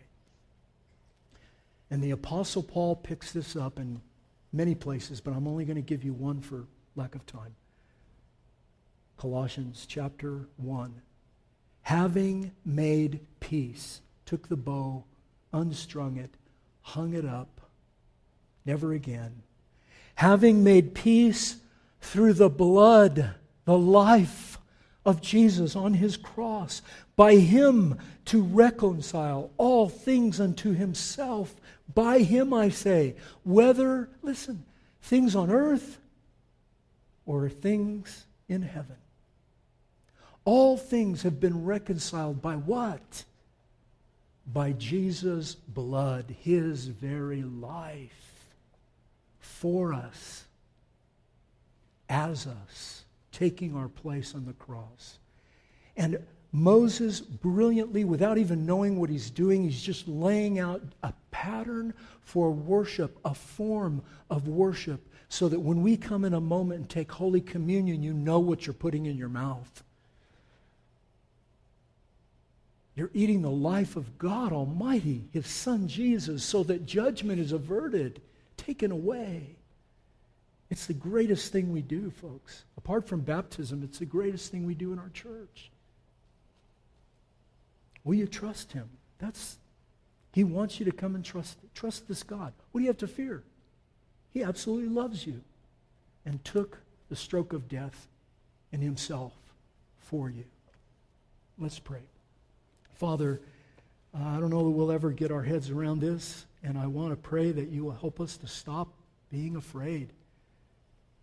And 1.91 2.01
the 2.01 2.11
Apostle 2.11 2.63
Paul 2.63 2.95
picks 2.95 3.33
this 3.33 3.57
up 3.57 3.79
in 3.79 3.99
many 4.53 4.75
places, 4.75 5.19
but 5.19 5.33
I'm 5.33 5.45
only 5.45 5.65
going 5.65 5.75
to 5.75 5.81
give 5.81 6.05
you 6.05 6.13
one 6.13 6.39
for 6.39 6.67
lack 6.95 7.13
of 7.13 7.25
time. 7.25 7.53
Colossians 9.17 9.85
chapter 9.85 10.47
1. 10.55 11.01
Having 11.81 12.53
made 12.63 13.19
peace, 13.41 13.99
took 14.25 14.47
the 14.47 14.55
bow, 14.55 15.03
unstrung 15.51 16.15
it, 16.15 16.35
hung 16.81 17.13
it 17.13 17.25
up, 17.25 17.59
never 18.65 18.93
again. 18.93 19.43
Having 20.15 20.63
made 20.63 20.95
peace 20.95 21.57
through 21.99 22.33
the 22.33 22.49
blood, 22.49 23.35
the 23.65 23.77
life 23.77 24.59
of 25.05 25.21
Jesus 25.21 25.75
on 25.75 25.93
his 25.93 26.17
cross, 26.17 26.81
by 27.15 27.35
him 27.35 27.97
to 28.25 28.41
reconcile 28.41 29.51
all 29.57 29.87
things 29.87 30.41
unto 30.41 30.73
himself. 30.73 31.55
By 31.93 32.19
him, 32.19 32.53
I 32.53 32.69
say, 32.69 33.15
whether, 33.43 34.09
listen, 34.23 34.65
things 35.01 35.35
on 35.35 35.51
earth 35.51 35.99
or 37.25 37.47
things 37.49 38.25
in 38.49 38.63
heaven. 38.63 38.97
All 40.43 40.77
things 40.77 41.21
have 41.21 41.39
been 41.39 41.65
reconciled 41.65 42.41
by 42.41 42.55
what? 42.55 43.23
By 44.51 44.73
Jesus' 44.73 45.55
blood, 45.55 46.35
his 46.41 46.85
very 46.85 47.43
life 47.43 48.11
for 49.39 49.93
us, 49.93 50.45
as 52.09 52.45
us 52.45 53.04
taking 53.35 53.75
our 53.75 53.89
place 53.89 54.33
on 54.33 54.45
the 54.45 54.53
cross. 54.53 55.19
And 55.97 56.19
Moses 56.53 57.19
brilliantly, 57.19 58.05
without 58.05 58.37
even 58.37 58.65
knowing 58.65 58.97
what 58.97 59.09
he's 59.09 59.29
doing, 59.29 59.63
he's 59.63 59.81
just 59.81 60.07
laying 60.07 60.57
out 60.57 60.81
a 61.03 61.13
pattern 61.31 61.93
for 62.21 62.49
worship, 62.51 63.19
a 63.25 63.33
form 63.33 64.01
of 64.29 64.47
worship, 64.47 65.05
so 65.27 65.49
that 65.49 65.59
when 65.59 65.81
we 65.81 65.97
come 65.97 66.23
in 66.23 66.33
a 66.33 66.39
moment 66.39 66.79
and 66.79 66.89
take 66.89 67.11
Holy 67.11 67.41
Communion, 67.41 68.01
you 68.01 68.13
know 68.13 68.39
what 68.39 68.65
you're 68.65 68.73
putting 68.73 69.05
in 69.05 69.17
your 69.17 69.27
mouth. 69.27 69.83
You're 72.95 73.11
eating 73.13 73.41
the 73.41 73.51
life 73.51 73.97
of 73.97 74.17
God 74.17 74.53
Almighty, 74.53 75.25
His 75.33 75.47
Son 75.47 75.89
Jesus, 75.89 76.41
so 76.45 76.63
that 76.63 76.85
judgment 76.85 77.41
is 77.41 77.51
averted, 77.51 78.21
taken 78.55 78.91
away. 78.91 79.57
It's 80.75 80.87
the 80.87 80.93
greatest 80.93 81.53
thing 81.53 81.71
we 81.71 81.81
do, 81.81 82.11
folks. 82.11 82.65
Apart 82.75 83.07
from 83.07 83.21
baptism, 83.21 83.81
it's 83.81 83.99
the 83.99 84.05
greatest 84.05 84.51
thing 84.51 84.65
we 84.65 84.75
do 84.75 84.91
in 84.91 84.99
our 84.99 85.07
church. 85.07 85.71
Will 88.03 88.15
you 88.15 88.27
trust 88.27 88.73
him? 88.73 88.89
That's 89.17 89.57
he 90.33 90.43
wants 90.43 90.77
you 90.77 90.85
to 90.85 90.91
come 90.91 91.15
and 91.15 91.23
trust 91.23 91.59
trust 91.73 92.09
this 92.09 92.23
God. 92.23 92.51
What 92.73 92.79
do 92.79 92.83
you 92.83 92.89
have 92.89 92.97
to 92.97 93.07
fear? 93.07 93.41
He 94.33 94.43
absolutely 94.43 94.89
loves 94.89 95.25
you 95.25 95.39
and 96.25 96.43
took 96.43 96.79
the 97.07 97.15
stroke 97.15 97.53
of 97.53 97.69
death 97.69 98.09
in 98.73 98.81
himself 98.81 99.31
for 99.97 100.29
you. 100.29 100.43
Let's 101.57 101.79
pray. 101.79 102.03
Father, 102.95 103.39
uh, 104.13 104.25
I 104.25 104.41
don't 104.41 104.49
know 104.49 104.65
that 104.65 104.71
we'll 104.71 104.91
ever 104.91 105.11
get 105.11 105.31
our 105.31 105.43
heads 105.43 105.69
around 105.69 106.01
this, 106.01 106.45
and 106.63 106.77
I 106.77 106.87
want 106.87 107.11
to 107.11 107.15
pray 107.15 107.53
that 107.53 107.69
you 107.69 107.85
will 107.85 107.93
help 107.93 108.19
us 108.19 108.35
to 108.35 108.47
stop 108.47 108.89
being 109.31 109.55
afraid 109.55 110.11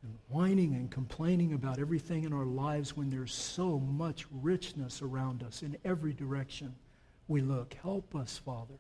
and 0.03 0.19
whining 0.29 0.75
and 0.75 0.91
complaining 0.91 1.53
about 1.53 1.79
everything 1.79 2.25
in 2.25 2.33
our 2.33 2.45
lives 2.45 2.97
when 2.97 3.11
there's 3.11 3.35
so 3.35 3.79
much 3.79 4.27
richness 4.31 5.03
around 5.03 5.43
us 5.43 5.63
in 5.63 5.77
every 5.85 6.13
direction 6.13 6.75
we 7.29 7.41
look. 7.41 7.75
Help 7.83 8.15
us, 8.15 8.39
Father, 8.45 8.79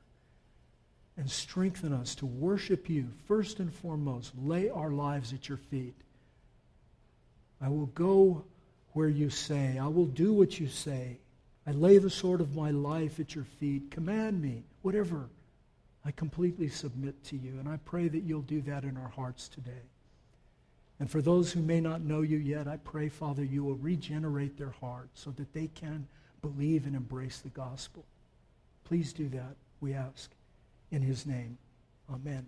and 1.16 1.30
strengthen 1.30 1.92
us 1.92 2.14
to 2.16 2.26
worship 2.26 2.88
you 2.90 3.08
first 3.26 3.60
and 3.60 3.72
foremost. 3.72 4.32
Lay 4.36 4.68
our 4.68 4.90
lives 4.90 5.32
at 5.32 5.48
your 5.48 5.58
feet. 5.58 5.94
I 7.60 7.68
will 7.68 7.86
go 7.86 8.44
where 8.92 9.08
you 9.08 9.30
say. 9.30 9.78
I 9.78 9.86
will 9.86 10.06
do 10.06 10.32
what 10.32 10.58
you 10.58 10.68
say. 10.68 11.18
I 11.66 11.70
lay 11.70 11.98
the 11.98 12.10
sword 12.10 12.40
of 12.40 12.56
my 12.56 12.72
life 12.72 13.20
at 13.20 13.34
your 13.34 13.44
feet. 13.44 13.90
Command 13.90 14.42
me, 14.42 14.64
whatever. 14.82 15.28
I 16.04 16.10
completely 16.10 16.68
submit 16.68 17.22
to 17.26 17.36
you, 17.36 17.58
and 17.60 17.68
I 17.68 17.76
pray 17.84 18.08
that 18.08 18.24
you'll 18.24 18.42
do 18.42 18.60
that 18.62 18.82
in 18.82 18.96
our 18.96 19.08
hearts 19.08 19.48
today. 19.48 19.70
And 21.00 21.10
for 21.10 21.20
those 21.20 21.52
who 21.52 21.62
may 21.62 21.80
not 21.80 22.02
know 22.02 22.22
you 22.22 22.38
yet, 22.38 22.68
I 22.68 22.76
pray, 22.76 23.08
Father, 23.08 23.44
you 23.44 23.64
will 23.64 23.76
regenerate 23.76 24.56
their 24.56 24.70
heart 24.70 25.10
so 25.14 25.30
that 25.32 25.52
they 25.52 25.66
can 25.68 26.06
believe 26.42 26.86
and 26.86 26.94
embrace 26.94 27.38
the 27.38 27.48
gospel. 27.48 28.04
Please 28.84 29.12
do 29.12 29.28
that, 29.30 29.56
we 29.80 29.94
ask. 29.94 30.30
In 30.90 31.02
his 31.02 31.26
name, 31.26 31.58
amen. 32.12 32.46